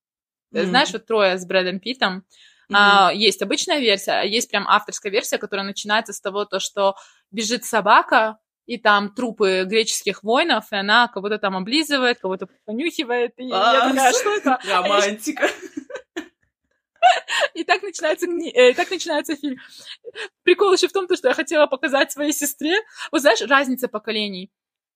Mm. 0.53 0.65
Знаешь, 0.65 0.93
вот 0.93 1.05
«Троя» 1.05 1.37
с 1.37 1.45
Брэдом 1.45 1.79
Питтом. 1.79 2.25
Mm-hmm. 2.69 2.75
А, 2.75 3.11
есть 3.11 3.41
обычная 3.41 3.79
версия, 3.79 4.13
а 4.13 4.23
есть 4.23 4.49
прям 4.49 4.67
авторская 4.67 5.11
версия, 5.11 5.37
которая 5.37 5.65
начинается 5.65 6.13
с 6.13 6.21
того, 6.21 6.45
то, 6.45 6.59
что 6.59 6.95
бежит 7.31 7.65
собака, 7.65 8.37
и 8.65 8.77
там 8.77 9.13
трупы 9.13 9.63
греческих 9.65 10.23
воинов, 10.23 10.71
и 10.71 10.75
она 10.75 11.07
кого-то 11.07 11.37
там 11.37 11.55
облизывает, 11.55 12.19
кого-то 12.19 12.47
понюхивает, 12.65 13.33
и 13.37 13.49
а, 13.51 13.73
я 13.73 13.89
такая, 13.89 14.13
что 14.13 14.35
это? 14.35 14.59
Романтика. 14.67 15.49
И 17.53 17.63
так 17.63 17.83
начинается, 17.83 18.25
э, 18.27 18.73
так 18.73 18.89
начинается 18.89 19.35
фильм. 19.35 19.57
Прикол 20.43 20.73
еще 20.73 20.87
в 20.87 20.93
том, 20.93 21.05
что 21.13 21.27
я 21.27 21.33
хотела 21.33 21.67
показать 21.67 22.11
своей 22.11 22.31
сестре. 22.31 22.75
Вот 23.11 23.21
знаешь, 23.21 23.41
разница 23.41 23.87
поколений. 23.87 24.49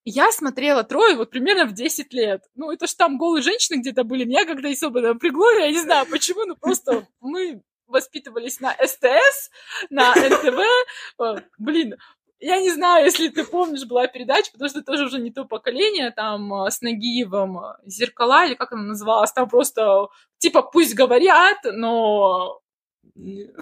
Я 0.06 0.32
смотрела 0.32 0.84
трое 0.84 1.18
вот 1.18 1.32
примерно 1.32 1.66
в 1.66 1.74
10 1.74 2.14
лет. 2.14 2.42
Ну, 2.56 2.72
это 2.72 2.88
ж 2.88 2.94
там 2.94 3.18
голые 3.18 3.44
женщины 3.44 3.82
где-то 3.82 4.06
были. 4.06 4.24
Меня 4.24 4.46
когда 4.46 4.70
особо 4.70 5.02
напрягло, 5.02 5.52
я 5.52 5.70
не 5.70 5.80
знаю 5.80 6.06
почему, 6.10 6.46
но 6.46 6.56
просто 6.56 7.06
мы 7.20 7.62
воспитывались 7.88 8.60
на 8.60 8.74
СТС, 8.74 9.50
на 9.90 10.14
НТВ. 10.16 11.44
Блин, 11.58 11.96
я 12.40 12.60
не 12.62 12.72
знаю, 12.72 13.06
если 13.06 13.30
ты 13.30 13.44
помнишь, 13.44 13.86
была 13.86 14.08
передача, 14.08 14.52
потому 14.52 14.70
что 14.70 14.84
тоже 14.84 15.06
уже 15.06 15.20
не 15.20 15.32
то 15.32 15.46
поколение, 15.46 16.12
там, 16.12 16.54
э, 16.54 16.72
с 16.72 16.82
Нагиевым 16.82 17.58
э, 17.58 17.74
«Зеркала», 17.86 18.46
или 18.46 18.54
как 18.54 18.72
она 18.74 18.84
называлась, 18.84 19.32
там 19.32 19.50
просто, 19.50 20.08
типа, 20.38 20.62
пусть 20.62 20.94
говорят, 20.94 21.58
но 21.64 22.62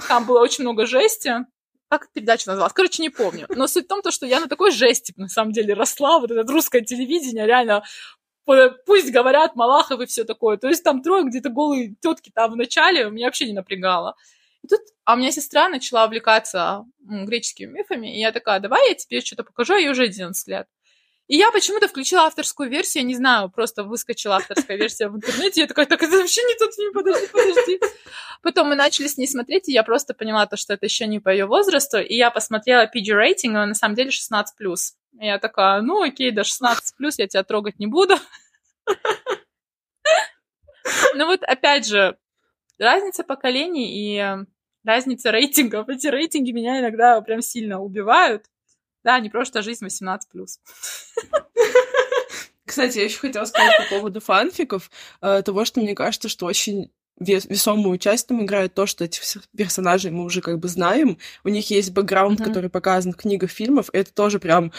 там 0.07 0.25
было 0.25 0.41
очень 0.41 0.63
много 0.63 0.85
жести. 0.85 1.45
Как 1.87 2.11
передача 2.11 2.49
называлась? 2.49 2.73
Короче, 2.73 3.01
не 3.01 3.09
помню. 3.09 3.45
Но 3.49 3.67
суть 3.67 3.85
в 3.85 3.87
том, 3.87 4.01
что 4.09 4.25
я 4.25 4.39
на 4.39 4.47
такой 4.47 4.71
жести, 4.71 5.13
на 5.15 5.29
самом 5.29 5.53
деле, 5.53 5.73
росла, 5.73 6.19
вот 6.19 6.31
это 6.31 6.51
русское 6.51 6.81
телевидение, 6.81 7.45
реально, 7.45 7.83
пусть 8.45 9.11
говорят 9.11 9.55
Малахов 9.55 10.01
и 10.01 10.05
все 10.05 10.23
такое. 10.23 10.57
То 10.57 10.67
есть 10.67 10.83
там 10.83 11.01
трое 11.01 11.23
где-то 11.23 11.49
голые 11.49 11.95
тетки 12.01 12.31
там 12.33 12.51
в 12.51 12.55
начале, 12.55 13.09
меня 13.09 13.27
вообще 13.27 13.45
не 13.45 13.53
напрягало. 13.53 14.15
Тут, 14.67 14.81
а 15.03 15.13
у 15.13 15.17
меня 15.17 15.31
сестра 15.31 15.69
начала 15.69 16.05
увлекаться 16.05 16.85
греческими 16.99 17.71
мифами, 17.79 18.15
и 18.15 18.19
я 18.19 18.31
такая, 18.31 18.59
давай 18.59 18.89
я 18.89 18.95
тебе 18.95 19.21
что-то 19.21 19.43
покажу, 19.43 19.75
ей 19.75 19.89
уже 19.89 20.03
11 20.03 20.47
лет. 20.47 20.67
И 21.27 21.37
я 21.37 21.51
почему-то 21.51 21.87
включила 21.87 22.23
авторскую 22.23 22.69
версию, 22.69 23.03
я 23.03 23.07
не 23.07 23.15
знаю, 23.15 23.49
просто 23.49 23.83
выскочила 23.83 24.35
авторская 24.35 24.77
версия 24.77 25.07
в 25.07 25.15
интернете, 25.15 25.61
я 25.61 25.67
такая, 25.67 25.87
так 25.87 26.03
это 26.03 26.17
вообще 26.17 26.43
не 26.43 26.55
тот 26.55 26.75
фильм, 26.75 26.93
подожди, 26.93 27.27
подожди. 27.27 27.79
Потом 28.43 28.69
мы 28.69 28.75
начали 28.75 29.07
с 29.07 29.17
ней 29.17 29.27
смотреть, 29.27 29.67
и 29.67 29.71
я 29.71 29.81
просто 29.81 30.13
поняла 30.13 30.45
то, 30.45 30.55
что 30.55 30.73
это 30.73 30.85
еще 30.85 31.07
не 31.07 31.19
по 31.19 31.29
ее 31.29 31.47
возрасту, 31.47 31.97
и 31.97 32.15
я 32.15 32.29
посмотрела 32.29 32.85
PG 32.85 33.11
рейтинг, 33.13 33.53
и 33.53 33.57
на 33.57 33.73
самом 33.73 33.95
деле 33.95 34.11
16+. 34.11 34.45
И 35.19 35.25
я 35.25 35.39
такая, 35.39 35.81
ну 35.81 36.03
окей, 36.03 36.29
до 36.29 36.41
16+, 36.41 36.75
я 37.17 37.27
тебя 37.27 37.43
трогать 37.43 37.79
не 37.79 37.87
буду. 37.87 38.15
Ну 41.15 41.25
вот, 41.25 41.41
опять 41.41 41.87
же, 41.87 42.17
разница 42.77 43.23
поколений 43.23 43.95
и 43.95 44.45
разница 44.85 45.31
рейтингов. 45.31 45.89
Эти 45.89 46.07
рейтинги 46.07 46.51
меня 46.51 46.79
иногда 46.79 47.19
прям 47.21 47.41
сильно 47.41 47.81
убивают. 47.81 48.45
Да, 49.03 49.19
не 49.19 49.29
просто 49.29 49.61
жизнь 49.61 49.85
18+. 49.85 50.17
Кстати, 52.65 52.97
я 52.97 53.03
еще 53.05 53.19
хотела 53.19 53.45
сказать 53.45 53.77
по 53.77 53.95
поводу 53.95 54.19
фанфиков, 54.19 54.89
э, 55.21 55.43
того, 55.43 55.65
что 55.65 55.79
мне 55.79 55.93
кажется, 55.93 56.27
что 56.27 56.47
очень 56.47 56.91
весомую 57.19 57.97
часть 57.97 58.27
там 58.27 58.43
играет 58.43 58.73
то, 58.73 58.85
что 58.85 59.05
этих 59.05 59.21
персонажей 59.55 60.11
мы 60.11 60.25
уже 60.25 60.41
как 60.41 60.59
бы 60.59 60.67
знаем, 60.67 61.17
у 61.43 61.49
них 61.49 61.69
есть 61.69 61.91
бэкграунд, 61.91 62.41
mm-hmm. 62.41 62.45
который 62.45 62.69
показан 62.69 63.13
в 63.13 63.17
книгах, 63.17 63.51
фильмах, 63.51 63.85
и 63.93 63.97
это 63.97 64.13
тоже 64.13 64.39
прям 64.39 64.73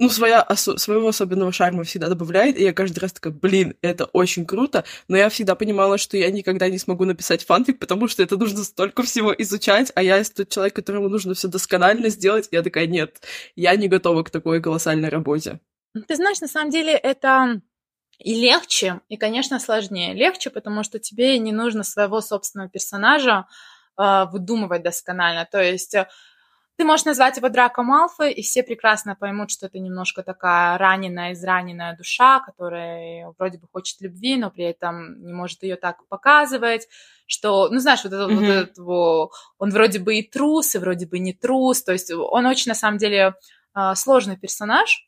ну, 0.00 0.08
своя, 0.08 0.42
осо- 0.42 0.78
своего 0.78 1.08
особенного 1.08 1.52
шарма 1.52 1.84
всегда 1.84 2.08
добавляет, 2.08 2.58
и 2.58 2.64
я 2.64 2.72
каждый 2.72 3.00
раз 3.00 3.12
такая, 3.12 3.34
блин, 3.34 3.74
это 3.82 4.06
очень 4.06 4.46
круто, 4.46 4.84
но 5.08 5.16
я 5.18 5.28
всегда 5.28 5.54
понимала, 5.54 5.98
что 5.98 6.16
я 6.16 6.30
никогда 6.30 6.70
не 6.70 6.78
смогу 6.78 7.04
написать 7.04 7.44
фанфик, 7.44 7.78
потому 7.78 8.08
что 8.08 8.22
это 8.22 8.38
нужно 8.38 8.64
столько 8.64 9.02
всего 9.02 9.34
изучать, 9.36 9.92
а 9.94 10.02
я 10.02 10.24
тот 10.24 10.48
человек, 10.48 10.74
которому 10.74 11.10
нужно 11.10 11.34
все 11.34 11.48
досконально 11.48 12.08
сделать, 12.08 12.48
я 12.50 12.62
такая, 12.62 12.86
нет, 12.86 13.20
я 13.56 13.76
не 13.76 13.88
готова 13.88 14.22
к 14.22 14.30
такой 14.30 14.62
колоссальной 14.62 15.10
работе. 15.10 15.60
Ты 16.08 16.16
знаешь, 16.16 16.40
на 16.40 16.48
самом 16.48 16.70
деле 16.70 16.92
это 16.94 17.60
и 18.18 18.34
легче, 18.34 19.00
и, 19.08 19.18
конечно, 19.18 19.60
сложнее. 19.60 20.14
Легче, 20.14 20.48
потому 20.48 20.82
что 20.82 20.98
тебе 20.98 21.38
не 21.38 21.52
нужно 21.52 21.84
своего 21.84 22.22
собственного 22.22 22.70
персонажа 22.70 23.46
э, 23.98 24.24
выдумывать 24.32 24.82
досконально. 24.82 25.46
То 25.50 25.62
есть 25.62 25.94
ты 26.80 26.86
можешь 26.86 27.04
назвать 27.04 27.36
его 27.36 27.50
Драко 27.50 27.82
Малфой, 27.82 28.32
и 28.32 28.40
все 28.40 28.62
прекрасно 28.62 29.14
поймут, 29.14 29.50
что 29.50 29.66
это 29.66 29.78
немножко 29.78 30.22
такая 30.22 30.78
раненая, 30.78 31.34
израненная 31.34 31.94
душа, 31.94 32.40
которая 32.40 33.34
вроде 33.38 33.58
бы 33.58 33.68
хочет 33.70 34.00
любви, 34.00 34.38
но 34.38 34.50
при 34.50 34.64
этом 34.64 35.22
не 35.22 35.34
может 35.34 35.62
ее 35.62 35.76
так 35.76 36.08
показывать, 36.08 36.88
что, 37.26 37.68
ну, 37.68 37.80
знаешь, 37.80 38.02
вот, 38.02 38.14
это, 38.14 38.22
mm-hmm. 38.22 38.34
вот 38.34 38.48
этот, 38.48 39.32
он 39.58 39.70
вроде 39.70 39.98
бы 39.98 40.14
и 40.14 40.22
трус, 40.22 40.74
и 40.74 40.78
вроде 40.78 41.04
бы 41.06 41.18
не 41.18 41.34
трус, 41.34 41.82
то 41.82 41.92
есть 41.92 42.10
он 42.12 42.46
очень, 42.46 42.70
на 42.70 42.74
самом 42.74 42.96
деле, 42.96 43.34
а, 43.74 43.94
сложный 43.94 44.38
персонаж, 44.38 45.06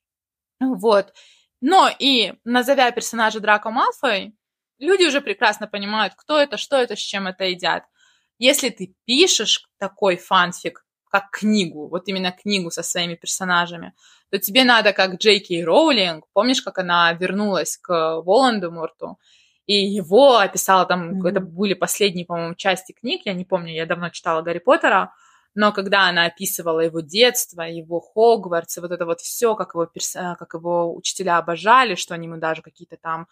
вот. 0.60 1.14
Но 1.62 1.88
и 1.98 2.34
назовя 2.44 2.90
персонажа 2.90 3.40
Драко 3.40 3.70
Малфой, 3.70 4.34
люди 4.78 5.04
уже 5.04 5.22
прекрасно 5.22 5.66
понимают, 5.66 6.12
кто 6.18 6.38
это, 6.38 6.58
что 6.58 6.76
это, 6.76 6.96
с 6.96 7.00
чем 7.00 7.28
это 7.28 7.44
едят. 7.44 7.84
Если 8.38 8.68
ты 8.68 8.94
пишешь 9.06 9.66
такой 9.78 10.18
фанфик, 10.18 10.81
как 11.12 11.30
книгу, 11.30 11.88
вот 11.88 12.08
именно 12.08 12.32
книгу 12.32 12.70
со 12.70 12.82
своими 12.82 13.16
персонажами, 13.16 13.92
то 14.30 14.38
тебе 14.38 14.64
надо, 14.64 14.94
как 14.94 15.16
Джей 15.16 15.40
Кей 15.40 15.62
Роулинг, 15.62 16.24
помнишь, 16.32 16.62
как 16.62 16.78
она 16.78 17.12
вернулась 17.12 17.76
к 17.76 18.22
Волан-де-Морту, 18.22 19.18
и 19.66 19.74
его 19.74 20.38
описала 20.38 20.86
там, 20.86 21.20
mm-hmm. 21.20 21.28
это 21.28 21.40
были 21.40 21.74
последние, 21.74 22.24
по-моему, 22.24 22.54
части 22.54 22.92
книг, 22.92 23.22
я 23.26 23.34
не 23.34 23.44
помню, 23.44 23.74
я 23.74 23.84
давно 23.84 24.08
читала 24.08 24.40
Гарри 24.40 24.58
Поттера, 24.58 25.12
но 25.54 25.70
когда 25.72 26.08
она 26.08 26.24
описывала 26.24 26.80
его 26.80 27.00
детство, 27.00 27.60
его 27.60 28.00
Хогвартс, 28.00 28.78
и 28.78 28.80
вот 28.80 28.90
это 28.90 29.04
вот 29.04 29.20
все, 29.20 29.54
как 29.54 29.74
его, 29.74 29.84
перс... 29.84 30.14
как 30.14 30.54
его 30.54 30.94
учителя 30.94 31.36
обожали, 31.36 31.94
что 31.94 32.14
они 32.14 32.26
ему 32.26 32.38
даже 32.38 32.62
какие-то 32.62 32.96
там 32.96 33.28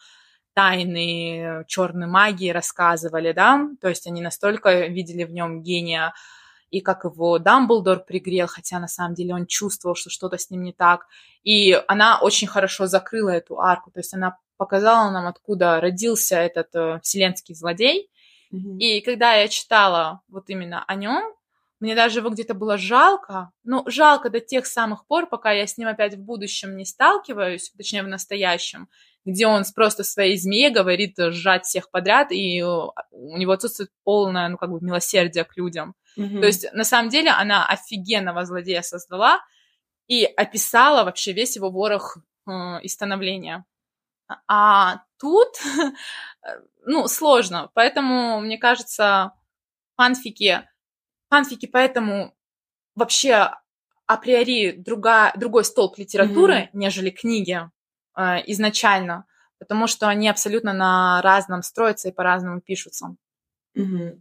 тайны 0.53 1.65
черной 1.67 2.09
магии 2.09 2.51
рассказывали, 2.51 3.33
да, 3.33 3.69
то 3.81 3.89
есть 3.89 4.07
они 4.07 4.21
настолько 4.21 4.87
видели 4.87 5.25
в 5.25 5.33
нем 5.33 5.63
гения 5.63 6.13
и 6.71 6.81
как 6.81 7.05
его 7.05 7.39
Дамблдор 7.39 8.05
пригрел, 8.05 8.47
хотя 8.47 8.79
на 8.79 8.89
самом 8.89 9.15
деле 9.15 9.35
он 9.35 9.47
чувствовал, 9.47 9.95
что 9.95 10.11
что-то 10.11 10.39
с 10.39 10.51
ним 10.51 10.63
не 10.63 10.73
так. 10.73 11.07
И 11.43 11.73
она 11.89 12.21
очень 12.21 12.47
хорошо 12.47 12.87
закрыла 12.87 13.31
эту 13.31 13.61
арку, 13.61 13.91
то 13.91 14.01
есть 14.01 14.15
она 14.15 14.39
показала 14.57 15.11
нам, 15.11 15.27
откуда 15.27 15.81
родился 15.81 16.37
этот 16.37 16.75
э, 16.75 17.01
вселенский 17.03 17.55
злодей. 17.55 18.11
Mm-hmm. 18.53 18.79
И 18.79 19.01
когда 19.01 19.33
я 19.33 19.49
читала 19.49 20.21
вот 20.29 20.51
именно 20.51 20.85
о 20.87 20.95
нем, 20.97 21.35
мне 21.81 21.95
даже 21.95 22.19
его 22.19 22.29
где-то 22.29 22.53
было 22.53 22.77
жалко. 22.77 23.51
Ну, 23.65 23.85
жалко 23.87 24.29
до 24.29 24.39
тех 24.39 24.67
самых 24.67 25.07
пор, 25.07 25.29
пока 25.29 25.51
я 25.53 25.67
с 25.67 25.79
ним 25.79 25.89
опять 25.89 26.15
в 26.15 26.23
будущем 26.23 26.77
не 26.77 26.85
сталкиваюсь, 26.85 27.73
точнее, 27.75 28.03
в 28.03 28.09
настоящем, 28.09 28.91
где 29.25 29.47
он 29.47 29.65
просто 29.75 30.05
своей 30.05 30.37
змее 30.37 30.69
говорит 30.69 31.15
сжать 31.17 31.65
всех 31.65 31.91
подряд, 31.91 32.33
и 32.33 32.63
у 32.63 33.37
него 33.37 33.53
отсутствует 33.53 33.91
полное, 34.05 34.49
ну, 34.49 34.59
как 34.59 34.71
бы, 34.71 34.79
милосердие 34.83 35.45
к 35.45 35.57
людям. 35.57 35.95
Mm-hmm. 36.19 36.41
То 36.41 36.47
есть, 36.47 36.73
на 36.73 36.85
самом 36.85 37.09
деле, 37.09 37.31
она 37.31 37.67
офигенного 37.67 38.45
злодея 38.45 38.83
создала 38.83 39.41
и 40.07 40.25
описала 40.25 41.05
вообще 41.05 41.33
весь 41.33 41.57
его 41.57 41.71
ворох 41.71 42.19
э, 42.47 42.81
и 42.83 42.89
становления. 42.89 43.65
А 44.47 45.03
тут, 45.19 45.49
ну, 46.87 47.09
сложно. 47.09 47.71
Поэтому, 47.75 48.41
мне 48.41 48.59
кажется, 48.59 49.33
фанфики, 49.97 50.69
фанфики 51.29 51.67
поэтому 51.67 52.35
вообще 52.95 53.53
априори 54.07 54.73
друга, 54.73 55.33
другой 55.37 55.65
столб 55.65 55.99
литературы, 55.99 56.55
mm-hmm. 56.55 56.71
нежели 56.73 57.11
книги 57.11 57.61
э, 58.17 58.23
изначально, 58.47 59.27
потому 59.59 59.87
что 59.87 60.09
они 60.09 60.29
абсолютно 60.29 60.73
на 60.73 61.23
разном 61.23 61.63
строятся 61.63 62.09
и 62.09 62.13
по-разному 62.13 62.61
пишутся. 62.61 63.15
Mm-hmm 63.77 64.21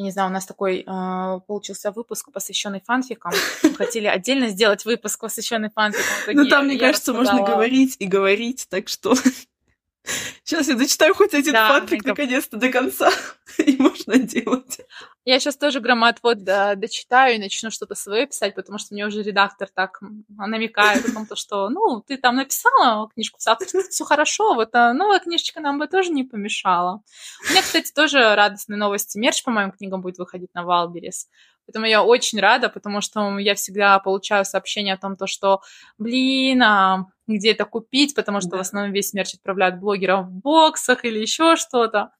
я 0.00 0.04
не 0.04 0.10
знаю, 0.12 0.30
у 0.30 0.32
нас 0.32 0.46
такой 0.46 0.78
э, 0.86 1.40
получился 1.46 1.92
выпуск, 1.92 2.32
посвященный 2.32 2.80
фанфикам. 2.80 3.32
Мы 3.62 3.74
хотели 3.74 4.06
отдельно 4.06 4.48
сделать 4.48 4.86
выпуск, 4.86 5.20
посвященный 5.20 5.68
фанфикам. 5.68 6.36
Ну, 6.36 6.48
там, 6.48 6.64
мне 6.66 6.78
кажется, 6.78 7.12
можно 7.12 7.42
говорить 7.42 7.96
и 7.98 8.06
говорить, 8.06 8.66
так 8.70 8.88
что 8.88 9.14
Сейчас 10.42 10.68
я 10.68 10.74
дочитаю 10.74 11.14
хоть 11.14 11.34
один 11.34 11.52
да, 11.52 11.68
фанфик 11.68 12.04
наконец-то 12.04 12.56
до 12.56 12.70
конца, 12.70 13.10
и 13.58 13.76
можно 13.76 14.18
делать. 14.18 14.80
Я 15.26 15.38
сейчас 15.38 15.58
тоже 15.58 15.80
громоотвод 15.80 16.44
да, 16.44 16.74
дочитаю 16.74 17.36
и 17.36 17.38
начну 17.38 17.70
что-то 17.70 17.94
свое 17.94 18.26
писать, 18.26 18.54
потому 18.54 18.78
что 18.78 18.94
мне 18.94 19.06
уже 19.06 19.22
редактор 19.22 19.68
так 19.68 20.00
намекает 20.28 21.04
о 21.06 21.12
том, 21.12 21.26
что, 21.36 21.68
ну, 21.68 22.00
ты 22.00 22.16
там 22.16 22.36
написала 22.36 23.08
книжку 23.10 23.38
в 23.46 23.49
соавторстве, 23.49 23.82
все 23.82 24.04
хорошо, 24.04 24.54
вот 24.54 24.74
а 24.74 24.94
новая 24.94 25.18
книжечка 25.18 25.60
нам 25.60 25.78
бы 25.78 25.88
тоже 25.88 26.10
не 26.10 26.24
помешала. 26.24 27.02
У 27.46 27.52
меня, 27.52 27.60
кстати, 27.60 27.92
тоже 27.92 28.34
радостные 28.34 28.78
новости. 28.78 29.18
Мерч 29.18 29.42
по 29.42 29.50
моим 29.50 29.72
книгам 29.72 30.00
будет 30.00 30.18
выходить 30.18 30.54
на 30.54 30.64
Wildberries. 30.64 31.28
Поэтому 31.66 31.86
я 31.86 32.02
очень 32.02 32.40
рада, 32.40 32.68
потому 32.68 33.00
что 33.00 33.38
я 33.38 33.54
всегда 33.54 33.98
получаю 33.98 34.44
сообщения 34.44 34.94
о 34.94 34.98
том, 34.98 35.16
то, 35.16 35.26
что, 35.26 35.60
блин, 35.98 36.62
а 36.62 37.06
где 37.26 37.52
это 37.52 37.64
купить, 37.64 38.14
потому 38.14 38.40
что 38.40 38.50
да. 38.50 38.56
в 38.56 38.60
основном 38.60 38.92
весь 38.92 39.12
мерч 39.12 39.34
отправляют 39.34 39.78
блогерам 39.78 40.26
в 40.28 40.32
боксах 40.32 41.04
или 41.04 41.18
еще 41.18 41.56
что-то. 41.56 42.10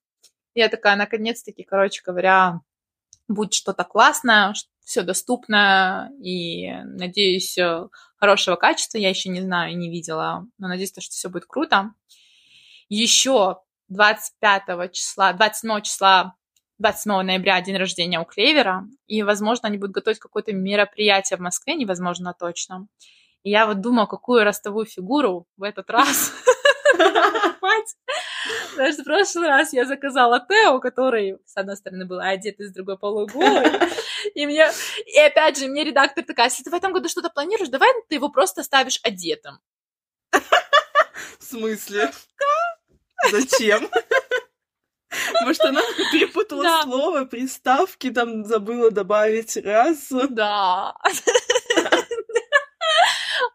Я 0.54 0.68
такая, 0.68 0.96
наконец-таки, 0.96 1.64
короче 1.64 2.02
говоря, 2.04 2.60
будет 3.30 3.54
что-то 3.54 3.84
классное, 3.84 4.54
все 4.84 5.02
доступно 5.02 6.10
и, 6.22 6.72
надеюсь, 6.82 7.56
э, 7.58 7.88
хорошего 8.16 8.56
качества. 8.56 8.98
Я 8.98 9.08
еще 9.08 9.28
не 9.28 9.40
знаю 9.40 9.72
и 9.72 9.76
не 9.76 9.90
видела, 9.90 10.46
но 10.58 10.68
надеюсь, 10.68 10.90
что 10.90 11.00
все 11.00 11.28
будет 11.28 11.46
круто. 11.46 11.92
Еще 12.88 13.58
25 13.88 14.92
числа, 14.92 15.32
27 15.32 15.80
числа 15.82 16.34
27 16.78 17.22
ноября 17.22 17.60
день 17.60 17.76
рождения 17.76 18.18
у 18.18 18.24
Клевера, 18.24 18.86
и, 19.06 19.22
возможно, 19.22 19.68
они 19.68 19.76
будут 19.76 19.94
готовить 19.94 20.18
какое-то 20.18 20.52
мероприятие 20.52 21.36
в 21.36 21.40
Москве, 21.40 21.74
невозможно 21.74 22.34
точно. 22.36 22.88
И 23.42 23.50
я 23.50 23.66
вот 23.66 23.80
думаю, 23.80 24.06
какую 24.06 24.44
ростовую 24.44 24.86
фигуру 24.86 25.46
в 25.56 25.62
этот 25.62 25.90
раз 25.90 26.32
покупать. 26.98 27.96
Потому 28.72 28.92
что 28.92 29.02
в 29.02 29.04
прошлый 29.04 29.48
раз 29.48 29.72
я 29.72 29.84
заказала 29.84 30.44
Тео, 30.48 30.80
который, 30.80 31.38
с 31.44 31.56
одной 31.56 31.76
стороны, 31.76 32.06
был 32.06 32.20
одет, 32.20 32.60
и 32.60 32.64
с 32.64 32.72
другой 32.72 32.98
полуголый. 32.98 33.66
И 34.34 34.46
мне... 34.46 34.68
И 35.06 35.18
опять 35.18 35.58
же, 35.58 35.66
мне 35.66 35.84
редактор 35.84 36.24
такая, 36.24 36.48
если 36.48 36.62
ты 36.62 36.70
в 36.70 36.74
этом 36.74 36.92
году 36.92 37.08
что-то 37.08 37.30
планируешь, 37.30 37.68
давай 37.68 37.90
ты 38.08 38.16
его 38.16 38.28
просто 38.28 38.62
ставишь 38.62 39.00
одетым. 39.02 39.58
В 40.32 41.42
смысле? 41.42 42.10
Зачем? 43.30 43.88
Может, 45.42 45.62
она 45.62 45.82
перепутала 46.12 46.62
да. 46.62 46.82
слово, 46.82 47.24
приставки, 47.24 48.10
там 48.10 48.44
забыла 48.44 48.90
добавить 48.90 49.56
раз. 49.56 50.08
Да. 50.28 50.94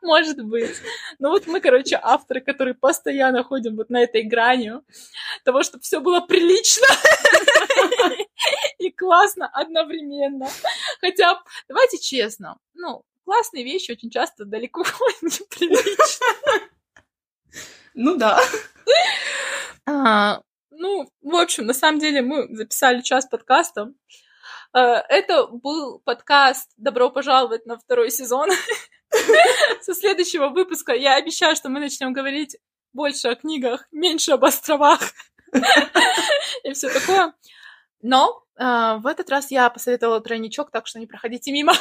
Может 0.05 0.45
быть. 0.45 0.77
Ну 1.17 1.29
вот 1.29 1.47
мы, 1.47 1.59
короче, 1.59 1.99
авторы, 1.99 2.39
которые 2.39 2.75
постоянно 2.75 3.43
ходим 3.43 3.75
вот 3.75 3.89
на 3.89 4.03
этой 4.03 4.21
грани 4.21 4.73
того, 5.43 5.63
чтобы 5.63 5.81
все 5.81 5.99
было 5.99 6.21
прилично 6.21 6.85
и 8.77 8.91
классно 8.91 9.47
одновременно. 9.47 10.47
Хотя, 11.01 11.41
давайте 11.67 11.97
честно, 11.97 12.59
ну, 12.75 13.03
классные 13.23 13.63
вещи 13.63 13.91
очень 13.91 14.11
часто 14.11 14.45
далеко 14.45 14.83
неприлично. 15.23 16.27
Ну 17.95 18.15
да. 18.15 18.39
А, 19.87 20.39
ну, 20.69 21.09
в 21.23 21.35
общем, 21.35 21.65
на 21.65 21.73
самом 21.73 21.97
деле 21.99 22.21
мы 22.21 22.47
записали 22.55 23.01
час 23.01 23.25
подкаста. 23.25 23.91
А, 24.71 25.03
это 25.09 25.47
был 25.47 25.99
подкаст 26.05 26.71
«Добро 26.77 27.09
пожаловать 27.09 27.65
на 27.65 27.79
второй 27.79 28.11
сезон». 28.11 28.49
Со 29.81 29.93
следующего 29.93 30.49
выпуска 30.49 30.93
я 30.93 31.15
обещаю, 31.15 31.55
что 31.55 31.69
мы 31.69 31.79
начнем 31.79 32.13
говорить 32.13 32.57
больше 32.93 33.27
о 33.27 33.35
книгах, 33.35 33.87
меньше 33.91 34.31
об 34.31 34.45
островах 34.45 35.01
и 36.63 36.73
все 36.73 36.89
такое. 36.89 37.33
Но 38.01 38.43
э, 38.55 38.97
в 38.99 39.07
этот 39.07 39.29
раз 39.29 39.51
я 39.51 39.69
посоветовала 39.69 40.21
тройничок, 40.21 40.71
так 40.71 40.87
что 40.87 40.99
не 40.99 41.07
проходите 41.07 41.51
мимо. 41.51 41.73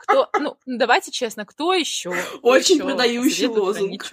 Кто, 0.00 0.28
ну, 0.38 0.56
давайте 0.66 1.10
честно, 1.10 1.44
кто 1.44 1.72
еще? 1.72 2.14
Очень 2.42 2.80
продающий 2.80 3.46
лозунг. 3.46 4.04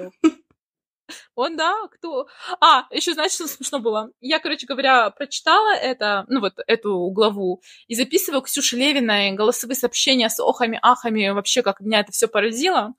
Он, 1.37 1.55
да, 1.55 1.87
кто? 1.91 2.27
А, 2.59 2.87
еще 2.89 3.13
знаете, 3.13 3.35
что 3.35 3.47
смешно 3.47 3.77
было? 3.77 4.09
Я, 4.21 4.39
короче 4.39 4.65
говоря, 4.65 5.11
прочитала 5.11 5.71
это, 5.75 6.25
ну 6.29 6.39
вот 6.39 6.53
эту 6.65 7.11
главу, 7.11 7.61
и 7.87 7.93
записываю 7.93 8.41
Ксюше 8.41 8.75
Левиной 8.75 9.33
голосовые 9.33 9.75
сообщения 9.75 10.29
с 10.29 10.39
охами, 10.39 10.79
ахами, 10.81 11.29
вообще, 11.29 11.61
как 11.61 11.79
меня 11.79 11.99
это 11.99 12.11
все 12.11 12.27
поразило. 12.27 12.95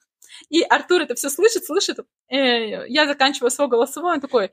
И 0.51 0.63
Артур 0.63 1.03
это 1.03 1.17
все 1.17 1.31
слышит, 1.31 1.65
слышит. 1.65 1.99
Э, 2.29 2.87
я 2.87 3.09
заканчиваю 3.09 3.51
свой 3.51 3.67
голосовой, 3.67 4.15
он 4.15 4.21
такой, 4.21 4.53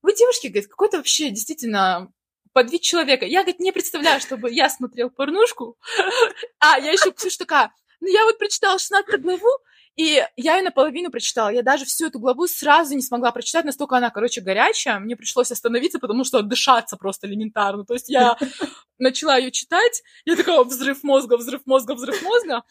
вы, 0.00 0.14
девушки, 0.14 0.46
говорит, 0.46 0.70
какой-то 0.70 0.96
вообще 0.96 1.28
действительно 1.28 2.10
под 2.54 2.72
вид 2.72 2.80
человека. 2.80 3.26
Я, 3.26 3.42
говорит, 3.42 3.60
не 3.60 3.70
представляю, 3.70 4.18
чтобы 4.22 4.50
я 4.50 4.70
смотрел 4.70 5.10
порнушку. 5.10 5.76
А, 6.58 6.78
я 6.78 6.90
еще 6.90 7.12
Ксюша 7.12 7.36
такая, 7.36 7.70
ну 8.00 8.08
я 8.08 8.24
вот 8.24 8.38
прочитала 8.38 8.78
16 8.78 9.20
главу, 9.20 9.50
и 9.96 10.22
я 10.36 10.56
ее 10.56 10.62
наполовину 10.62 11.10
прочитала. 11.10 11.48
Я 11.48 11.62
даже 11.62 11.86
всю 11.86 12.06
эту 12.06 12.18
главу 12.18 12.46
сразу 12.46 12.94
не 12.94 13.00
смогла 13.00 13.32
прочитать, 13.32 13.64
настолько 13.64 13.96
она, 13.96 14.10
короче, 14.10 14.42
горячая. 14.42 14.98
Мне 14.98 15.16
пришлось 15.16 15.50
остановиться, 15.50 15.98
потому 15.98 16.22
что 16.24 16.42
дышаться 16.42 16.98
просто 16.98 17.26
элементарно. 17.26 17.84
То 17.84 17.94
есть 17.94 18.10
я 18.10 18.36
начала 18.98 19.38
ее 19.38 19.50
читать, 19.50 20.02
я 20.26 20.36
такая, 20.36 20.62
взрыв 20.64 21.02
мозга, 21.02 21.38
взрыв 21.38 21.62
мозга, 21.64 21.94
взрыв 21.94 22.22
мозга. 22.22 22.62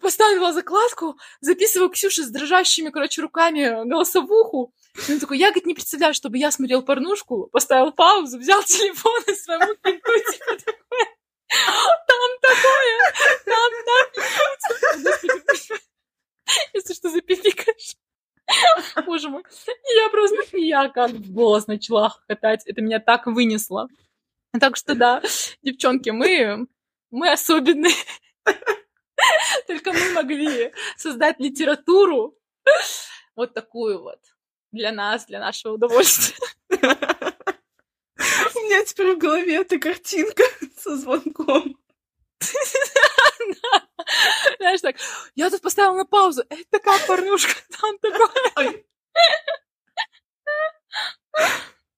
Поставила 0.00 0.52
закладку, 0.52 1.18
записываю 1.40 1.90
Ксюше 1.90 2.24
с 2.24 2.30
дрожащими, 2.30 2.88
короче, 2.88 3.20
руками 3.22 3.86
голосовуху. 3.86 4.72
И 5.06 5.12
он 5.12 5.20
такой, 5.20 5.38
я, 5.38 5.48
говорит, 5.48 5.66
не 5.66 5.74
представляю, 5.74 6.14
чтобы 6.14 6.38
я 6.38 6.50
смотрел 6.50 6.82
порнушку, 6.82 7.48
поставил 7.52 7.92
паузу, 7.92 8.38
взял 8.38 8.62
телефон 8.64 9.22
и 9.28 9.34
своему 9.34 9.74
пинку, 9.76 10.10
типа, 10.32 10.56
такой, 10.64 11.04
там 12.08 12.30
такое, 12.40 13.12
там, 13.44 13.70
там, 13.86 15.02
Господи, 15.04 15.80
если 16.74 16.94
что, 16.94 17.10
запипикаешь. 17.10 17.96
Боже 19.06 19.28
мой. 19.28 19.42
Я 19.94 20.08
просто, 20.08 20.56
я 20.56 20.88
как 20.88 21.12
босс 21.12 21.66
начала 21.66 22.08
хохотать. 22.10 22.66
Это 22.66 22.80
меня 22.80 23.00
так 23.00 23.26
вынесло. 23.26 23.88
Так 24.58 24.76
что 24.76 24.94
да, 24.94 25.22
девчонки, 25.62 26.10
мы, 26.10 26.66
мы 27.10 27.30
особенные. 27.30 27.94
Только 29.66 29.92
мы 29.92 30.12
могли 30.12 30.72
создать 30.96 31.38
литературу 31.38 32.34
вот 33.36 33.52
такую 33.54 34.02
вот 34.02 34.20
для 34.72 34.92
нас, 34.92 35.26
для 35.26 35.40
нашего 35.40 35.74
удовольствия. 35.74 36.36
У 36.70 36.76
меня 38.60 38.84
теперь 38.84 39.14
в 39.14 39.18
голове 39.18 39.56
эта 39.56 39.78
картинка 39.78 40.42
со 40.76 40.96
звонком. 40.96 41.78
Знаешь, 44.58 44.80
так, 44.80 44.96
я 45.34 45.50
тут 45.50 45.62
поставила 45.62 45.94
на 45.94 46.04
паузу. 46.04 46.44
Это 46.48 46.64
такая 46.70 46.98
порнушка, 47.06 47.54
там 47.80 47.98
такое. 47.98 48.84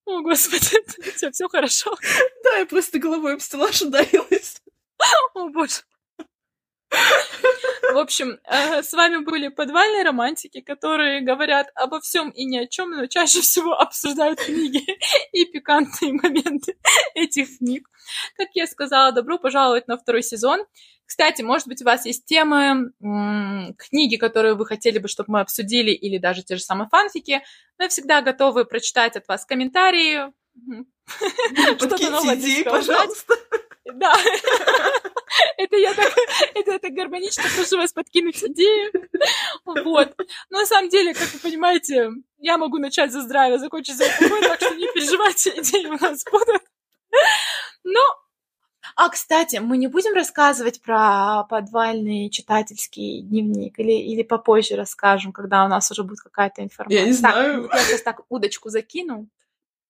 О, 0.05 0.22
господи, 0.22 1.11
все, 1.14 1.30
все 1.30 1.49
хорошо. 1.49 1.97
Да, 2.45 2.59
я 2.59 2.66
просто 2.66 2.99
головой 2.99 3.34
об 3.34 3.41
стеллаж 3.41 3.80
ударилась. 3.82 4.61
О, 5.34 5.49
боже. 5.49 5.82
В 7.93 7.99
общем, 7.99 8.38
э, 8.45 8.82
с 8.82 8.93
вами 8.93 9.24
были 9.24 9.49
подвальные 9.49 10.05
романтики, 10.05 10.61
которые 10.61 11.22
говорят 11.22 11.68
обо 11.74 12.01
всем 12.01 12.30
и 12.30 12.45
ни 12.45 12.59
о 12.59 12.66
чем, 12.66 12.91
но 12.91 13.07
чаще 13.07 13.41
всего 13.41 13.72
обсуждают 13.74 14.41
книги 14.41 14.84
и 15.32 15.45
пикантные 15.47 16.12
моменты 16.12 16.76
этих 17.14 17.59
книг. 17.59 17.88
Как 18.36 18.49
я 18.55 18.66
сказала, 18.66 19.12
добро 19.12 19.38
пожаловать 19.38 19.88
на 19.88 19.97
второй 19.97 20.22
сезон. 20.22 20.64
Кстати, 21.05 21.43
может 21.43 21.66
быть, 21.66 21.82
у 21.82 21.84
вас 21.84 22.07
есть 22.07 22.24
темы, 22.26 22.93
книги, 23.76 24.16
которые 24.16 24.55
вы 24.55 24.64
хотели 24.64 24.99
бы, 24.99 25.09
чтобы 25.09 25.32
мы 25.32 25.41
обсудили, 25.41 25.91
или 25.91 26.18
даже 26.18 26.45
те 26.45 26.55
же 26.55 26.62
самые 26.62 26.88
фанфики. 26.88 27.43
Мы 27.78 27.88
всегда 27.88 28.22
готовы 28.22 28.64
прочитать 28.64 29.16
от 29.16 29.26
вас 29.26 29.45
комментарии. 29.45 30.32
Что-то 31.78 32.11
новое 32.11 32.64
пожалуйста. 32.64 33.34
Да. 33.93 34.14
Это 35.57 35.76
я 35.76 35.95
так, 35.95 36.12
это 36.55 36.78
так 36.78 36.93
гармонично 36.93 37.45
прошу 37.55 37.76
вас 37.76 37.93
подкинуть 37.93 38.43
идеи. 38.43 38.91
Вот. 39.64 40.14
Но 40.51 40.61
на 40.61 40.66
самом 40.66 40.89
деле, 40.89 41.14
как 41.14 41.33
вы 41.33 41.39
понимаете, 41.39 42.11
я 42.39 42.59
могу 42.59 42.78
начать 42.78 43.12
за 43.12 43.20
здравие, 43.22 43.59
закончить 43.59 43.97
за 43.97 44.07
алкоголь, 44.07 44.43
так 44.43 44.61
что 44.61 44.74
не 44.74 44.89
переживайте, 44.93 45.51
идеи 45.57 45.87
у 45.87 45.99
нас 45.99 46.24
будут. 46.24 46.62
Но 47.85 48.01
а, 48.97 49.09
кстати, 49.09 49.57
мы 49.57 49.76
не 49.76 49.87
будем 49.87 50.14
рассказывать 50.14 50.83
про 50.83 51.45
подвальный 51.45 52.31
читательский 52.31 53.22
дневник 53.22 53.78
или, 53.78 53.93
или 53.93 54.22
попозже 54.22 54.76
расскажем, 54.76 55.33
когда 55.33 55.64
у 55.64 55.68
нас 55.68 55.91
уже 55.91 56.03
будет 56.03 56.20
какая-то 56.20 56.62
информация. 56.62 57.01
Я 57.01 57.07
не 57.07 57.12
знаю. 57.12 57.68
Так, 57.68 57.78
я 57.81 57.87
сейчас 57.87 58.03
так 58.03 58.20
удочку 58.28 58.68
закину. 58.68 59.28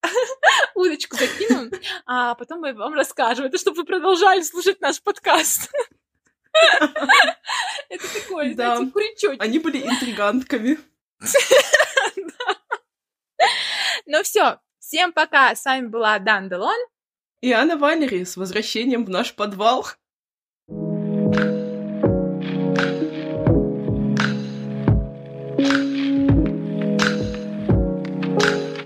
удочку 0.74 1.16
закину, 1.16 1.70
а 2.06 2.34
потом 2.34 2.60
мы 2.60 2.72
вам 2.72 2.94
расскажем. 2.94 3.46
Это 3.46 3.58
чтобы 3.58 3.78
вы 3.78 3.84
продолжали 3.84 4.42
слушать 4.42 4.80
наш 4.80 5.02
подкаст. 5.02 5.70
Это 7.88 8.14
такой, 8.14 8.54
знаете, 8.54 8.90
крючочек. 8.90 9.42
Они 9.42 9.58
были 9.58 9.86
интригантками. 9.86 10.78
Ну 14.06 14.24
все, 14.24 14.58
всем 14.80 15.12
пока. 15.12 15.54
С 15.54 15.64
вами 15.64 15.86
была 15.86 16.18
Дан 16.18 16.48
Делон. 16.48 16.76
И 17.42 17.52
Анна 17.52 17.76
Валери 17.76 18.24
с 18.24 18.36
возвращением 18.36 19.04
в 19.04 19.10
наш 19.10 19.34
подвал. 19.36 19.86